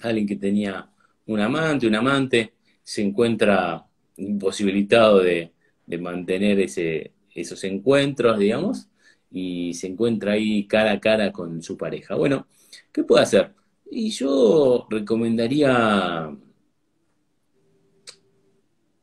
alguien 0.02 0.26
que 0.26 0.36
tenía 0.36 0.90
un 1.28 1.40
amante, 1.40 1.86
un 1.86 1.96
amante, 1.96 2.56
se 2.84 3.04
encuentra 3.04 3.86
imposibilitado 4.18 5.20
de 5.20 5.54
mantener 6.00 6.60
ese, 6.60 7.14
esos 7.42 7.64
encuentros, 7.64 8.40
digamos, 8.40 8.90
y 9.32 9.74
se 9.74 9.88
encuentra 9.88 10.34
ahí 10.34 10.68
cara 10.68 10.92
a 10.92 11.00
cara 11.00 11.32
con 11.32 11.62
su 11.62 11.78
pareja. 11.78 12.16
Bueno, 12.16 12.48
¿qué 12.92 13.04
puede 13.04 13.24
hacer? 13.24 13.54
Y 13.92 14.10
yo 14.12 14.88
recomendaría, 14.90 16.36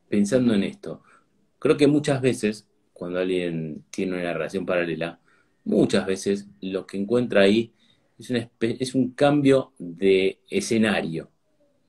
pensando 0.09 0.53
en 0.53 0.63
esto, 0.63 1.03
creo 1.59 1.77
que 1.77 1.87
muchas 1.87 2.21
veces, 2.21 2.67
cuando 2.93 3.19
alguien 3.19 3.83
tiene 3.89 4.19
una 4.19 4.33
relación 4.33 4.65
paralela, 4.65 5.19
muchas 5.65 6.05
veces 6.05 6.47
lo 6.61 6.87
que 6.87 6.97
encuentra 6.97 7.41
ahí 7.41 7.73
es, 8.17 8.31
es 8.59 8.95
un 8.95 9.11
cambio 9.11 9.73
de 9.77 10.39
escenario, 10.49 11.29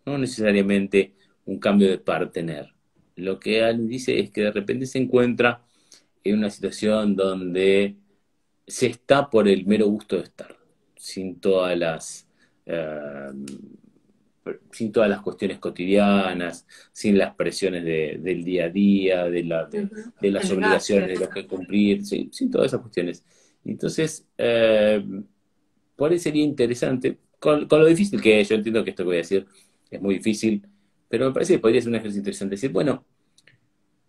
no 0.05 0.19
necesariamente 0.19 1.15
un 1.47 1.59
cambio 1.59 1.89
de 1.89 1.99
partener. 1.99 2.75
Lo 3.17 3.39
que 3.39 3.63
alguien 3.63 3.89
dice 3.89 4.19
es 4.21 4.31
que 4.31 4.43
de 4.43 4.53
repente 4.53 4.87
se 4.87 4.99
encuentra 4.99 5.65
en 6.31 6.39
una 6.39 6.51
situación 6.51 7.17
donde 7.17 7.97
se 8.67 8.87
está 8.87 9.31
por 9.31 9.49
el 9.49 9.67
mero 9.67 9.87
gusto 9.87 10.17
de 10.17 10.23
estar, 10.23 10.57
sin 10.97 11.41
todas 11.41 11.79
las 11.79 12.29
eh, 12.67 13.31
sin 14.73 14.93
todas 14.93 15.09
las 15.09 15.21
cuestiones 15.21 15.59
cotidianas, 15.59 16.67
sin 16.93 17.19
las 17.19 17.35
presiones 17.35 17.85
del 17.85 18.45
día 18.45 18.67
a 18.67 18.69
día, 18.69 19.25
de, 19.25 19.45
las 19.45 20.51
obligaciones 20.51 21.09
de 21.09 21.27
lo 21.27 21.31
que 21.31 21.47
cumplir, 21.47 22.05
sin, 22.05 22.51
todas 22.51 22.69
esas 22.69 22.81
cuestiones. 22.81 23.25
Entonces, 23.65 24.27
eh, 24.39 25.05
por 25.97 26.13
ahí 26.13 26.19
sería 26.19 26.45
interesante, 26.45 27.19
con, 27.39 27.67
lo 27.69 27.87
difícil 27.87 28.21
que 28.21 28.41
es, 28.41 28.49
yo 28.49 28.57
entiendo 28.57 28.85
que 28.85 28.91
esto 28.91 29.03
que 29.03 29.09
voy 29.09 29.17
a 29.17 29.19
decir 29.19 29.47
es 29.91 30.01
muy 30.01 30.15
difícil, 30.17 30.63
pero 31.09 31.27
me 31.27 31.33
parece 31.33 31.55
que 31.55 31.59
podría 31.59 31.81
ser 31.81 31.91
un 31.91 31.97
ejercicio 31.97 32.21
interesante. 32.21 32.55
Decir, 32.55 32.71
bueno, 32.71 33.05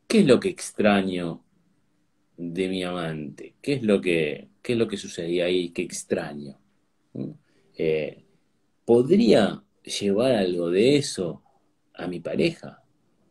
¿qué 0.07 0.19
es 0.19 0.25
lo 0.25 0.39
que 0.39 0.49
extraño 0.49 1.43
de 2.39 2.69
mi 2.69 2.83
amante? 2.83 3.55
¿Qué 3.61 3.73
es 3.73 3.83
lo 3.83 3.99
que, 3.99 4.47
qué 4.61 4.73
es 4.73 4.79
lo 4.79 4.87
que 4.87 4.95
sucedía 4.95 5.45
ahí? 5.45 5.71
Qué 5.71 5.81
extraño. 5.81 6.57
Eh, 7.77 8.23
¿Podría 8.85 9.61
llevar 9.83 10.31
algo 10.31 10.69
de 10.69 10.95
eso 10.95 11.43
a 11.93 12.07
mi 12.07 12.21
pareja? 12.21 12.81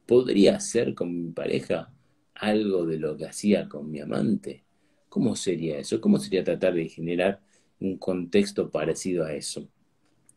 ¿Podría 0.05 0.57
hacer 0.57 0.95
con 0.95 1.25
mi 1.25 1.33
pareja 1.33 1.91
algo 2.35 2.85
de 2.85 2.99
lo 2.99 3.17
que 3.17 3.25
hacía 3.25 3.67
con 3.67 3.91
mi 3.91 4.01
amante? 4.01 4.65
¿Cómo 5.09 5.37
sería 5.37 5.79
eso? 5.79 6.03
¿Cómo 6.03 6.19
sería 6.19 6.45
tratar 6.45 6.75
de 6.75 6.87
generar 6.89 7.41
un 7.81 7.97
contexto 7.97 8.71
parecido 8.71 9.25
a 9.25 9.33
eso? 9.33 9.71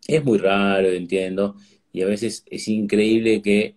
Es 0.07 0.24
muy 0.24 0.38
raro, 0.38 0.88
entiendo, 0.88 1.57
y 1.91 2.03
a 2.03 2.05
veces 2.05 2.45
es 2.49 2.69
increíble 2.69 3.41
que 3.41 3.76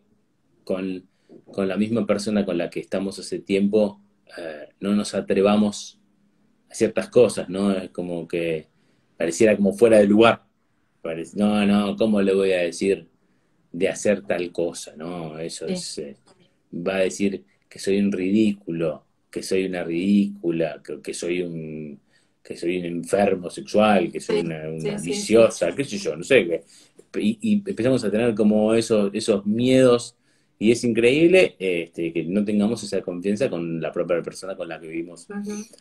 con, 0.63 1.09
con 1.47 1.67
la 1.67 1.77
misma 1.77 2.07
persona 2.07 2.47
con 2.47 2.59
la 2.59 2.71
que 2.71 2.79
estamos 2.79 3.19
hace 3.19 3.41
tiempo 3.41 4.01
eh, 4.37 4.69
no 4.81 4.95
nos 4.95 5.15
atrevamos 5.15 6.01
a 6.71 6.75
ciertas 6.75 7.09
cosas, 7.09 7.49
¿no? 7.49 7.73
Es 7.73 7.91
como 7.91 8.27
que 8.27 8.69
pareciera 9.17 9.57
como 9.57 9.73
fuera 9.73 9.99
de 9.99 10.07
lugar. 10.07 10.43
no, 11.35 11.67
no, 11.67 11.97
¿cómo 11.97 12.21
le 12.23 12.35
voy 12.35 12.53
a 12.53 12.63
decir 12.63 13.09
de 13.73 13.89
hacer 13.89 14.23
tal 14.23 14.51
cosa? 14.53 14.95
No, 14.97 15.39
eso 15.39 15.67
es, 15.67 15.99
eh, 15.99 16.17
va 16.75 16.97
a 16.97 17.01
decir 17.01 17.45
que 17.69 17.79
soy 17.79 17.99
un 17.99 18.13
ridículo, 18.13 19.05
que 19.31 19.43
soy 19.43 19.67
una 19.67 19.85
ridícula, 19.85 20.83
que, 21.03 21.15
soy 21.15 21.43
un 21.43 22.01
que 22.43 22.57
soy 22.57 22.79
un 22.79 22.85
enfermo 22.85 23.49
sexual, 23.49 24.13
que 24.13 24.21
soy 24.21 24.41
una, 24.41 24.67
viciosa, 25.03 25.75
qué 25.75 25.83
sé 25.83 25.97
yo, 25.97 26.15
no 26.15 26.23
sé. 26.23 26.63
y, 27.19 27.39
y, 27.41 27.55
empezamos 27.67 28.05
a 28.05 28.11
tener 28.11 28.35
como 28.35 28.75
esos, 28.75 29.11
esos 29.15 29.47
miedos 29.47 30.15
y 30.59 30.71
es 30.71 30.85
increíble 30.85 31.57
este, 31.59 32.13
que 32.13 32.25
no 32.25 32.45
tengamos 32.45 32.83
esa 32.83 33.03
confianza 33.03 33.51
con 33.51 33.81
la 33.81 33.93
propia 33.93 34.23
persona 34.23 34.57
con 34.57 34.69
la 34.69 34.81
que 34.81 34.87
vivimos 34.87 35.27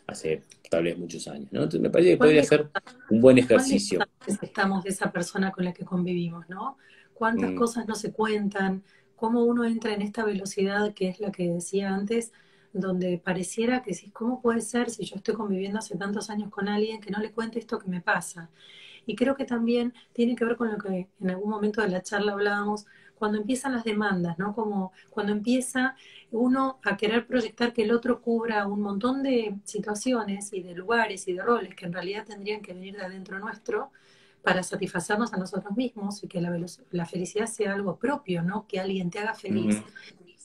hace 0.06 0.42
tal 0.68 0.84
vez 0.84 0.98
muchos 0.98 1.26
años. 1.28 1.48
¿no? 1.52 1.60
Entonces 1.60 1.80
me 1.80 1.90
parece 1.90 2.10
que 2.10 2.16
podría 2.16 2.42
ser 2.42 2.68
un 3.10 3.20
buen 3.20 3.38
ejercicio. 3.38 4.00
Estamos 4.26 4.84
de 4.84 4.90
esa 4.90 5.12
persona 5.12 5.52
con 5.52 5.64
la 5.64 5.72
que 5.72 5.84
convivimos, 5.84 6.48
¿no? 6.48 6.76
Cuántas 7.12 7.52
mm. 7.52 7.56
cosas 7.56 7.86
no 7.86 7.94
se 7.94 8.12
cuentan, 8.12 8.82
cómo 9.14 9.44
uno 9.44 9.64
entra 9.64 9.94
en 9.94 10.02
esta 10.02 10.24
velocidad 10.24 10.92
que 10.92 11.08
es 11.08 11.20
la 11.20 11.30
que 11.30 11.48
decía 11.48 11.94
antes, 11.94 12.32
donde 12.72 13.18
pareciera 13.18 13.82
que 13.82 13.94
si, 13.94 14.10
¿cómo 14.10 14.42
puede 14.42 14.60
ser 14.60 14.90
si 14.90 15.04
yo 15.04 15.16
estoy 15.16 15.34
conviviendo 15.34 15.78
hace 15.78 15.96
tantos 15.96 16.28
años 16.28 16.50
con 16.50 16.66
alguien 16.66 17.00
que 17.00 17.10
no 17.10 17.20
le 17.20 17.30
cuente 17.30 17.60
esto 17.60 17.78
que 17.78 17.88
me 17.88 18.00
pasa? 18.00 18.50
Y 19.06 19.14
creo 19.14 19.36
que 19.36 19.44
también 19.44 19.94
tiene 20.12 20.34
que 20.34 20.44
ver 20.44 20.56
con 20.56 20.72
lo 20.72 20.78
que 20.78 21.08
en 21.20 21.30
algún 21.30 21.50
momento 21.50 21.80
de 21.82 21.88
la 21.88 22.02
charla 22.02 22.32
hablábamos, 22.32 22.86
cuando 23.24 23.38
empiezan 23.38 23.72
las 23.72 23.84
demandas, 23.84 24.38
¿no? 24.38 24.54
Como 24.54 24.92
cuando 25.08 25.32
empieza 25.32 25.96
uno 26.30 26.78
a 26.84 26.94
querer 26.98 27.26
proyectar 27.26 27.72
que 27.72 27.84
el 27.84 27.90
otro 27.90 28.20
cubra 28.20 28.66
un 28.66 28.82
montón 28.82 29.22
de 29.22 29.56
situaciones 29.64 30.52
y 30.52 30.62
de 30.62 30.74
lugares 30.74 31.26
y 31.26 31.32
de 31.32 31.42
roles 31.42 31.74
que 31.74 31.86
en 31.86 31.94
realidad 31.94 32.26
tendrían 32.26 32.60
que 32.60 32.74
venir 32.74 32.98
de 32.98 33.02
adentro 33.02 33.38
nuestro 33.38 33.90
para 34.42 34.62
satisfacernos 34.62 35.32
a 35.32 35.38
nosotros 35.38 35.74
mismos 35.74 36.22
y 36.22 36.28
que 36.28 36.38
la, 36.38 37.06
felicidad 37.06 37.46
sea 37.46 37.72
algo 37.72 37.96
propio, 37.96 38.42
¿no? 38.42 38.66
Que 38.66 38.78
alguien 38.78 39.08
te 39.08 39.20
haga 39.20 39.32
feliz. 39.32 39.82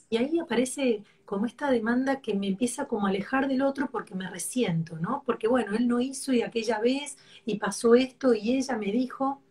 Y 0.10 0.16
ahí 0.16 0.40
aparece 0.40 1.04
como 1.26 1.48
esta 1.48 1.70
demanda 1.70 2.22
que 2.22 2.34
me 2.34 2.48
empieza 2.48 2.86
como 2.86 3.08
a 3.08 3.10
alejar 3.10 3.50
del 3.50 3.62
otro 3.62 3.90
porque 3.92 4.16
me 4.16 4.30
resiento, 4.30 4.98
¿no? 5.00 5.22
Porque 5.26 5.50
bueno, 5.50 5.76
él 5.76 5.86
no 5.90 6.00
hizo 6.00 6.32
y 6.32 6.44
aquella 6.44 6.80
vez 6.80 7.18
y 7.46 7.58
pasó 7.58 7.96
esto 7.96 8.34
y 8.34 8.54
ella 8.54 8.78
me 8.78 8.90
dijo, 8.94 9.42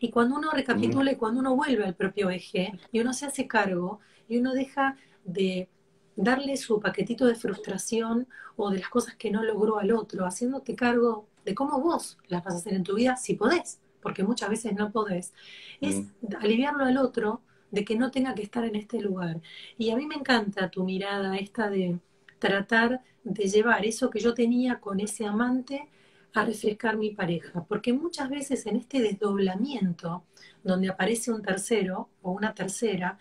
y 0.00 0.10
cuando 0.10 0.36
uno 0.36 0.50
recapitula 0.50 1.12
y 1.12 1.16
cuando 1.16 1.40
uno 1.40 1.54
vuelve 1.54 1.84
al 1.84 1.94
propio 1.94 2.30
eje 2.30 2.72
y 2.90 3.00
uno 3.00 3.12
se 3.12 3.26
hace 3.26 3.46
cargo 3.46 4.00
y 4.28 4.38
uno 4.38 4.52
deja 4.52 4.96
de 5.24 5.68
darle 6.16 6.56
su 6.56 6.80
paquetito 6.80 7.26
de 7.26 7.34
frustración 7.34 8.28
o 8.56 8.70
de 8.70 8.78
las 8.80 8.88
cosas 8.88 9.16
que 9.16 9.30
no 9.30 9.42
logró 9.42 9.78
al 9.78 9.92
otro, 9.92 10.26
haciéndote 10.26 10.74
cargo 10.74 11.26
de 11.44 11.54
cómo 11.54 11.80
vos 11.80 12.18
las 12.28 12.44
vas 12.44 12.54
a 12.54 12.56
hacer 12.58 12.74
en 12.74 12.84
tu 12.84 12.94
vida, 12.94 13.16
si 13.16 13.34
podés, 13.34 13.80
porque 14.00 14.22
muchas 14.22 14.50
veces 14.50 14.74
no 14.74 14.92
podés, 14.92 15.32
es 15.80 16.06
aliviarlo 16.40 16.84
al 16.84 16.98
otro 16.98 17.40
de 17.70 17.84
que 17.84 17.96
no 17.96 18.10
tenga 18.10 18.34
que 18.34 18.42
estar 18.42 18.64
en 18.64 18.76
este 18.76 19.00
lugar. 19.00 19.40
Y 19.78 19.90
a 19.90 19.96
mí 19.96 20.06
me 20.06 20.14
encanta 20.14 20.70
tu 20.70 20.84
mirada 20.84 21.36
esta 21.36 21.70
de 21.70 21.98
tratar 22.38 23.00
de 23.24 23.48
llevar 23.48 23.86
eso 23.86 24.10
que 24.10 24.20
yo 24.20 24.34
tenía 24.34 24.80
con 24.80 25.00
ese 25.00 25.24
amante 25.24 25.88
a 26.34 26.44
refrescar 26.44 26.96
mi 26.96 27.10
pareja, 27.10 27.64
porque 27.64 27.92
muchas 27.92 28.30
veces 28.30 28.66
en 28.66 28.76
este 28.76 29.00
desdoblamiento, 29.00 30.24
donde 30.62 30.88
aparece 30.88 31.30
un 31.30 31.42
tercero 31.42 32.08
o 32.22 32.32
una 32.32 32.54
tercera, 32.54 33.18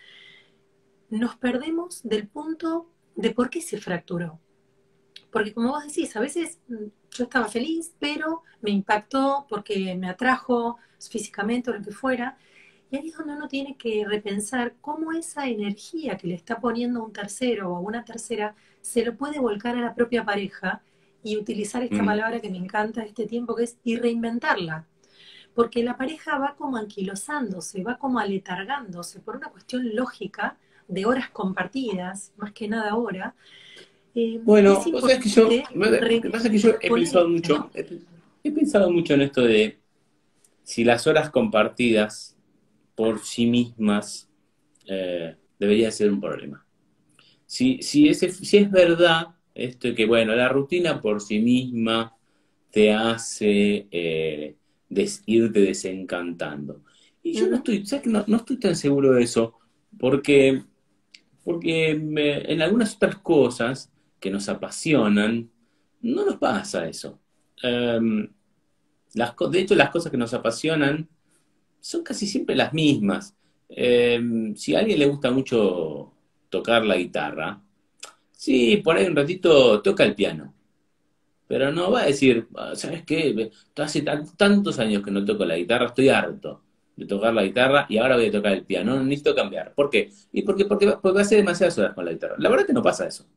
nos 1.10 1.36
perdemos 1.36 2.02
del 2.04 2.28
punto 2.28 2.90
de 3.16 3.32
por 3.32 3.50
qué 3.50 3.62
se 3.62 3.78
fracturó. 3.78 4.40
Porque 5.30 5.54
como 5.54 5.70
vos 5.70 5.86
decís, 5.86 6.16
a 6.16 6.22
veces 6.22 6.60
mm, 6.68 6.86
yo 7.12 7.24
estaba 7.26 7.48
feliz, 7.48 7.94
pero 8.00 8.44
me 8.62 8.72
impactó 8.72 9.46
porque 9.50 9.96
me 9.96 10.10
atrajo 10.10 10.78
físicamente 11.00 11.70
o 11.70 11.74
lo 11.74 11.84
que 11.84 11.92
fuera. 11.92 12.38
Y 12.90 12.98
ahí 12.98 13.10
es 13.10 13.18
donde 13.18 13.36
uno 13.36 13.48
tiene 13.48 13.78
que 13.78 14.06
repensar 14.08 14.76
cómo 14.82 15.12
esa 15.12 15.48
energía 15.48 16.18
que 16.18 16.28
le 16.28 16.36
está 16.36 16.60
poniendo 16.60 17.04
un 17.04 17.14
tercero 17.14 17.72
o 17.72 17.78
a 17.78 17.80
una 17.80 18.04
tercera 18.06 18.56
se 18.82 19.06
lo 19.06 19.16
puede 19.16 19.40
volcar 19.40 19.76
a 19.78 19.82
la 19.82 19.96
propia 19.96 20.26
pareja 20.26 20.82
y 21.24 21.38
utilizar 21.38 21.84
esta 21.84 22.02
mm. 22.02 22.06
palabra 22.06 22.40
que 22.40 22.50
me 22.50 22.58
encanta 22.58 23.02
de 23.02 23.08
este 23.08 23.26
tiempo, 23.26 23.56
que 23.56 23.64
es 23.64 23.78
y 23.84 23.98
reinventarla. 23.98 24.88
Porque 25.54 25.84
la 25.84 25.98
pareja 25.98 26.38
va 26.38 26.56
como 26.56 26.78
anquilosándose, 26.78 27.84
va 27.84 27.98
como 27.98 28.20
aletargándose 28.20 29.20
por 29.20 29.36
una 29.36 29.50
cuestión 29.50 29.96
lógica 29.96 30.58
de 30.88 31.06
horas 31.06 31.30
compartidas, 31.30 32.34
más 32.38 32.54
que 32.54 32.68
nada 32.68 32.92
ahora. 32.92 33.36
Eh, 34.16 34.40
bueno, 34.44 34.80
o 34.80 35.02
sea, 35.08 35.20
que 35.20 35.30
yo, 35.30 35.48
pasa 36.32 36.50
que 36.50 36.58
yo 36.58 36.72
he 36.82 36.90
pensado 36.90 37.30
mucho, 37.30 37.72
he, 38.44 38.52
pensado 38.52 38.92
mucho 38.92 39.14
en 39.14 39.22
esto 39.22 39.42
de 39.42 39.80
si 40.64 40.84
las 40.84 41.08
horas 41.08 41.30
compartidas 41.30 42.38
por 42.96 43.20
sí 43.20 43.46
mismas 43.46 44.30
eh, 44.86 45.36
debería 45.60 45.92
ser 45.92 46.12
un 46.12 46.20
problema. 46.20 46.66
Si, 47.46 47.82
si, 47.82 48.10
ese, 48.10 48.32
si 48.32 48.58
es 48.58 48.72
verdad 48.72 49.28
esto 49.54 49.94
que, 49.96 50.06
bueno, 50.06 50.36
la 50.36 50.50
rutina 50.50 51.02
por 51.02 51.22
sí 51.22 51.40
misma 51.40 52.16
te 52.72 52.94
hace 52.94 53.88
eh, 53.92 54.56
irte 55.26 55.60
desencantando. 55.60 56.84
Y 57.24 57.34
yo 57.34 57.48
no 57.48 57.58
estoy, 57.58 57.86
¿sabes 57.86 58.08
no, 58.08 58.24
no, 58.28 58.38
estoy 58.38 58.58
tan 58.58 58.76
seguro 58.76 59.14
de 59.14 59.24
eso, 59.24 59.60
porque, 60.00 60.64
porque 61.44 61.92
en 61.92 62.62
algunas 62.62 62.96
otras 62.96 63.18
cosas 63.18 63.92
que 64.20 64.32
nos 64.32 64.50
apasionan, 64.50 65.50
no 66.02 66.26
nos 66.26 66.38
pasa 66.38 66.88
eso. 66.88 67.20
Em, 67.62 68.28
las, 69.14 69.36
de 69.52 69.60
hecho, 69.60 69.76
las 69.76 69.90
cosas 69.90 70.12
que 70.12 70.18
nos 70.18 70.34
apasionan 70.34 71.10
son 71.80 72.04
casi 72.04 72.28
siempre 72.28 72.56
las 72.56 72.74
mismas. 72.74 73.36
Em, 73.70 74.56
si 74.56 74.76
a 74.76 74.80
alguien 74.80 75.00
le 75.00 75.08
gusta 75.08 75.32
mucho 75.32 76.14
tocar 76.50 76.86
la 76.86 76.98
guitarra, 76.98 77.62
sí, 78.42 78.78
por 78.78 78.98
ahí 78.98 79.06
un 79.06 79.16
ratito 79.16 79.82
toca 79.84 80.04
el 80.04 80.16
piano. 80.16 80.54
Pero 81.48 81.72
no 81.72 81.92
va 81.92 82.02
a 82.02 82.06
decir, 82.06 82.48
ah, 82.56 82.74
¿sabes 82.76 83.04
qué? 83.06 83.52
Hace 83.76 84.04
tantos 84.38 84.80
años 84.80 85.04
que 85.04 85.12
no 85.12 85.24
toco 85.26 85.46
la 85.46 85.58
guitarra, 85.58 85.88
estoy 85.88 86.10
harto 86.10 86.64
de 86.96 87.06
tocar 87.06 87.34
la 87.34 87.44
guitarra 87.44 87.86
y 87.90 87.98
ahora 87.98 88.16
voy 88.16 88.28
a 88.28 88.32
tocar 88.32 88.54
el 88.54 88.66
piano, 88.66 88.96
no 88.96 89.04
necesito 89.04 89.36
cambiar. 89.36 89.74
¿Por 89.76 89.90
qué? 89.90 90.10
Y 90.32 90.42
porque, 90.44 90.66
porque, 90.66 90.88
porque 91.02 91.26
ser 91.26 91.38
demasiadas 91.38 91.78
horas 91.78 91.94
con 91.94 92.06
la 92.06 92.12
guitarra. 92.14 92.36
La 92.40 92.50
verdad 92.50 92.64
es 92.64 92.68
que 92.68 92.74
no 92.74 92.82
pasa 92.82 93.08
eso. 93.08 93.28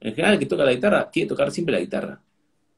En 0.00 0.14
general, 0.14 0.34
el 0.34 0.40
que 0.40 0.46
toca 0.46 0.64
la 0.64 0.72
guitarra 0.72 1.10
quiere 1.10 1.28
tocar 1.28 1.50
siempre 1.50 1.74
la 1.74 1.80
guitarra. 1.80 2.22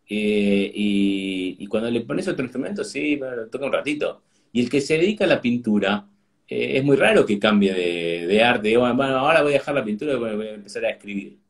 Eh, 0.08 0.72
y, 0.74 1.66
cuando 1.66 1.90
le 1.90 2.02
pones 2.02 2.28
otro 2.28 2.44
instrumento, 2.44 2.84
sí, 2.84 3.20
toca 3.50 3.66
un 3.66 3.72
ratito. 3.72 4.22
Y 4.52 4.62
el 4.62 4.70
que 4.70 4.80
se 4.80 4.98
dedica 4.98 5.24
a 5.24 5.28
la 5.28 5.40
pintura, 5.40 6.06
eh, 6.48 6.78
es 6.78 6.84
muy 6.84 6.96
raro 6.96 7.26
que 7.26 7.38
cambie 7.38 7.74
de, 7.74 8.42
arte. 8.42 8.76
Bueno, 8.76 9.18
ahora 9.18 9.42
voy 9.42 9.52
a 9.52 9.58
dejar 9.58 9.74
la 9.74 9.84
pintura 9.84 10.12
y 10.14 10.16
voy 10.16 10.46
a 10.48 10.54
empezar 10.54 10.84
a 10.84 10.90
escribir. 10.90 11.45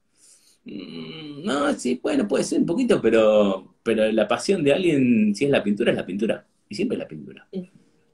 Mm, 0.67 1.45
no, 1.45 1.73
sí, 1.75 2.01
bueno, 2.03 2.27
puede 2.27 2.45
ser 2.45 2.61
un 2.61 2.67
poquito, 2.67 3.01
pero, 3.01 3.77
pero 3.83 4.11
la 4.11 4.27
pasión 4.27 4.63
de 4.65 4.73
alguien, 4.73 5.35
si 5.35 5.45
es 5.45 5.51
la 5.51 5.63
pintura, 5.63 5.93
es 5.93 5.97
la 5.97 6.05
pintura. 6.05 6.47
Y 6.69 6.75
siempre 6.75 6.97
es 6.97 6.99
la 6.99 7.09
pintura. 7.09 7.49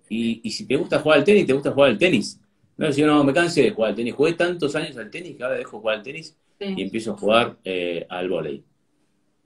Y, 0.09 0.41
y 0.43 0.51
si 0.51 0.67
te 0.67 0.77
gusta 0.77 0.99
jugar 0.99 1.19
al 1.19 1.25
tenis, 1.25 1.47
te 1.47 1.55
gusta 1.55 1.73
jugar 1.73 1.91
al 1.91 1.99
tenis. 1.99 2.39
No, 2.77 2.93
si 2.93 3.01
yo 3.01 3.07
no 3.07 3.25
me 3.25 3.33
cansé 3.33 3.63
de 3.63 3.71
jugar 3.71 3.91
al 3.91 3.97
tenis. 3.97 4.15
Jugué 4.15 4.35
tantos 4.35 4.77
años 4.77 4.97
al 4.99 5.11
tenis 5.11 5.37
que 5.37 5.43
ahora 5.43 5.57
dejo 5.57 5.81
jugar 5.81 5.97
al 5.97 6.03
tenis 6.03 6.37
y 6.61 6.83
empiezo 6.83 7.13
a 7.13 7.17
jugar 7.17 7.57
eh, 7.65 8.07
al 8.09 8.29
volei. 8.29 8.63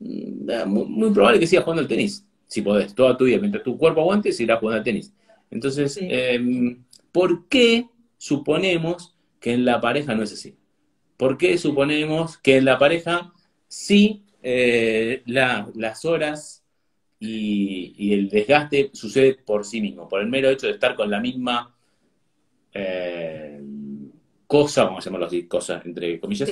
Mm, 0.00 0.68
muy, 0.68 1.10
probable 1.12 1.38
que 1.38 1.46
sigas 1.46 1.64
jugando 1.64 1.82
al 1.82 1.88
tenis, 1.88 2.26
si 2.46 2.62
podés, 2.62 2.94
toda 2.94 3.16
tu 3.16 3.24
vida. 3.24 3.38
Mientras 3.38 3.62
tu 3.62 3.78
cuerpo 3.78 4.00
aguante, 4.00 4.30
irás 4.36 4.58
jugando 4.58 4.78
al 4.78 4.84
tenis. 4.84 5.12
Entonces, 5.50 5.96
em, 6.00 6.82
¿por 7.12 7.46
qué 7.48 7.86
suponemos 8.18 9.14
que 9.38 9.52
en 9.52 9.64
la 9.64 9.80
pareja 9.80 10.14
no 10.14 10.24
es 10.24 10.32
así? 10.32 10.56
¿Por 11.16 11.38
qué 11.38 11.56
suponemos 11.58 12.38
que 12.38 12.56
en 12.58 12.64
la 12.64 12.78
pareja 12.78 13.32
sí 13.68 14.24
eh, 14.42 15.22
las 15.26 16.04
horas 16.04 16.64
y, 17.18 18.12
el 18.12 18.28
desgaste 18.28 18.90
sucede 18.92 19.34
por 19.34 19.64
sí 19.64 19.80
mismo, 19.80 20.08
por 20.08 20.20
el 20.20 20.28
mero 20.28 20.50
hecho 20.50 20.66
de 20.66 20.74
estar 20.74 20.94
con 20.94 21.10
la 21.10 21.20
misma 21.20 21.74
eh, 22.72 23.60
cosa, 24.46 24.84
vamos 24.84 25.04
a 25.04 25.08
llamarlo 25.08 25.26
así, 25.26 25.46
cosa 25.46 25.82
entre 25.84 26.20
comillas, 26.20 26.50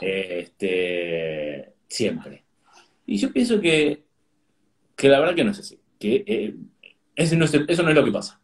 este, 0.00 1.72
siempre. 1.88 2.44
Y 3.06 3.18
yo 3.18 3.32
pienso 3.32 3.60
que, 3.60 4.04
que 4.96 5.08
la 5.08 5.20
verdad 5.20 5.34
que 5.34 5.44
no 5.44 5.50
es 5.50 5.58
así, 5.58 5.78
que 5.98 6.24
eh, 6.26 6.54
eso, 7.16 7.36
no 7.36 7.44
es, 7.44 7.54
eso 7.54 7.82
no 7.82 7.88
es 7.90 7.94
lo 7.94 8.04
que 8.04 8.12
pasa. 8.12 8.40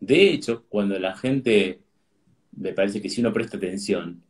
De 0.00 0.30
hecho, 0.30 0.64
cuando 0.68 0.98
la 0.98 1.16
gente, 1.16 1.80
me 2.52 2.72
parece 2.72 3.02
que 3.02 3.08
si 3.08 3.20
uno 3.20 3.32
presta 3.32 3.56
atención, 3.56 4.22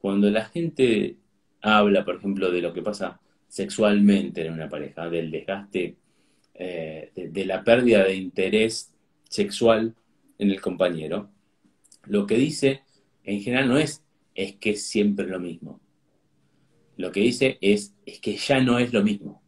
cuando 0.00 0.30
la 0.30 0.46
gente 0.46 1.16
habla, 1.60 2.04
por 2.04 2.16
ejemplo, 2.16 2.50
de 2.50 2.62
lo 2.62 2.72
que 2.72 2.82
pasa 2.82 3.20
sexualmente 3.48 4.46
en 4.46 4.52
una 4.52 4.68
pareja, 4.68 5.10
del 5.10 5.30
desgaste, 5.30 5.96
eh, 6.54 7.10
de, 7.14 7.44
la 7.44 7.62
pérdida 7.62 8.04
de 8.04 8.14
interés 8.14 8.92
sexual 9.28 9.94
en 10.38 10.50
el 10.50 10.60
compañero, 10.60 11.30
lo 12.04 12.26
que 12.26 12.36
dice 12.36 12.82
en 13.24 13.42
general 13.42 13.68
no 13.68 13.78
es 13.78 14.02
es 14.34 14.56
que 14.56 14.70
es 14.70 14.86
siempre 14.86 15.26
lo 15.26 15.38
mismo. 15.38 15.80
Lo 16.96 17.12
que 17.12 17.20
dice 17.20 17.58
es, 17.60 17.94
es 18.06 18.20
que 18.20 18.36
ya 18.36 18.60
no 18.60 18.78
es 18.78 18.92
lo 18.92 19.02
mismo. 19.02 19.42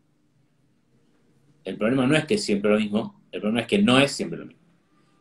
El 1.65 1.77
problema 1.77 2.07
no 2.07 2.17
es 2.17 2.25
que 2.27 2.35
es 2.35 2.45
siempre 2.45 2.71
lo 2.71 2.79
mismo, 2.79 3.23
el 3.31 3.41
problema 3.41 3.63
es 3.63 3.67
que 3.69 3.79
no 3.79 3.99
es 3.99 4.13
siempre 4.13 4.39
lo 4.39 4.47
mismo. 4.47 4.63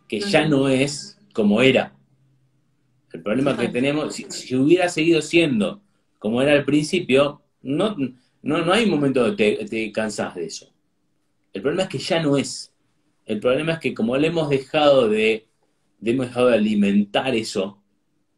Que 0.08 0.20
ya 0.20 0.48
no 0.48 0.68
es 0.68 1.20
como 1.34 1.62
era. 1.62 1.96
El 3.14 3.22
problema 3.22 3.58
que 3.58 3.68
tenemos, 3.68 4.16
si, 4.16 4.56
hubiera 4.56 4.90
seguido 4.90 5.22
siendo 5.22 5.82
como 6.20 6.42
era 6.42 6.54
al 6.54 6.66
principio, 6.66 7.42
no, 7.62 7.96
no, 8.42 8.66
no 8.66 8.74
hay 8.74 8.86
momento 8.86 9.22
donde 9.22 9.58
te, 9.58 9.66
te 9.66 9.92
cansás 9.92 10.36
de 10.36 10.46
eso. 10.46 10.72
El 11.54 11.62
problema 11.62 11.84
es 11.84 11.90
que 11.90 11.98
ya 11.98 12.22
no 12.22 12.38
es. 12.38 12.72
El 13.26 13.40
problema 13.40 13.74
es 13.74 13.80
que 13.80 13.94
como 13.94 14.18
le 14.18 14.28
hemos 14.28 14.50
dejado 14.50 15.10
de, 15.10 15.48
hemos 16.04 16.28
dejado 16.28 16.48
de 16.48 16.56
alimentar 16.56 17.36
eso, 17.36 17.82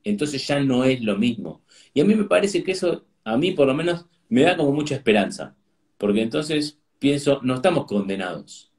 entonces 0.04 0.46
ya 0.46 0.60
no 0.60 0.84
es 0.84 1.02
lo 1.02 1.18
mismo. 1.18 1.64
Y 1.94 2.02
a 2.02 2.06
mí 2.06 2.16
me 2.16 2.26
parece 2.26 2.64
que 2.64 2.72
eso, 2.72 3.06
a 3.24 3.38
mí 3.38 3.52
por 3.52 3.68
lo 3.68 3.74
menos, 3.74 4.06
me 4.30 4.42
da 4.42 4.58
como 4.58 4.72
mucha 4.72 4.96
esperanza, 4.96 5.56
porque 5.98 6.22
entonces 6.22 6.80
pienso, 7.00 7.40
no 7.44 7.56
estamos 7.56 7.86
condenados 7.86 8.72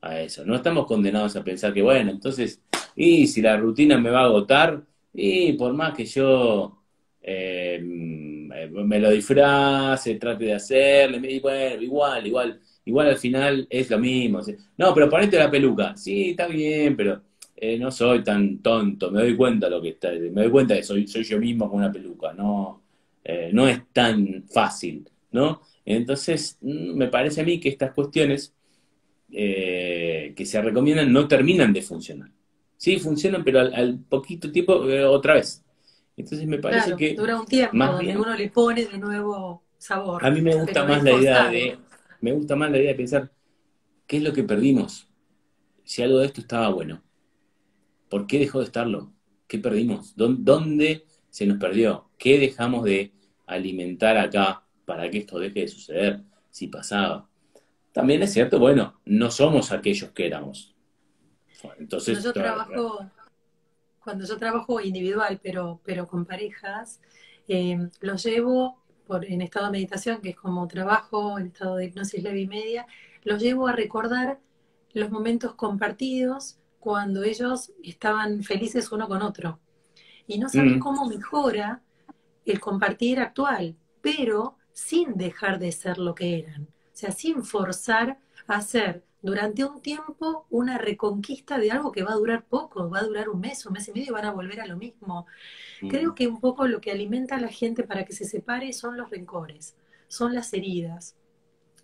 a 0.00 0.20
eso, 0.20 0.44
no 0.44 0.54
estamos 0.54 0.86
condenados 0.86 1.36
a 1.36 1.44
pensar 1.44 1.72
que, 1.74 1.82
bueno, 1.82 2.10
entonces, 2.10 2.62
y 2.96 3.26
si 3.26 3.42
la 3.42 3.56
rutina 3.56 3.98
me 3.98 4.10
va 4.10 4.22
a 4.22 4.24
agotar, 4.24 4.82
y 5.14 5.52
por 5.54 5.72
más 5.74 5.94
que 5.94 6.04
yo 6.06 6.82
eh, 7.20 7.80
me 7.82 8.98
lo 8.98 9.10
disfrace, 9.10 10.16
trate 10.16 10.44
de 10.46 10.54
hacerle, 10.54 11.40
bueno, 11.40 11.82
igual, 11.82 12.26
igual, 12.26 12.60
igual 12.84 13.08
al 13.08 13.18
final 13.18 13.66
es 13.70 13.90
lo 13.90 13.98
mismo. 13.98 14.40
No, 14.76 14.94
pero 14.94 15.08
ponete 15.08 15.38
la 15.38 15.50
peluca, 15.50 15.96
sí, 15.96 16.30
está 16.30 16.46
bien, 16.46 16.96
pero 16.96 17.22
eh, 17.56 17.78
no 17.78 17.90
soy 17.90 18.22
tan 18.24 18.58
tonto, 18.58 19.10
me 19.10 19.20
doy 19.22 19.36
cuenta 19.36 19.68
lo 19.68 19.80
que 19.80 19.90
está, 19.90 20.10
me 20.12 20.42
doy 20.42 20.50
cuenta 20.50 20.74
de 20.74 20.82
soy, 20.82 21.06
soy 21.06 21.24
yo 21.24 21.38
mismo 21.38 21.68
con 21.70 21.78
una 21.78 21.92
peluca, 21.92 22.32
no, 22.32 22.82
eh, 23.24 23.50
no 23.52 23.68
es 23.68 23.80
tan 23.92 24.44
fácil, 24.52 25.08
¿no? 25.32 25.62
Entonces, 25.84 26.58
mm, 26.60 26.94
me 26.96 27.08
parece 27.08 27.40
a 27.42 27.44
mí 27.44 27.60
que 27.60 27.68
estas 27.68 27.92
cuestiones 27.92 28.54
que 29.30 30.44
se 30.44 30.60
recomiendan 30.60 31.10
no 31.10 31.26
terminan 31.26 31.72
de 31.72 31.80
funcionar. 31.80 32.30
Sí, 32.82 32.98
funcionan, 32.98 33.44
pero 33.44 33.60
al, 33.60 34.00
poquito 34.08 34.50
tiempo 34.50 34.72
otra 34.72 35.34
vez. 35.34 35.64
Entonces 36.16 36.48
me 36.48 36.58
parece 36.58 36.96
que... 36.96 37.14
Dura 37.14 37.38
un 37.38 37.46
tiempo, 37.46 37.76
más 37.76 37.92
donde 37.92 38.16
uno 38.16 38.34
le 38.34 38.50
pone 38.50 38.84
de 38.84 38.98
nuevo 38.98 39.62
sabor. 39.78 40.26
A 40.26 40.32
mí 40.32 40.40
me 40.40 40.56
gusta 40.56 40.84
más 40.84 41.00
la 41.00 41.12
idea 41.12 41.48
de... 41.48 41.78
Me 42.20 42.32
gusta 42.32 42.56
más 42.56 42.72
la 42.72 42.78
idea 42.78 42.88
de 42.88 42.96
pensar, 42.96 43.30
¿qué 44.04 44.16
es 44.16 44.24
lo 44.24 44.32
que 44.32 44.42
perdimos? 44.42 45.08
Si 45.84 46.02
algo 46.02 46.18
de 46.18 46.26
esto 46.26 46.40
estaba 46.40 46.70
bueno 46.70 47.04
¿Por 48.08 48.26
qué 48.26 48.40
dejó 48.40 48.58
de 48.58 48.64
estarlo? 48.64 49.12
¿Qué 49.46 49.58
perdimos? 49.58 50.16
¿Dónde 50.16 51.06
se 51.30 51.46
nos 51.46 51.58
perdió? 51.58 52.10
¿Qué 52.18 52.40
dejamos 52.40 52.82
de 52.82 53.12
alimentar 53.46 54.18
acá 54.18 54.64
para 54.84 55.08
que 55.08 55.18
esto 55.18 55.38
deje 55.38 55.60
de 55.60 55.68
suceder? 55.68 56.20
Si 56.50 56.66
pasaba. 56.66 57.28
También 57.92 58.24
es 58.24 58.32
cierto, 58.32 58.58
bueno, 58.58 59.00
no 59.04 59.30
somos 59.30 59.70
aquellos 59.70 60.10
que 60.10 60.26
éramos. 60.26 60.71
Entonces, 61.78 62.18
cuando 62.18 62.28
yo 62.28 62.32
trabajo, 62.32 63.10
cuando 64.00 64.24
yo 64.26 64.36
trabajo 64.38 64.80
individual, 64.80 65.40
pero, 65.42 65.80
pero 65.84 66.06
con 66.06 66.24
parejas, 66.24 67.00
eh, 67.48 67.88
los 68.00 68.22
llevo 68.24 68.82
por, 69.06 69.24
en 69.24 69.42
estado 69.42 69.66
de 69.66 69.72
meditación, 69.72 70.20
que 70.20 70.30
es 70.30 70.36
como 70.36 70.66
trabajo, 70.68 71.38
en 71.38 71.46
estado 71.48 71.76
de 71.76 71.86
hipnosis 71.86 72.22
leve 72.22 72.40
y 72.40 72.46
media, 72.48 72.86
los 73.24 73.40
llevo 73.42 73.68
a 73.68 73.72
recordar 73.72 74.40
los 74.92 75.10
momentos 75.10 75.54
compartidos 75.54 76.58
cuando 76.80 77.22
ellos 77.22 77.72
estaban 77.82 78.42
felices 78.42 78.90
uno 78.92 79.08
con 79.08 79.22
otro. 79.22 79.60
y 80.26 80.38
no 80.38 80.48
sabes 80.48 80.76
Mm. 80.76 80.78
cómo 80.78 81.06
mejora 81.06 81.82
el 82.44 82.60
compartir 82.60 83.20
actual, 83.20 83.76
pero 84.00 84.56
sin 84.72 85.16
dejar 85.16 85.58
de 85.58 85.72
ser 85.72 85.98
lo 85.98 86.14
que 86.14 86.38
eran. 86.40 86.62
O 86.64 86.68
sea, 86.92 87.10
sin 87.12 87.44
forzar 87.44 88.18
a 88.46 88.56
hacer 88.56 89.04
durante 89.22 89.64
un 89.64 89.80
tiempo 89.82 90.46
una 90.50 90.78
reconquista 90.78 91.58
de 91.58 91.70
algo 91.70 91.92
que 91.92 92.02
va 92.04 92.12
a 92.12 92.16
durar 92.16 92.44
poco, 92.44 92.90
va 92.90 93.00
a 93.00 93.04
durar 93.04 93.28
un 93.28 93.40
mes, 93.40 93.64
un 93.66 93.72
mes 93.74 93.88
y 93.88 93.92
medio 93.92 94.08
y 94.08 94.12
van 94.12 94.26
a 94.26 94.32
volver 94.32 94.60
a 94.60 94.66
lo 94.66 94.76
mismo. 94.76 95.26
Creo 95.86 96.14
Mm. 96.14 96.16
que 96.16 96.28
un 96.28 96.40
poco 96.40 96.66
lo 96.68 96.80
que 96.80 96.92
alimenta 96.92 97.36
a 97.36 97.40
la 97.40 97.48
gente 97.48 97.84
para 97.84 98.04
que 98.04 98.12
se 98.14 98.24
separe 98.24 98.72
son 98.72 98.96
los 98.96 99.10
rencores, 99.10 99.76
son 100.08 100.34
las 100.34 100.52
heridas, 100.54 101.16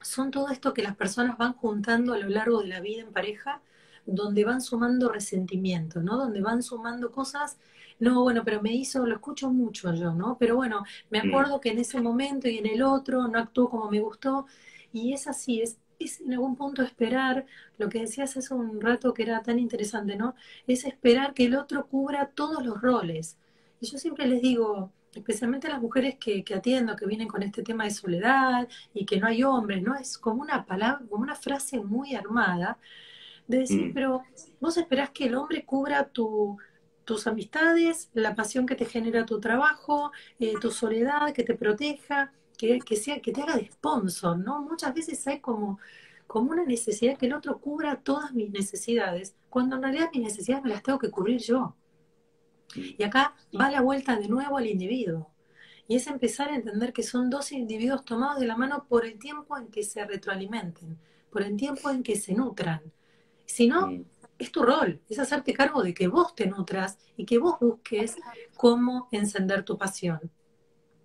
son 0.02 0.30
todo 0.30 0.48
esto 0.50 0.74
que 0.74 0.82
las 0.82 0.96
personas 0.96 1.36
van 1.38 1.54
juntando 1.54 2.14
a 2.14 2.18
lo 2.18 2.28
largo 2.28 2.60
de 2.62 2.68
la 2.68 2.80
vida 2.80 3.02
en 3.02 3.12
pareja, 3.12 3.60
donde 4.06 4.44
van 4.44 4.60
sumando 4.62 5.10
resentimiento, 5.10 6.00
¿no? 6.02 6.16
Donde 6.16 6.40
van 6.40 6.62
sumando 6.62 7.10
cosas, 7.12 7.58
no, 7.98 8.22
bueno, 8.22 8.42
pero 8.44 8.62
me 8.62 8.72
hizo, 8.72 9.06
lo 9.06 9.14
escucho 9.14 9.50
mucho 9.50 9.92
yo, 9.94 10.14
¿no? 10.14 10.36
Pero 10.38 10.56
bueno, 10.56 10.84
me 11.10 11.18
Mm. 11.22 11.28
acuerdo 11.28 11.60
que 11.60 11.70
en 11.70 11.78
ese 11.78 12.00
momento 12.00 12.48
y 12.48 12.58
en 12.58 12.66
el 12.66 12.82
otro 12.82 13.28
no 13.28 13.38
actuó 13.38 13.68
como 13.68 13.90
me 13.90 14.00
gustó, 14.00 14.46
y 14.92 15.12
es 15.12 15.26
así, 15.26 15.60
es, 15.62 15.78
es 15.98 16.20
en 16.20 16.32
algún 16.32 16.56
punto 16.56 16.82
esperar, 16.82 17.46
lo 17.78 17.88
que 17.88 18.00
decías 18.00 18.36
hace 18.36 18.54
un 18.54 18.80
rato 18.80 19.14
que 19.14 19.22
era 19.24 19.42
tan 19.42 19.58
interesante, 19.58 20.16
¿no? 20.16 20.34
Es 20.66 20.84
esperar 20.84 21.34
que 21.34 21.44
el 21.46 21.56
otro 21.56 21.86
cubra 21.88 22.30
todos 22.34 22.64
los 22.64 22.80
roles. 22.80 23.38
Y 23.80 23.86
yo 23.90 23.98
siempre 23.98 24.26
les 24.26 24.42
digo, 24.42 24.92
especialmente 25.14 25.66
a 25.68 25.70
las 25.70 25.82
mujeres 25.82 26.16
que, 26.18 26.44
que 26.44 26.54
atiendo, 26.54 26.96
que 26.96 27.06
vienen 27.06 27.28
con 27.28 27.42
este 27.42 27.62
tema 27.62 27.84
de 27.84 27.90
soledad 27.90 28.68
y 28.94 29.06
que 29.06 29.18
no 29.20 29.26
hay 29.26 29.42
hombres, 29.44 29.82
¿no? 29.82 29.94
Es 29.96 30.18
como 30.18 30.42
una 30.42 30.64
palabra, 30.66 31.04
como 31.08 31.22
una 31.22 31.34
frase 31.36 31.80
muy 31.80 32.14
armada 32.14 32.78
de 33.46 33.58
decir, 33.60 33.88
Mm. 33.88 33.94
pero 33.94 34.22
vos 34.60 34.76
esperás 34.76 35.10
que 35.10 35.26
el 35.26 35.34
hombre 35.34 35.64
cubra 35.64 36.08
tu, 36.08 36.58
tus 37.04 37.26
amistades, 37.26 38.10
la 38.12 38.34
pasión 38.34 38.66
que 38.66 38.74
te 38.76 38.84
genera 38.86 39.24
tu 39.26 39.40
trabajo, 39.40 40.12
eh, 40.38 40.54
tu 40.60 40.70
soledad, 40.70 41.32
que 41.32 41.44
te 41.44 41.54
proteja, 41.54 42.32
que, 42.58 42.80
que 42.80 42.96
sea, 42.96 43.20
que 43.20 43.32
te 43.32 43.40
haga 43.40 43.56
de 43.56 43.70
sponsor, 43.70 44.38
¿no? 44.38 44.60
Muchas 44.60 44.92
veces 44.92 45.26
hay 45.26 45.40
como, 45.40 45.78
como 46.26 46.50
una 46.50 46.64
necesidad 46.64 47.16
que 47.16 47.26
el 47.26 47.32
otro 47.32 47.58
cubra 47.58 48.02
todas 48.02 48.34
mis 48.34 48.50
necesidades, 48.50 49.34
cuando 49.48 49.76
en 49.76 49.82
realidad 49.82 50.10
mis 50.12 50.24
necesidades 50.24 50.64
me 50.64 50.70
las 50.70 50.82
tengo 50.82 50.98
que 50.98 51.10
cubrir 51.10 51.38
yo. 51.40 51.74
Y 52.74 53.02
acá 53.02 53.34
va 53.58 53.70
la 53.70 53.80
vuelta 53.80 54.16
de 54.16 54.28
nuevo 54.28 54.58
al 54.58 54.66
individuo. 54.66 55.30
Y 55.86 55.96
es 55.96 56.06
empezar 56.06 56.50
a 56.50 56.56
entender 56.56 56.92
que 56.92 57.02
son 57.02 57.30
dos 57.30 57.50
individuos 57.52 58.04
tomados 58.04 58.40
de 58.40 58.46
la 58.46 58.56
mano 58.56 58.86
por 58.86 59.06
el 59.06 59.18
tiempo 59.18 59.56
en 59.56 59.68
que 59.68 59.82
se 59.82 60.04
retroalimenten, 60.04 60.98
por 61.30 61.42
el 61.42 61.56
tiempo 61.56 61.88
en 61.88 62.02
que 62.02 62.16
se 62.16 62.34
nutran. 62.34 62.82
Si 63.46 63.66
no, 63.66 63.88
es 64.36 64.52
tu 64.52 64.62
rol, 64.62 65.00
es 65.08 65.18
hacerte 65.18 65.54
cargo 65.54 65.82
de 65.82 65.94
que 65.94 66.08
vos 66.08 66.34
te 66.34 66.46
nutras 66.46 66.98
y 67.16 67.24
que 67.24 67.38
vos 67.38 67.58
busques 67.58 68.16
cómo 68.56 69.08
encender 69.12 69.64
tu 69.64 69.78
pasión. 69.78 70.20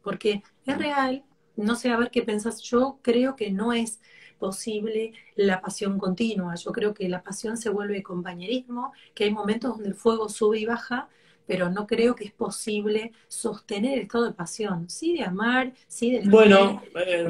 Porque 0.01 0.43
es 0.66 0.78
real, 0.78 1.24
no 1.56 1.76
sé 1.76 1.89
a 1.89 1.97
ver 1.97 2.12
qué 2.12 2.24
pensás, 2.24 2.62
yo 2.62 2.99
creo 3.01 3.36
que 3.36 3.51
no 3.51 3.74
es 3.74 4.01
posible 4.39 5.14
la 5.36 5.62
pasión 5.62 5.97
continua, 5.97 6.56
yo 6.56 6.72
creo 6.72 6.93
que 6.93 7.08
la 7.08 7.24
pasión 7.24 7.58
se 7.58 7.70
vuelve 7.70 8.04
compañerismo, 8.04 8.91
que 9.14 9.26
hay 9.26 9.32
momentos 9.32 9.72
donde 9.72 9.89
el 9.89 9.95
fuego 9.95 10.28
sube 10.28 10.60
y 10.60 10.66
baja, 10.66 11.08
pero 11.45 11.70
no 11.70 11.88
creo 11.88 12.16
que 12.16 12.26
es 12.26 12.32
posible 12.32 13.12
sostener 13.28 13.99
el 13.99 14.04
estado 14.06 14.26
de 14.26 14.34
pasión, 14.34 14.89
sí 14.89 15.14
de 15.14 15.24
amar, 15.24 15.74
sí 15.88 16.12
de... 16.12 16.30
Bueno, 16.30 16.82
eh, 16.95 17.28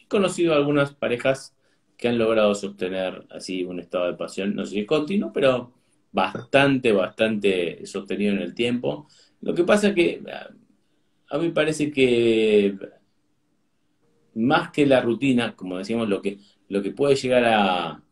he 0.00 0.08
conocido 0.08 0.54
algunas 0.54 0.94
parejas 0.94 1.54
que 1.96 2.08
han 2.08 2.18
logrado 2.18 2.54
sostener 2.54 3.26
así 3.30 3.64
un 3.64 3.80
estado 3.80 4.06
de 4.06 4.14
pasión, 4.14 4.54
no 4.54 4.64
sé 4.64 4.72
si 4.72 4.80
es 4.80 4.86
continuo, 4.86 5.32
pero 5.32 5.72
bastante, 6.12 6.92
bastante 6.92 7.84
sostenido 7.86 8.32
en 8.32 8.40
el 8.40 8.54
tiempo. 8.54 9.06
Lo 9.40 9.54
que 9.54 9.64
pasa 9.64 9.88
es 9.88 9.94
que 9.94 10.22
a- 11.30 11.38
mí 11.38 11.50
parece 11.50 11.90
que 11.90 12.76
más 14.34 14.70
que 14.70 14.86
la 14.86 15.00
rutina, 15.00 15.56
como 15.56 15.78
decíamos, 15.78 16.08
lo 16.08 16.20
que, 16.22 16.38
lo 16.68 16.82
que 16.82 16.90
puede 16.92 17.16
llegar 17.16 17.44
a, 17.44 18.02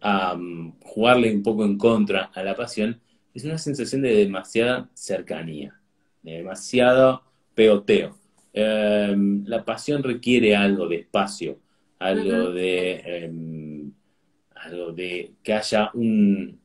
a 0.00 0.34
mm, 0.36 0.80
jugarle 0.82 1.34
un 1.34 1.42
poco 1.42 1.64
en 1.64 1.78
contra 1.78 2.24
a 2.34 2.42
la 2.42 2.54
pasión 2.56 3.00
es 3.34 3.44
una 3.44 3.58
sensación 3.58 4.02
de 4.02 4.14
demasiada 4.16 4.90
cercanía, 4.94 5.80
de 6.22 6.32
demasiado 6.38 7.22
peoteo. 7.54 8.16
Eh, 8.52 9.14
la 9.46 9.64
pasión 9.64 10.02
requiere 10.02 10.54
algo 10.54 10.86
de 10.88 10.96
espacio, 10.96 11.58
algo 11.98 12.50
de 12.52 13.02
eh, 13.06 13.32
algo 14.56 14.92
de 14.92 15.34
que 15.42 15.54
haya 15.54 15.90
un, 15.94 16.60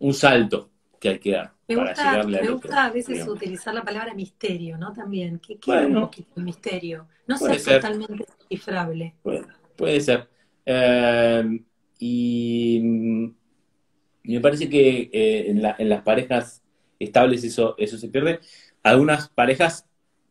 un 0.00 0.14
salto 0.14 0.70
que 1.00 1.10
hay 1.10 1.18
que 1.18 1.32
dar 1.32 1.52
Me 1.76 1.76
gusta, 1.76 2.24
me 2.24 2.48
a 2.78 2.90
veces 2.90 3.14
digamos. 3.14 3.36
utilizar 3.36 3.74
la 3.74 3.82
palabra 3.84 4.14
misterio, 4.14 4.78
¿no? 4.78 4.92
También, 4.92 5.38
que 5.38 5.56
quede 5.58 5.86
un 5.86 6.00
poquito 6.00 6.40
misterio, 6.40 7.06
no 7.26 7.36
ser 7.36 7.58
ser, 7.60 7.80
totalmente 7.80 8.24
descifrable. 8.48 9.14
puede, 9.22 9.44
puede 9.76 10.00
ser. 10.00 10.28
Eh, 10.66 11.60
y 11.98 12.80
mm, 12.82 13.34
y 14.24 14.34
me 14.34 14.40
parece 14.40 14.68
que 14.68 15.10
eh, 15.12 15.50
en 15.50 15.62
la- 15.62 15.76
en 15.78 15.88
las 15.88 16.02
parejas 16.02 16.62
estables 16.98 17.44
eso, 17.44 17.74
eso 17.78 17.98
se 17.98 18.08
pierde. 18.08 18.40
Algunas 18.82 19.28
parejas, 19.30 19.86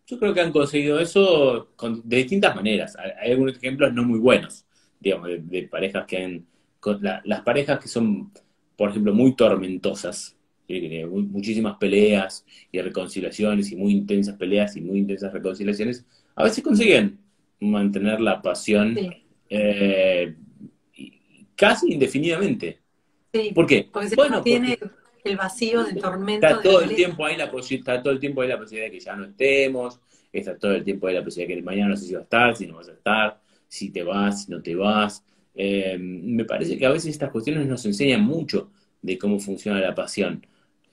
yo 0.07 0.19
creo 0.19 0.33
que 0.33 0.41
han 0.41 0.51
conseguido 0.51 0.99
eso 0.99 1.69
con- 1.75 2.01
de 2.07 2.17
distintas 2.17 2.55
maneras. 2.55 2.95
Hay, 2.97 3.11
hay 3.21 3.31
algunos 3.31 3.57
ejemplos 3.57 3.93
no 3.93 4.03
muy 4.03 4.19
buenos, 4.19 4.65
digamos, 4.99 5.27
de, 5.29 5.39
de 5.39 5.63
parejas 5.67 6.05
que 6.07 6.23
han... 6.23 6.45
con- 6.79 7.01
la- 7.03 7.21
las 7.25 7.41
parejas 7.41 7.79
que 7.79 7.87
son, 7.87 8.31
por 8.77 8.89
ejemplo, 8.91 9.13
muy 9.13 9.35
tormentosas, 9.35 10.37
muchísimas 11.07 11.77
peleas 11.77 12.45
y 12.71 12.81
reconciliaciones 12.81 13.71
y 13.71 13.75
muy 13.75 13.91
intensas 13.93 14.37
peleas 14.37 14.75
y 14.77 14.81
muy 14.81 14.99
intensas 14.99 15.33
reconciliaciones, 15.33 16.05
a 16.35 16.43
veces 16.43 16.63
consiguen 16.63 17.19
mantener 17.59 18.21
la 18.21 18.41
pasión 18.41 18.95
Sí, 18.95 19.09
eh, 19.49 20.35
casi 21.55 21.93
indefinidamente. 21.93 22.79
sí, 23.33 23.51
¿Por 23.53 23.67
qué? 23.67 23.89
porque 23.91 24.15
Bueno, 24.15 24.37
porque 24.37 24.49
tiene 24.51 24.79
el 25.23 25.37
vacío 25.37 25.83
del 25.83 25.97
tormento 25.99 26.47
está 26.47 26.57
de 26.57 26.63
todo 26.63 26.79
el 26.81 26.87
pelea. 26.89 26.95
tiempo 26.95 27.25
ahí 27.25 27.37
la 27.37 27.45
está 27.45 28.01
todo 28.01 28.13
el 28.13 28.19
tiempo 28.19 28.41
ahí 28.41 28.47
la 28.49 28.57
posibilidad 28.59 28.87
de 28.91 28.97
que 28.97 29.03
ya 29.03 29.15
no 29.15 29.25
estemos, 29.25 29.99
está 30.31 30.57
todo 30.57 30.73
el 30.75 30.83
tiempo 30.83 31.07
ahí 31.07 31.13
la 31.15 31.23
posibilidad 31.23 31.55
de 31.55 31.61
que 31.61 31.65
mañana 31.65 31.89
no 31.89 31.97
sé 31.97 32.05
si 32.05 32.13
va 32.13 32.19
a 32.21 32.23
estar, 32.23 32.55
si 32.55 32.67
no 32.67 32.75
vas 32.75 32.89
a 32.89 32.93
estar, 32.93 33.41
si 33.67 33.91
te 33.91 34.03
vas, 34.03 34.45
si 34.45 34.51
no 34.51 34.61
te 34.61 34.75
vas. 34.75 35.23
Eh, 35.53 35.97
me 35.99 36.45
parece 36.45 36.77
que 36.77 36.85
a 36.85 36.91
veces 36.91 37.11
estas 37.11 37.29
cuestiones 37.31 37.67
nos 37.67 37.85
enseñan 37.85 38.21
mucho 38.23 38.71
de 39.01 39.17
cómo 39.17 39.39
funciona 39.39 39.79
la 39.79 39.93
pasión. 39.95 40.45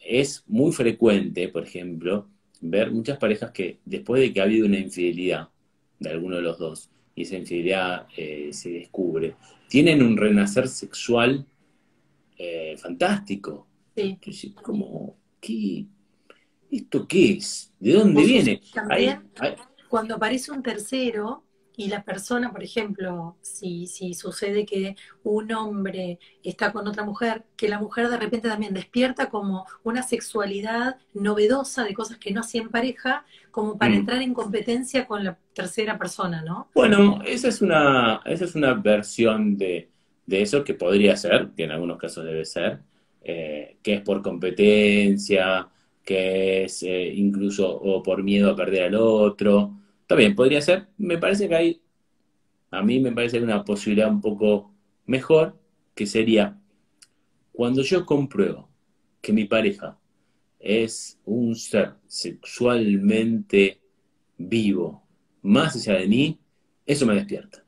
Es 0.09 0.45
muy 0.47 0.73
frecuente, 0.73 1.49
por 1.49 1.65
ejemplo, 1.65 2.29
ver 2.61 2.91
muchas 2.93 3.19
parejas 3.19 3.51
que 3.53 3.79
después 3.85 4.23
de 4.23 4.33
que 4.33 4.41
ha 4.41 4.45
habido 4.45 4.67
una 4.67 4.79
infidelidad 4.79 5.51
de 5.99 6.11
alguno 6.11 6.37
de 6.37 6.43
los 6.43 6.59
dos 6.59 6.91
y 7.15 7.23
esa 7.23 7.37
infidelidad 7.37 8.07
eh, 8.17 8.51
se 8.53 8.71
descubre, 8.71 9.37
tienen 9.69 10.03
un 10.03 10.17
renacer 10.17 10.69
sexual 10.69 11.47
eh, 12.39 12.77
fantástico. 12.79 13.67
Sí. 13.97 14.03
Entonces, 14.03 14.53
como, 14.63 15.17
¿qué? 15.41 15.87
¿Esto 16.71 17.07
qué 17.09 17.33
es? 17.35 17.73
¿De 17.81 17.93
dónde 17.95 18.25
viene? 18.25 18.61
Hay, 18.89 19.07
también 19.07 19.31
hay- 19.39 19.55
cuando 19.89 20.17
aparece 20.17 20.53
un 20.53 20.63
tercero 20.63 21.45
y 21.79 21.89
la 21.89 22.03
persona, 22.05 22.53
por 22.53 22.63
ejemplo, 22.63 23.37
si, 23.41 23.87
si 23.87 24.15
sucede 24.15 24.67
que 24.67 24.97
un 25.23 25.53
hombre 25.53 26.19
está 26.43 26.73
con 26.73 26.89
otra 26.89 27.05
mujer, 27.05 27.45
que 27.57 27.69
la 27.69 27.79
mujer 27.81 28.11
de 28.11 28.19
repente 28.19 28.49
también 28.49 28.75
despierta 28.75 29.31
como 29.31 29.65
una 29.85 30.03
sexualidad 30.03 30.99
novedosa 31.15 31.85
de 31.85 31.95
cosas 31.95 32.19
que 32.19 32.33
no 32.33 32.41
hacía 32.43 32.63
en 32.63 32.71
pareja, 32.71 33.25
como 33.53 33.79
para 33.79 33.95
Mm. 33.95 33.99
entrar 34.01 34.23
en 34.23 34.35
competencia 34.35 35.07
con 35.07 35.25
la 35.25 35.39
tercera 35.55 35.99
persona, 35.99 36.43
¿no? 36.43 36.69
Bueno, 36.75 37.21
esa 37.27 37.49
es 37.49 37.61
una, 37.61 38.21
esa 38.25 38.45
es 38.45 38.55
una 38.55 38.75
versión 38.75 39.57
de, 39.57 39.91
de 40.27 40.43
eso 40.43 40.63
que 40.65 40.75
podría 40.75 41.17
ser, 41.17 41.51
que 41.57 41.65
en 41.65 41.73
algunos 41.73 41.99
casos 41.99 42.25
debe 42.25 42.45
ser, 42.45 42.81
eh, 43.23 43.79
que 43.83 43.95
es 43.95 44.01
por 44.03 44.23
competencia, 44.23 45.69
que 46.05 46.65
es 46.65 46.83
eh, 46.85 47.13
incluso 47.15 47.69
o 47.81 48.03
por 48.03 48.23
miedo 48.23 48.51
a 48.53 48.57
perder 48.57 48.85
al 48.85 48.95
otro. 48.97 49.75
También 50.09 50.37
podría 50.37 50.63
ser, 50.63 50.89
me 50.99 51.19
parece 51.19 51.49
que 51.49 51.57
hay, 51.57 51.83
a 52.71 52.83
mí 52.83 53.01
me 53.01 53.13
parece 53.13 53.41
una 53.43 53.65
posibilidad 53.65 54.11
un 54.11 54.21
poco 54.23 54.75
mejor, 55.07 55.59
que 55.95 56.07
sería 56.07 56.61
cuando 57.53 57.83
yo 57.83 58.07
compruebo 58.07 58.69
que 59.23 59.33
mi 59.33 59.45
pareja 59.47 59.99
es 60.61 61.21
un 61.25 61.55
ser 61.57 61.95
sexualmente 62.07 63.81
vivo, 64.39 65.05
más 65.43 65.77
allá 65.77 66.01
de 66.01 66.09
mí, 66.09 66.41
eso 66.87 67.07
me 67.07 67.15
despierta. 67.15 67.65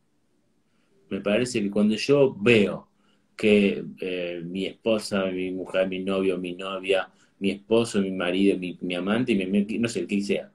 Me 1.09 1.20
parece 1.20 1.61
que 1.62 1.70
cuando 1.70 1.97
yo 1.97 2.34
veo 2.41 2.88
que 3.36 3.84
eh, 4.01 4.43
mi 4.45 4.66
esposa, 4.66 5.26
mi 5.26 5.51
mujer, 5.51 5.88
mi 5.88 5.99
novio, 6.01 6.38
mi 6.38 6.53
novia, 6.55 7.09
mi 7.38 7.51
esposo, 7.51 8.01
mi 8.01 8.11
marido, 8.12 8.57
mi, 8.59 8.78
mi 8.82 8.95
amante, 8.95 9.34
mi- 9.34 9.47
mi- 9.47 9.78
no 9.78 9.88
sé, 9.88 10.01
el 10.01 10.07
que 10.07 10.20
sea, 10.22 10.53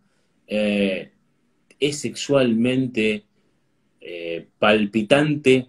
eh, 0.47 1.11
es 1.79 1.99
sexualmente 1.99 3.25
eh, 4.01 4.47
palpitante 4.59 5.67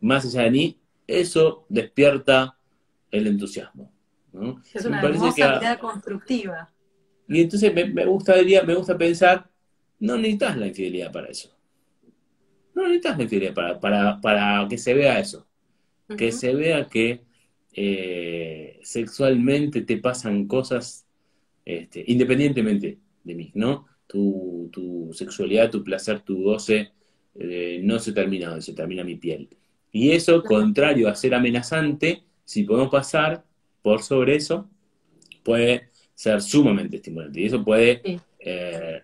más 0.00 0.24
allá 0.26 0.42
de 0.42 0.50
mí, 0.50 0.78
eso 1.06 1.64
despierta 1.68 2.58
el 3.10 3.26
entusiasmo. 3.26 3.90
Es 4.72 4.84
una 4.84 5.00
hermosa 5.00 5.34
mirada 5.34 5.78
constructiva. 5.78 6.70
Y 7.28 7.40
entonces 7.40 7.72
me, 7.72 8.04
gustaría, 8.04 8.62
me 8.64 8.74
gusta 8.74 8.98
pensar, 8.98 9.48
no 9.98 10.16
necesitas 10.16 10.56
la 10.58 10.66
infidelidad 10.66 11.10
para 11.10 11.28
eso. 11.28 11.56
No 12.74 12.82
necesitas 12.82 13.16
la 13.16 13.22
infidelidad 13.22 13.80
para, 13.80 14.20
para, 14.20 14.66
que 14.68 14.76
se 14.76 14.92
vea 14.92 15.18
eso. 15.18 15.46
Que 16.18 16.32
se 16.32 16.54
vea 16.54 16.86
que 16.86 17.22
eh, 17.72 18.78
sexualmente 18.82 19.82
te 19.82 19.96
pasan 19.96 20.46
cosas 20.46 21.06
este, 21.64 22.04
independientemente 22.08 22.98
de 23.22 23.34
mí, 23.34 23.50
¿no? 23.54 23.86
Tu, 24.06 25.10
sexualidad, 25.12 25.70
tu 25.70 25.82
placer, 25.82 26.20
tu 26.20 26.42
goce, 26.42 26.92
eh, 27.34 27.80
no 27.82 27.98
se 27.98 28.12
termina 28.12 28.60
se 28.60 28.72
termina 28.72 29.02
mi 29.02 29.16
piel. 29.16 29.48
Y 29.90 30.12
eso, 30.12 30.42
contrario 30.42 31.08
a 31.08 31.14
ser 31.14 31.34
amenazante, 31.34 32.22
si 32.44 32.64
podemos 32.64 32.90
pasar 32.90 33.44
por 33.82 34.02
sobre 34.02 34.36
eso, 34.36 34.68
puede 35.42 35.88
ser 36.14 36.40
sumamente 36.42 36.96
estimulante. 36.96 37.40
Y 37.40 37.46
eso 37.46 37.64
puede 37.64 38.02
eh, 38.40 39.02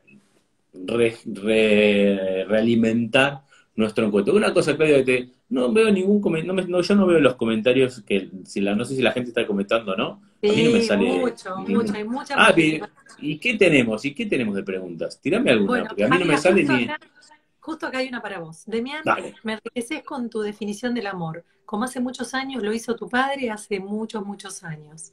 realimentar 2.48 3.42
nuestro 3.76 4.06
encuentro. 4.06 4.34
Una 4.34 4.52
cosa, 4.52 4.76
Claudia, 4.76 5.04
que 5.04 5.28
no 5.50 5.72
veo 5.72 5.90
ningún 5.90 6.20
comentario, 6.20 6.66
no, 6.68 6.80
yo 6.80 6.94
no 6.94 7.06
veo 7.06 7.18
los 7.18 7.34
comentarios 7.34 8.02
que, 8.02 8.30
si 8.44 8.60
la, 8.60 8.74
no 8.76 8.84
sé 8.84 8.94
si 8.94 9.02
la 9.02 9.12
gente 9.12 9.30
está 9.30 9.46
comentando 9.46 9.96
no. 9.96 10.22
a 10.42 10.52
mí 10.52 10.62
no 10.62 10.70
me 10.70 10.82
sale. 10.82 11.18
Mucho, 11.18 11.56
mucho, 11.58 11.92
hay 11.92 12.04
mucha 12.04 12.34
Ah, 12.38 12.54
¿y 13.18 13.38
qué 13.38 13.54
tenemos? 13.54 14.04
¿Y 14.04 14.14
qué 14.14 14.26
tenemos 14.26 14.54
de 14.54 14.62
preguntas? 14.62 15.20
Tirame 15.20 15.50
alguna, 15.50 15.86
porque 15.86 16.04
a 16.04 16.08
mí 16.08 16.18
no 16.20 16.24
me 16.24 16.38
sale 16.38 16.62
ni. 16.62 16.88
justo 17.58 17.86
acá 17.86 17.98
hay 17.98 18.08
una 18.08 18.22
para 18.22 18.38
vos. 18.38 18.62
Demian, 18.66 19.02
me 19.42 19.54
enriqueces 19.54 20.04
con 20.04 20.30
tu 20.30 20.40
definición 20.40 20.94
del 20.94 21.08
amor. 21.08 21.44
Como 21.66 21.84
hace 21.84 22.00
muchos 22.00 22.32
años 22.32 22.62
lo 22.62 22.72
hizo 22.72 22.94
tu 22.94 23.08
padre, 23.08 23.50
hace 23.50 23.80
muchos, 23.80 24.24
muchos 24.24 24.62
años. 24.62 25.12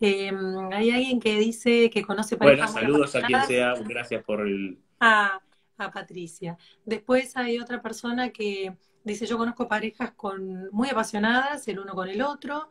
Em, 0.00 0.72
hay 0.72 0.90
alguien 0.90 1.20
que 1.20 1.38
dice 1.38 1.90
que 1.90 2.02
conoce 2.02 2.36
parejas. 2.38 2.72
Bueno, 2.72 2.88
saludos 2.88 3.14
a 3.16 3.22
quien 3.22 3.42
sea, 3.42 3.74
gracias 3.86 4.24
por 4.24 4.40
el. 4.46 4.78
A, 4.98 5.40
a 5.76 5.90
Patricia. 5.90 6.56
Después 6.86 7.36
hay 7.36 7.58
otra 7.58 7.82
persona 7.82 8.30
que 8.30 8.74
dice: 9.04 9.26
Yo 9.26 9.38
conozco 9.38 9.68
parejas 9.68 10.12
con, 10.12 10.70
muy 10.70 10.88
apasionadas, 10.88 11.66
el 11.68 11.78
uno 11.78 11.94
con 11.94 12.08
el 12.08 12.22
otro. 12.22 12.68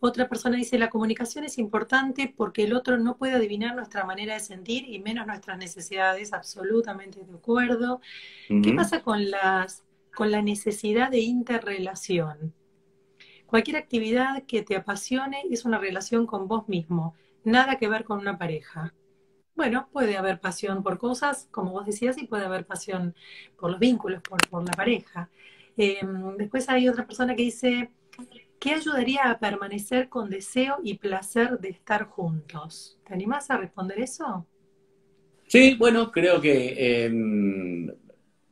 Otra 0.00 0.28
persona 0.28 0.56
dice: 0.56 0.78
La 0.78 0.90
comunicación 0.90 1.44
es 1.44 1.58
importante 1.58 2.32
porque 2.36 2.64
el 2.64 2.74
otro 2.74 2.98
no 2.98 3.16
puede 3.16 3.34
adivinar 3.34 3.74
nuestra 3.74 4.04
manera 4.04 4.34
de 4.34 4.40
sentir 4.40 4.88
y 4.88 4.98
menos 4.98 5.26
nuestras 5.26 5.58
necesidades. 5.58 6.32
Absolutamente 6.32 7.24
de 7.24 7.34
acuerdo. 7.34 8.00
¿Qué 8.48 8.72
pasa 8.74 9.02
con, 9.02 9.30
las, 9.30 9.84
con 10.14 10.30
la 10.30 10.42
necesidad 10.42 11.10
de 11.10 11.20
interrelación? 11.20 12.54
Cualquier 13.48 13.78
actividad 13.78 14.42
que 14.44 14.60
te 14.62 14.76
apasione 14.76 15.42
es 15.50 15.64
una 15.64 15.78
relación 15.78 16.26
con 16.26 16.48
vos 16.48 16.68
mismo, 16.68 17.14
nada 17.44 17.76
que 17.76 17.88
ver 17.88 18.04
con 18.04 18.18
una 18.18 18.36
pareja. 18.36 18.92
Bueno, 19.58 19.88
puede 19.90 20.18
haber 20.18 20.38
pasión 20.38 20.82
por 20.82 20.98
cosas, 20.98 21.48
como 21.50 21.72
vos 21.72 21.86
decías, 21.86 22.18
y 22.18 22.26
puede 22.26 22.44
haber 22.44 22.66
pasión 22.66 23.16
por 23.58 23.70
los 23.70 23.80
vínculos, 23.80 24.22
por, 24.22 24.64
la 24.64 24.72
pareja. 24.72 25.30
Em, 25.78 26.36
después 26.36 26.68
hay 26.68 26.88
otra 26.88 27.06
persona 27.06 27.36
que 27.36 27.44
dice, 27.44 27.90
¿qué 28.58 28.74
ayudaría 28.74 29.30
a 29.30 29.38
permanecer 29.38 30.08
con 30.08 30.28
deseo 30.28 30.78
y 30.82 30.94
placer 30.94 31.60
de 31.60 31.68
estar 31.68 32.06
juntos? 32.06 32.98
¿Te 33.06 33.14
animás 33.14 33.48
a 33.50 33.58
responder 33.58 34.00
eso? 34.00 34.44
Sí, 35.46 35.76
bueno, 35.78 36.10
creo 36.10 36.40
que 36.40 37.04
em, 37.04 37.86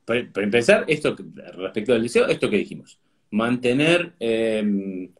para, 0.05 0.21
empezar, 0.37 0.85
esto 0.87 1.17
respecto 1.57 1.93
al 1.93 2.03
deseo, 2.03 2.27
esto 2.29 2.49
que 2.49 2.59
dijimos 2.59 3.01
mantener 3.33 4.15
em, 4.21 5.13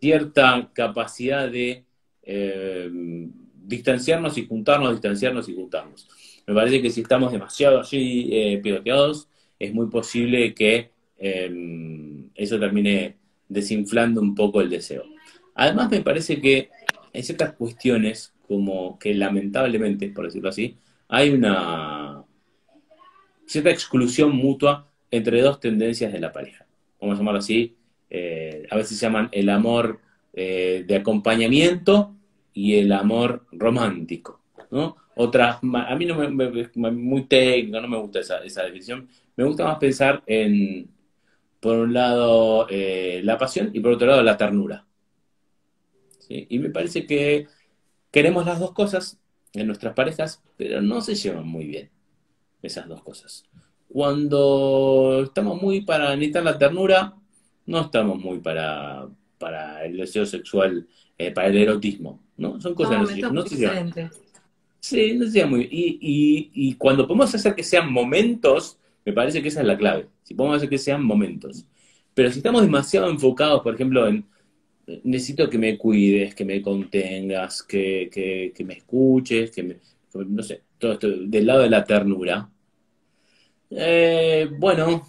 cierta 0.00 0.70
capacidad 0.74 1.50
de 1.50 1.86
distanciarnos 3.54 4.36
y 4.36 4.46
juntarnos, 4.46 4.92
distanciarnos 4.92 5.48
y 5.48 5.54
juntarnos. 5.54 6.06
Me 6.46 6.54
parece 6.54 6.82
que 6.82 6.90
si 6.90 7.00
estamos 7.00 7.32
demasiado 7.32 7.80
allí 7.80 8.28
eh, 8.32 8.60
es 9.60 9.72
muy 9.72 9.86
posible 9.86 10.52
que 10.54 10.90
em, 11.18 12.30
eso 12.34 12.58
termine 12.58 13.16
desinflando 13.48 14.20
un 14.20 14.34
poco 14.34 14.60
el 14.60 14.70
deseo. 14.70 15.04
Además, 15.54 15.90
me 15.90 16.00
parece 16.00 16.40
que 16.40 16.70
hay 17.14 17.22
ciertas 17.22 17.52
cuestiones 17.52 18.34
como 18.48 18.98
que 18.98 19.14
lamentablemente, 19.14 20.08
por 20.08 20.24
decirlo 20.24 20.48
así, 20.48 20.76
hay 21.06 21.30
una 21.30 22.24
cierta 23.46 23.70
exclusión 23.70 24.34
mutua 24.34 24.88
entre 25.12 25.40
dos 25.42 25.60
tendencias 25.60 26.12
de 26.12 26.18
la 26.18 26.32
pareja 26.32 26.66
vamos 27.00 27.16
a 27.16 27.18
llamarlo 27.18 27.40
así, 27.40 27.76
eh, 28.08 28.66
a 28.70 28.76
veces 28.76 28.98
se 28.98 29.06
llaman 29.06 29.28
el 29.32 29.48
amor 29.48 30.00
eh, 30.32 30.84
de 30.86 30.96
acompañamiento 30.96 32.14
y 32.52 32.74
el 32.74 32.92
amor 32.92 33.46
romántico, 33.52 34.40
¿no? 34.70 34.96
A 35.16 35.96
mí 35.96 36.06
no 36.06 36.16
me, 36.16 36.90
muy 36.92 37.24
técnico, 37.24 37.78
no 37.80 37.88
me 37.88 37.98
gusta 37.98 38.20
esa, 38.20 38.38
esa, 38.38 38.62
definición, 38.62 39.06
me 39.40 39.46
gusta 39.46 39.64
más 39.64 39.78
pensar 39.78 40.22
en, 40.26 40.90
por 41.60 41.78
un 41.78 41.94
lado, 41.94 42.66
eh, 42.68 43.22
la 43.24 43.38
pasión 43.38 43.70
y 43.72 43.80
por 43.80 43.92
otro 43.92 44.06
lado, 44.06 44.22
la 44.22 44.36
ternura. 44.36 44.84
Y 46.28 46.58
me 46.58 46.68
parece 46.68 47.06
que 47.06 47.48
queremos 48.10 48.44
las 48.44 48.60
dos 48.60 48.72
cosas 48.72 49.18
en 49.54 49.66
nuestras 49.66 49.94
parejas, 49.94 50.42
pero 50.58 50.82
no 50.82 51.00
se 51.00 51.14
llevan 51.14 51.48
muy 51.48 51.64
bien 51.64 51.90
esas 52.62 52.86
dos 52.86 53.02
cosas. 53.02 53.44
Cuando 53.88 55.22
estamos 55.24 55.60
muy 55.60 55.80
para 55.80 56.14
necesitar 56.14 56.44
la 56.44 56.58
ternura, 56.58 57.14
no 57.64 57.80
estamos 57.80 58.18
muy 58.18 58.40
para, 58.40 59.08
para 59.38 59.86
el 59.86 59.96
deseo 59.96 60.26
sexual, 60.26 60.86
eh, 61.16 61.32
para 61.32 61.48
el 61.48 61.56
erotismo, 61.56 62.20
¿no? 62.36 62.60
Son 62.60 62.74
cosas 62.74 62.98
no, 62.98 63.32
no 63.32 63.44
Sí, 64.80 65.14
no 65.14 65.26
se 65.26 65.46
muy 65.46 65.62
y, 65.62 65.98
y, 65.98 66.50
y 66.52 66.74
cuando 66.74 67.06
podemos 67.06 67.34
hacer 67.34 67.54
que 67.54 67.64
sean 67.64 67.90
momentos, 67.90 68.76
me 69.04 69.12
parece 69.12 69.42
que 69.42 69.48
esa 69.48 69.60
es 69.60 69.66
la 69.66 69.76
clave. 69.76 70.08
Si 70.22 70.34
podemos 70.34 70.58
hacer 70.58 70.68
que 70.68 70.78
sean 70.78 71.04
momentos. 71.04 71.64
Pero 72.14 72.30
si 72.30 72.38
estamos 72.38 72.62
demasiado 72.62 73.10
enfocados, 73.10 73.62
por 73.62 73.74
ejemplo, 73.74 74.06
en 74.06 74.24
necesito 75.04 75.48
que 75.48 75.58
me 75.58 75.78
cuides, 75.78 76.34
que 76.34 76.44
me 76.44 76.60
contengas, 76.62 77.62
que, 77.62 78.08
que, 78.12 78.52
que 78.54 78.64
me 78.64 78.74
escuches, 78.74 79.50
que 79.50 79.62
me, 79.62 79.76
no 80.14 80.42
sé, 80.42 80.62
todo 80.78 80.92
esto 80.92 81.08
del 81.08 81.46
lado 81.46 81.62
de 81.62 81.70
la 81.70 81.84
ternura, 81.84 82.48
eh, 83.70 84.48
bueno, 84.58 85.06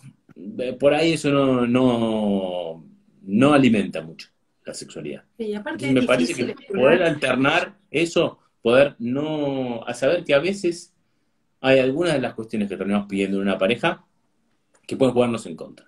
eh, 0.59 0.73
por 0.73 0.93
ahí 0.93 1.13
eso 1.13 1.31
no, 1.65 2.85
no, 3.23 3.53
alimenta 3.53 4.01
mucho 4.01 4.29
la 4.65 4.73
sexualidad. 4.73 5.23
Y 5.37 5.53
aparte 5.53 5.91
me 5.91 6.03
parece 6.03 6.33
que 6.33 6.55
poder 6.71 7.03
alternar 7.03 7.77
eso, 7.89 8.39
poder 8.61 8.95
no, 8.99 9.83
a 9.85 9.93
saber 9.93 10.23
que 10.23 10.33
a 10.33 10.39
veces 10.39 10.93
hay 11.61 11.79
algunas 11.79 12.13
de 12.13 12.21
las 12.21 12.33
cuestiones 12.33 12.67
que 12.67 12.75
terminamos 12.75 13.07
pidiendo 13.07 13.37
en 13.37 13.43
una 13.43 13.57
pareja 13.57 14.03
que 14.85 14.97
pueden 14.97 15.13
jugarnos 15.13 15.45
en 15.45 15.55
contra. 15.55 15.87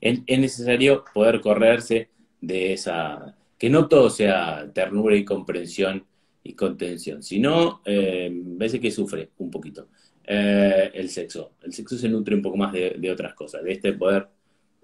Es, 0.00 0.18
necesario 0.26 1.04
poder 1.14 1.40
correrse 1.40 2.08
de 2.40 2.72
esa, 2.72 3.36
que 3.56 3.70
no 3.70 3.86
todo 3.86 4.10
sea 4.10 4.70
ternura 4.72 5.14
y 5.14 5.24
comprensión 5.24 6.04
y 6.42 6.54
contención, 6.54 7.22
sino 7.22 7.80
eh, 7.84 8.30
veces 8.32 8.80
que 8.80 8.90
sufre 8.90 9.30
un 9.38 9.50
poquito. 9.50 9.88
Eh, 10.26 10.90
el 10.94 11.10
sexo. 11.10 11.52
El 11.62 11.72
sexo 11.72 11.98
se 11.98 12.08
nutre 12.08 12.34
un 12.34 12.42
poco 12.42 12.56
más 12.56 12.72
de, 12.72 13.10
otras 13.10 13.34
cosas, 13.34 13.62
de 13.62 13.72
este 13.72 13.92
poder 13.92 14.26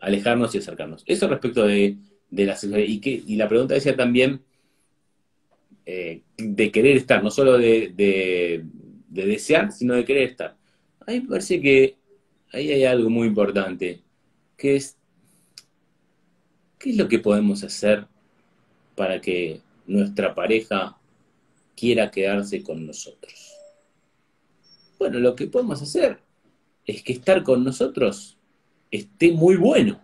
alejarnos 0.00 0.54
y 0.54 0.58
acercarnos. 0.58 1.02
Eso 1.06 1.28
respecto 1.28 1.66
de, 1.66 1.96
la 2.30 2.56
sexualidad. 2.56 2.88
Y, 2.88 3.00
que, 3.00 3.22
y 3.26 3.36
la 3.36 3.48
pregunta 3.48 3.74
decía 3.74 3.96
también 3.96 4.42
eh, 5.86 6.22
de 6.36 6.70
querer 6.70 6.96
estar, 6.96 7.22
no 7.24 7.30
solo 7.30 7.58
de, 7.58 8.64
desear, 9.11 9.72
sino 9.72 9.94
de 9.94 10.04
querer 10.04 10.30
estar. 10.30 10.56
A 11.06 11.11
mí 11.12 11.20
me 11.20 11.28
parece 11.28 11.61
que 11.61 11.96
ahí 12.52 12.70
hay 12.72 12.84
algo 12.84 13.11
muy 13.11 13.26
importante, 13.28 14.00
que 14.56 14.76
es, 14.76 14.96
¿qué 16.78 16.90
es 16.90 16.96
lo 16.96 17.08
que 17.08 17.18
podemos 17.18 17.62
hacer 17.62 18.06
para 18.94 19.20
que 19.20 19.61
nuestra 19.86 20.34
pareja 20.34 20.96
quiera 21.76 22.11
quedarse 22.11 22.62
con 22.62 22.86
nosotros? 22.86 23.54
Bueno, 24.98 25.18
lo 25.18 25.34
que 25.34 25.46
podemos 25.46 25.80
hacer 25.82 26.18
es 26.86 27.02
que 27.02 27.14
estar 27.14 27.42
con 27.42 27.64
nosotros 27.64 28.36
esté 28.90 29.32
muy 29.32 29.56
bueno. 29.56 30.00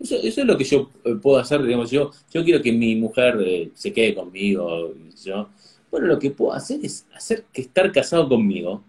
Eso, 0.00 0.16
es 0.16 0.36
lo 0.38 0.56
que 0.56 0.64
yo 0.64 0.90
eh, 1.04 1.14
puedo 1.20 1.38
hacer, 1.38 1.62
digamos, 1.62 1.90
yo, 1.90 2.12
yo 2.32 2.44
quiero 2.44 2.62
que 2.62 2.72
mi 2.72 2.94
mujer 2.94 3.36
eh, 3.44 3.70
se 3.74 3.92
quede 3.92 4.14
conmigo. 4.14 4.94
Yo, 5.24 5.48
bueno, 5.90 6.06
lo 6.06 6.18
que 6.18 6.30
puedo 6.30 6.52
hacer 6.52 6.80
es 6.82 7.06
hacer 7.14 7.44
que 7.52 7.62
estar 7.62 7.90
casado 7.92 8.28
conmigo, 8.28 8.82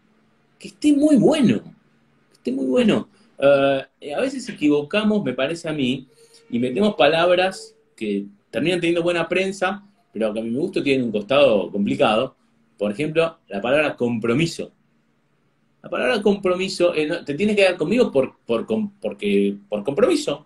que 0.58 0.70
esté 0.70 0.94
muy 0.94 1.16
bueno, 1.16 1.62
que 1.64 2.34
esté 2.34 2.52
muy 2.52 2.66
bueno. 2.66 3.08
Eh, 3.38 4.14
a 4.14 4.22
veces 4.22 4.48
equivocamos, 4.50 5.24
me 5.24 5.34
parece 5.34 5.70
a 5.70 5.74
mí, 5.74 6.08
y 6.50 6.60
metemos 6.60 6.96
palabras 6.96 7.76
que 7.96 8.26
terminan 8.50 8.80
teniendo 8.80 9.04
buena 9.04 9.28
prensa, 9.28 9.84
pero 10.12 10.34
que 10.34 10.40
a 10.40 10.44
mi 10.44 10.54
gusto 10.54 10.82
tienen 10.84 11.06
un 11.06 11.12
costado 11.12 11.72
complicado, 11.72 12.36
por 12.78 12.92
ejemplo, 12.92 13.40
la 13.48 13.62
palabra 13.62 13.96
compromiso. 13.96 14.72
La 15.82 15.90
palabra 15.90 16.22
compromiso, 16.22 16.94
eh, 16.96 17.24
te 17.26 17.34
tienes 17.36 17.56
que 17.56 17.64
dar 17.64 17.78
conmigo 17.78 18.12
por, 18.12 18.38
por, 18.46 18.66
por 18.66 19.84
compromiso. 19.84 20.46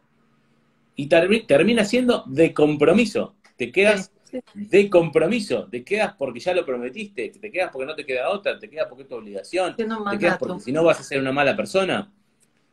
Y 0.95 1.08
termina 1.08 1.86
siendo 1.86 2.24
de 2.28 2.54
compromiso. 2.54 3.34
Te 3.58 3.72
quedas 3.72 4.12
de 4.53 4.89
compromiso, 4.89 5.67
te 5.69 5.84
quedas 5.84 6.13
porque 6.17 6.39
ya 6.39 6.53
lo 6.53 6.65
prometiste, 6.65 7.29
te 7.29 7.51
quedas 7.51 7.71
porque 7.71 7.86
no 7.86 7.95
te 7.95 8.05
queda 8.05 8.29
otra, 8.29 8.57
te 8.59 8.69
quedas 8.69 8.88
porque 8.88 9.03
es 9.03 9.09
tu 9.09 9.15
obligación, 9.15 9.75
te 9.75 9.86
quedas 10.17 10.38
porque 10.38 10.59
si 10.59 10.71
no 10.71 10.84
vas 10.84 10.99
a 10.99 11.03
ser 11.03 11.19
una 11.19 11.31
mala 11.31 11.55
persona. 11.55 12.11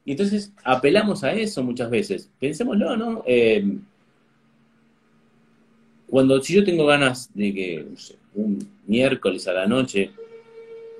Y 0.04 0.12
entonces 0.12 0.52
apelamos 0.64 1.22
a 1.24 1.32
eso 1.32 1.62
muchas 1.62 1.90
veces. 1.90 2.30
Pensémoslo, 2.38 2.96
¿no? 2.96 3.22
Eh, 3.26 3.78
cuando 6.08 6.42
si 6.42 6.54
yo 6.54 6.64
tengo 6.64 6.86
ganas 6.86 7.30
de 7.34 7.54
que, 7.54 7.86
no 7.88 7.96
sé, 7.96 8.16
un 8.34 8.58
miércoles 8.86 9.46
a 9.46 9.52
la 9.52 9.66
noche, 9.66 10.10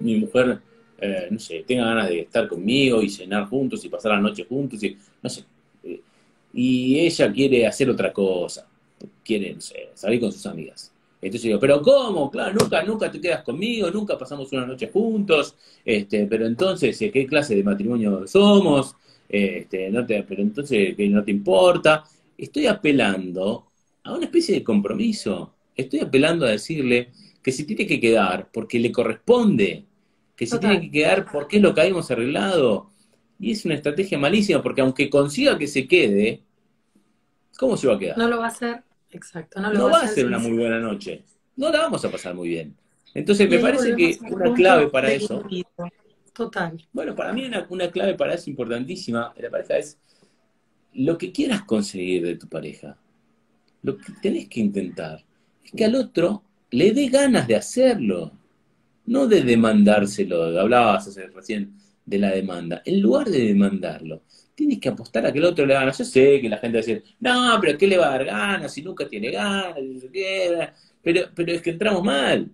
mi 0.00 0.16
mujer, 0.16 0.60
eh, 1.00 1.28
no 1.30 1.38
sé, 1.38 1.64
tenga 1.66 1.84
ganas 1.86 2.08
de 2.08 2.20
estar 2.20 2.46
conmigo 2.46 3.02
y 3.02 3.08
cenar 3.08 3.46
juntos 3.48 3.84
y 3.84 3.88
pasar 3.88 4.12
la 4.12 4.20
noche 4.20 4.46
juntos, 4.48 4.82
y 4.82 4.96
no 5.22 5.28
sé, 5.28 5.44
eh, 5.82 6.00
y 6.54 6.98
ella 7.00 7.32
quiere 7.32 7.66
hacer 7.66 7.90
otra 7.90 8.12
cosa, 8.12 8.66
quiere, 9.24 9.54
no 9.54 9.60
sé, 9.60 9.90
salir 9.94 10.20
con 10.20 10.32
sus 10.32 10.46
amigas. 10.46 10.92
Entonces 11.22 11.48
digo, 11.48 11.60
pero 11.60 11.82
¿cómo? 11.82 12.30
Claro, 12.30 12.56
nunca, 12.58 12.82
nunca 12.82 13.10
te 13.10 13.20
quedas 13.20 13.42
conmigo, 13.42 13.90
nunca 13.90 14.16
pasamos 14.16 14.50
una 14.52 14.66
noche 14.66 14.88
juntos, 14.90 15.54
este, 15.84 16.26
pero 16.26 16.46
entonces, 16.46 16.98
¿qué 16.98 17.26
clase 17.26 17.54
de 17.54 17.62
matrimonio 17.62 18.26
somos? 18.26 18.96
Este, 19.28 19.90
no 19.90 20.04
te, 20.06 20.22
pero 20.22 20.42
entonces, 20.42 20.94
¿qué 20.96 21.08
no 21.08 21.22
te 21.22 21.30
importa? 21.30 22.04
Estoy 22.36 22.66
apelando 22.66 23.66
a 24.02 24.14
una 24.14 24.24
especie 24.24 24.54
de 24.54 24.64
compromiso. 24.64 25.54
Estoy 25.76 26.00
apelando 26.00 26.46
a 26.46 26.50
decirle 26.50 27.10
que 27.42 27.52
se 27.52 27.64
tiene 27.64 27.86
que 27.86 28.00
quedar 28.00 28.50
porque 28.52 28.78
le 28.78 28.90
corresponde, 28.90 29.84
que 30.34 30.46
se 30.46 30.58
tiene 30.58 30.80
que 30.80 30.90
quedar 30.90 31.30
porque 31.30 31.58
es 31.58 31.62
lo 31.62 31.74
que 31.74 31.82
habíamos 31.82 32.10
arreglado. 32.10 32.90
Y 33.38 33.52
es 33.52 33.64
una 33.64 33.74
estrategia 33.74 34.18
malísima 34.18 34.62
porque 34.62 34.80
aunque 34.80 35.08
consiga 35.08 35.58
que 35.58 35.66
se 35.66 35.86
quede, 35.86 36.42
¿cómo 37.58 37.76
se 37.76 37.86
va 37.86 37.94
a 37.94 37.98
quedar? 37.98 38.18
No 38.18 38.28
lo 38.28 38.38
va 38.38 38.46
a 38.46 38.48
hacer, 38.48 38.82
exacto. 39.10 39.60
No, 39.60 39.90
va, 39.90 40.02
a 40.02 40.08
ser 40.08 40.26
una 40.26 40.38
muy 40.38 40.52
buena 40.52 40.78
noche. 40.78 41.24
No 41.56 41.70
la 41.70 41.80
vamos 41.80 42.04
a 42.04 42.10
pasar 42.10 42.34
muy 42.34 42.48
bien. 42.48 42.76
Entonces 43.14 43.48
me 43.48 43.58
parece 43.58 43.94
que 43.96 44.18
una 44.30 44.54
clave 44.54 44.88
para 44.88 45.12
eso... 45.12 45.42
Total. 46.32 46.80
Bueno, 46.92 47.14
para 47.14 47.32
mí 47.32 47.44
una, 47.44 47.66
una 47.68 47.90
clave 47.90 48.14
para 48.14 48.34
eso 48.34 48.48
importantísima 48.48 49.32
de 49.36 49.42
la 49.42 49.50
pareja 49.50 49.76
es 49.76 49.98
lo 50.94 51.18
que 51.18 51.32
quieras 51.32 51.64
conseguir 51.64 52.24
de 52.24 52.36
tu 52.36 52.48
pareja 52.48 52.96
lo 53.82 53.96
que 53.96 54.12
tenés 54.20 54.48
que 54.48 54.60
intentar 54.60 55.24
es 55.64 55.72
que 55.72 55.84
al 55.84 55.94
otro 55.94 56.42
le 56.70 56.92
dé 56.92 57.08
ganas 57.08 57.46
de 57.48 57.56
hacerlo, 57.56 58.32
no 59.06 59.26
de 59.26 59.42
demandárselo. 59.42 60.58
Hablabas 60.58 61.08
hace 61.08 61.26
recién 61.28 61.74
de 62.04 62.18
la 62.18 62.30
demanda. 62.30 62.82
En 62.84 63.00
lugar 63.00 63.28
de 63.28 63.46
demandarlo, 63.46 64.22
tienes 64.54 64.78
que 64.78 64.88
apostar 64.88 65.26
a 65.26 65.32
que 65.32 65.38
el 65.38 65.44
otro 65.44 65.66
le 65.66 65.74
gane. 65.74 65.92
Yo 65.92 66.04
sé 66.04 66.40
que 66.40 66.48
la 66.48 66.58
gente 66.58 66.78
va 66.78 66.82
a 66.82 66.86
decir, 66.86 67.04
no, 67.20 67.58
pero 67.60 67.78
¿qué 67.78 67.86
le 67.86 67.98
va 67.98 68.08
a 68.08 68.10
dar 68.10 68.24
ganas 68.24 68.72
si 68.72 68.82
nunca 68.82 69.08
tiene 69.08 69.30
ganas? 69.30 69.76
Pero, 71.02 71.28
pero 71.34 71.52
es 71.52 71.62
que 71.62 71.70
entramos 71.70 72.04
mal. 72.04 72.50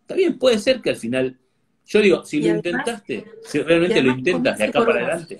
Está 0.00 0.14
bien, 0.14 0.38
puede 0.38 0.58
ser 0.58 0.80
que 0.80 0.90
al 0.90 0.96
final. 0.96 1.38
Yo 1.86 2.00
digo, 2.00 2.24
si 2.24 2.40
lo 2.40 2.48
intentaste, 2.48 3.24
si 3.42 3.58
realmente 3.60 4.00
lo 4.00 4.12
intentas 4.12 4.58
de 4.58 4.64
acá 4.64 4.84
para 4.84 5.00
adelante 5.00 5.38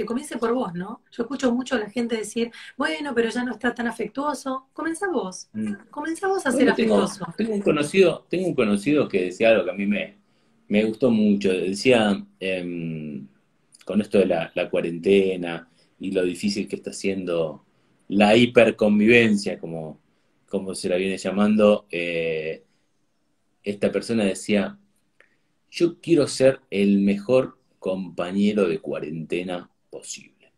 que 0.00 0.06
comience 0.06 0.38
por 0.38 0.54
vos, 0.54 0.72
¿no? 0.72 1.02
Yo 1.10 1.24
escucho 1.24 1.52
mucho 1.52 1.74
a 1.74 1.78
la 1.78 1.90
gente 1.90 2.16
decir, 2.16 2.50
bueno, 2.76 3.12
pero 3.14 3.28
ya 3.28 3.44
no 3.44 3.52
está 3.52 3.74
tan 3.74 3.86
afectuoso. 3.86 4.68
Comenzá 4.72 5.08
vos. 5.08 5.48
Mm. 5.52 5.74
Comenzá 5.90 6.26
vos 6.26 6.46
a 6.46 6.52
ser 6.52 6.70
afectuoso. 6.70 7.26
Tengo 7.36 7.52
un 7.52 7.60
conocido, 7.60 8.26
tengo 8.30 8.48
un 8.48 8.54
conocido 8.54 9.06
que 9.08 9.24
decía 9.24 9.50
algo 9.50 9.64
que 9.64 9.70
a 9.70 9.74
mí 9.74 9.86
me, 9.86 10.19
me 10.70 10.84
gustó 10.84 11.10
mucho. 11.10 11.52
Decía, 11.52 12.24
em, 12.38 13.26
con 13.84 14.00
esto 14.00 14.18
de 14.18 14.26
la, 14.26 14.70
cuarentena 14.70 15.68
y 15.98 16.12
lo 16.12 16.24
difícil 16.24 16.68
que 16.68 16.76
está 16.76 16.92
siendo 16.92 17.64
la 18.08 18.36
hiperconvivencia, 18.36 19.58
como, 19.58 20.00
como 20.48 20.74
se 20.74 20.88
la 20.88 20.96
viene 20.96 21.18
llamando, 21.18 21.86
eh, 21.90 22.62
esta 23.64 23.90
persona 23.90 24.24
decía, 24.24 24.78
yo 25.70 26.00
quiero 26.00 26.28
ser 26.28 26.60
el 26.70 27.00
mejor 27.00 27.58
compañero 27.80 28.68
de 28.68 28.78
cuarentena 28.78 29.70
posible. 29.90 30.52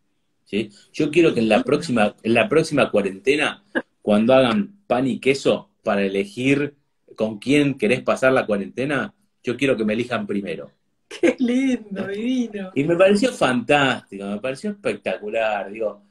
¿sí? 0.44 0.70
Yo 0.92 1.10
quiero 1.10 1.32
que 1.32 1.40
en 1.40 1.48
la 1.48 1.62
próxima, 1.64 2.16
en 2.22 2.34
la 2.34 2.50
próxima 2.50 2.90
cuarentena, 2.90 3.64
cuando 4.02 4.34
hagan 4.34 4.78
pan 4.86 5.06
y 5.06 5.20
queso 5.20 5.70
para 5.82 6.04
elegir 6.04 6.74
con 7.16 7.38
quién 7.38 7.78
querés 7.78 8.02
pasar 8.02 8.34
la 8.34 8.46
cuarentena, 8.46 9.14
yo 9.42 9.56
quiero 9.56 9.76
que 9.76 9.84
me 9.84 9.94
elijan 9.94 10.26
primero. 10.26 10.70
Qué 11.08 11.36
lindo, 11.38 12.06
divino. 12.08 12.70
Y 12.74 12.84
me 12.84 12.96
pareció 12.96 13.32
fantástico, 13.32 14.24
me 14.24 14.38
pareció 14.38 14.70
espectacular. 14.70 15.70
Digo, 15.70 16.02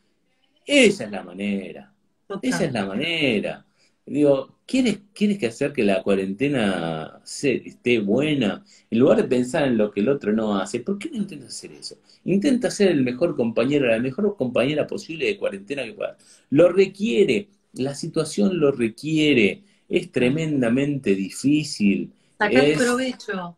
esa 0.66 1.06
es 1.06 1.12
la 1.12 1.24
manera. 1.24 1.94
Esa 2.42 2.66
es 2.66 2.74
la 2.74 2.86
manera. 2.86 3.66
Digo, 4.06 4.58
¿quieres, 4.66 5.00
¿quieres 5.14 5.38
que 5.38 5.48
hacer 5.48 5.72
que 5.74 5.84
la 5.84 6.02
cuarentena 6.04 7.22
esté 7.24 8.00
buena? 8.00 8.64
En 8.90 9.00
lugar 9.00 9.18
de 9.18 9.24
pensar 9.24 9.64
en 9.64 9.78
lo 9.78 9.92
que 9.92 10.02
el 10.02 10.10
otro 10.10 10.34
no 10.34 10.58
hace, 10.58 10.82
¿por 10.82 10.98
qué 10.98 11.10
no 11.10 11.18
intentas 11.18 11.50
hacer 11.50 11.72
eso? 11.72 11.98
Intenta 12.26 12.70
ser 12.72 12.90
el 12.90 13.04
mejor 13.04 13.36
compañero, 13.36 13.88
la 13.88 14.00
mejor 14.00 14.36
compañera 14.36 14.88
posible 14.88 15.26
de 15.26 15.38
cuarentena 15.38 15.84
que 15.84 15.94
puedas. 15.94 16.18
Lo 16.50 16.70
requiere, 16.70 17.48
la 17.74 17.96
situación 17.96 18.60
lo 18.60 18.72
requiere, 18.72 19.64
es 19.88 20.12
tremendamente 20.12 21.16
difícil. 21.16 22.12
Sacar 22.42 22.74
provecho. 22.76 23.58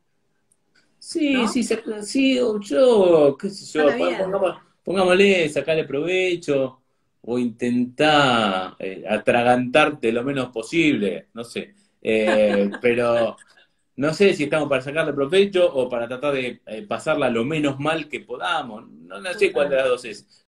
Sí, 0.99 1.47
sí, 1.47 1.63
sí, 2.01 2.39
yo, 2.61 3.37
qué 3.37 3.49
sé 3.49 3.65
yo, 3.65 3.87
pongámosle, 4.83 5.49
sacarle 5.49 5.85
provecho 5.85 6.81
o 7.21 7.39
intentar 7.39 8.75
eh, 8.79 9.05
atragantarte 9.07 10.11
lo 10.11 10.23
menos 10.23 10.49
posible, 10.49 11.27
no 11.33 11.43
sé. 11.43 11.73
Eh, 12.01 12.69
pero 12.81 13.37
no 13.95 14.13
sé 14.13 14.33
si 14.33 14.43
estamos 14.43 14.67
para 14.67 14.81
sacarle 14.81 15.13
provecho 15.13 15.73
o 15.73 15.87
para 15.87 16.07
tratar 16.07 16.33
de 16.33 16.61
eh, 16.65 16.81
pasarla 16.87 17.29
lo 17.29 17.45
menos 17.45 17.79
mal 17.79 18.09
que 18.09 18.19
podamos. 18.19 18.89
No, 18.89 19.21
no 19.21 19.33
sé 19.33 19.51
cuál 19.53 19.69
de 19.69 19.75
las 19.77 19.87
dos 19.87 20.05
es. 20.05 20.42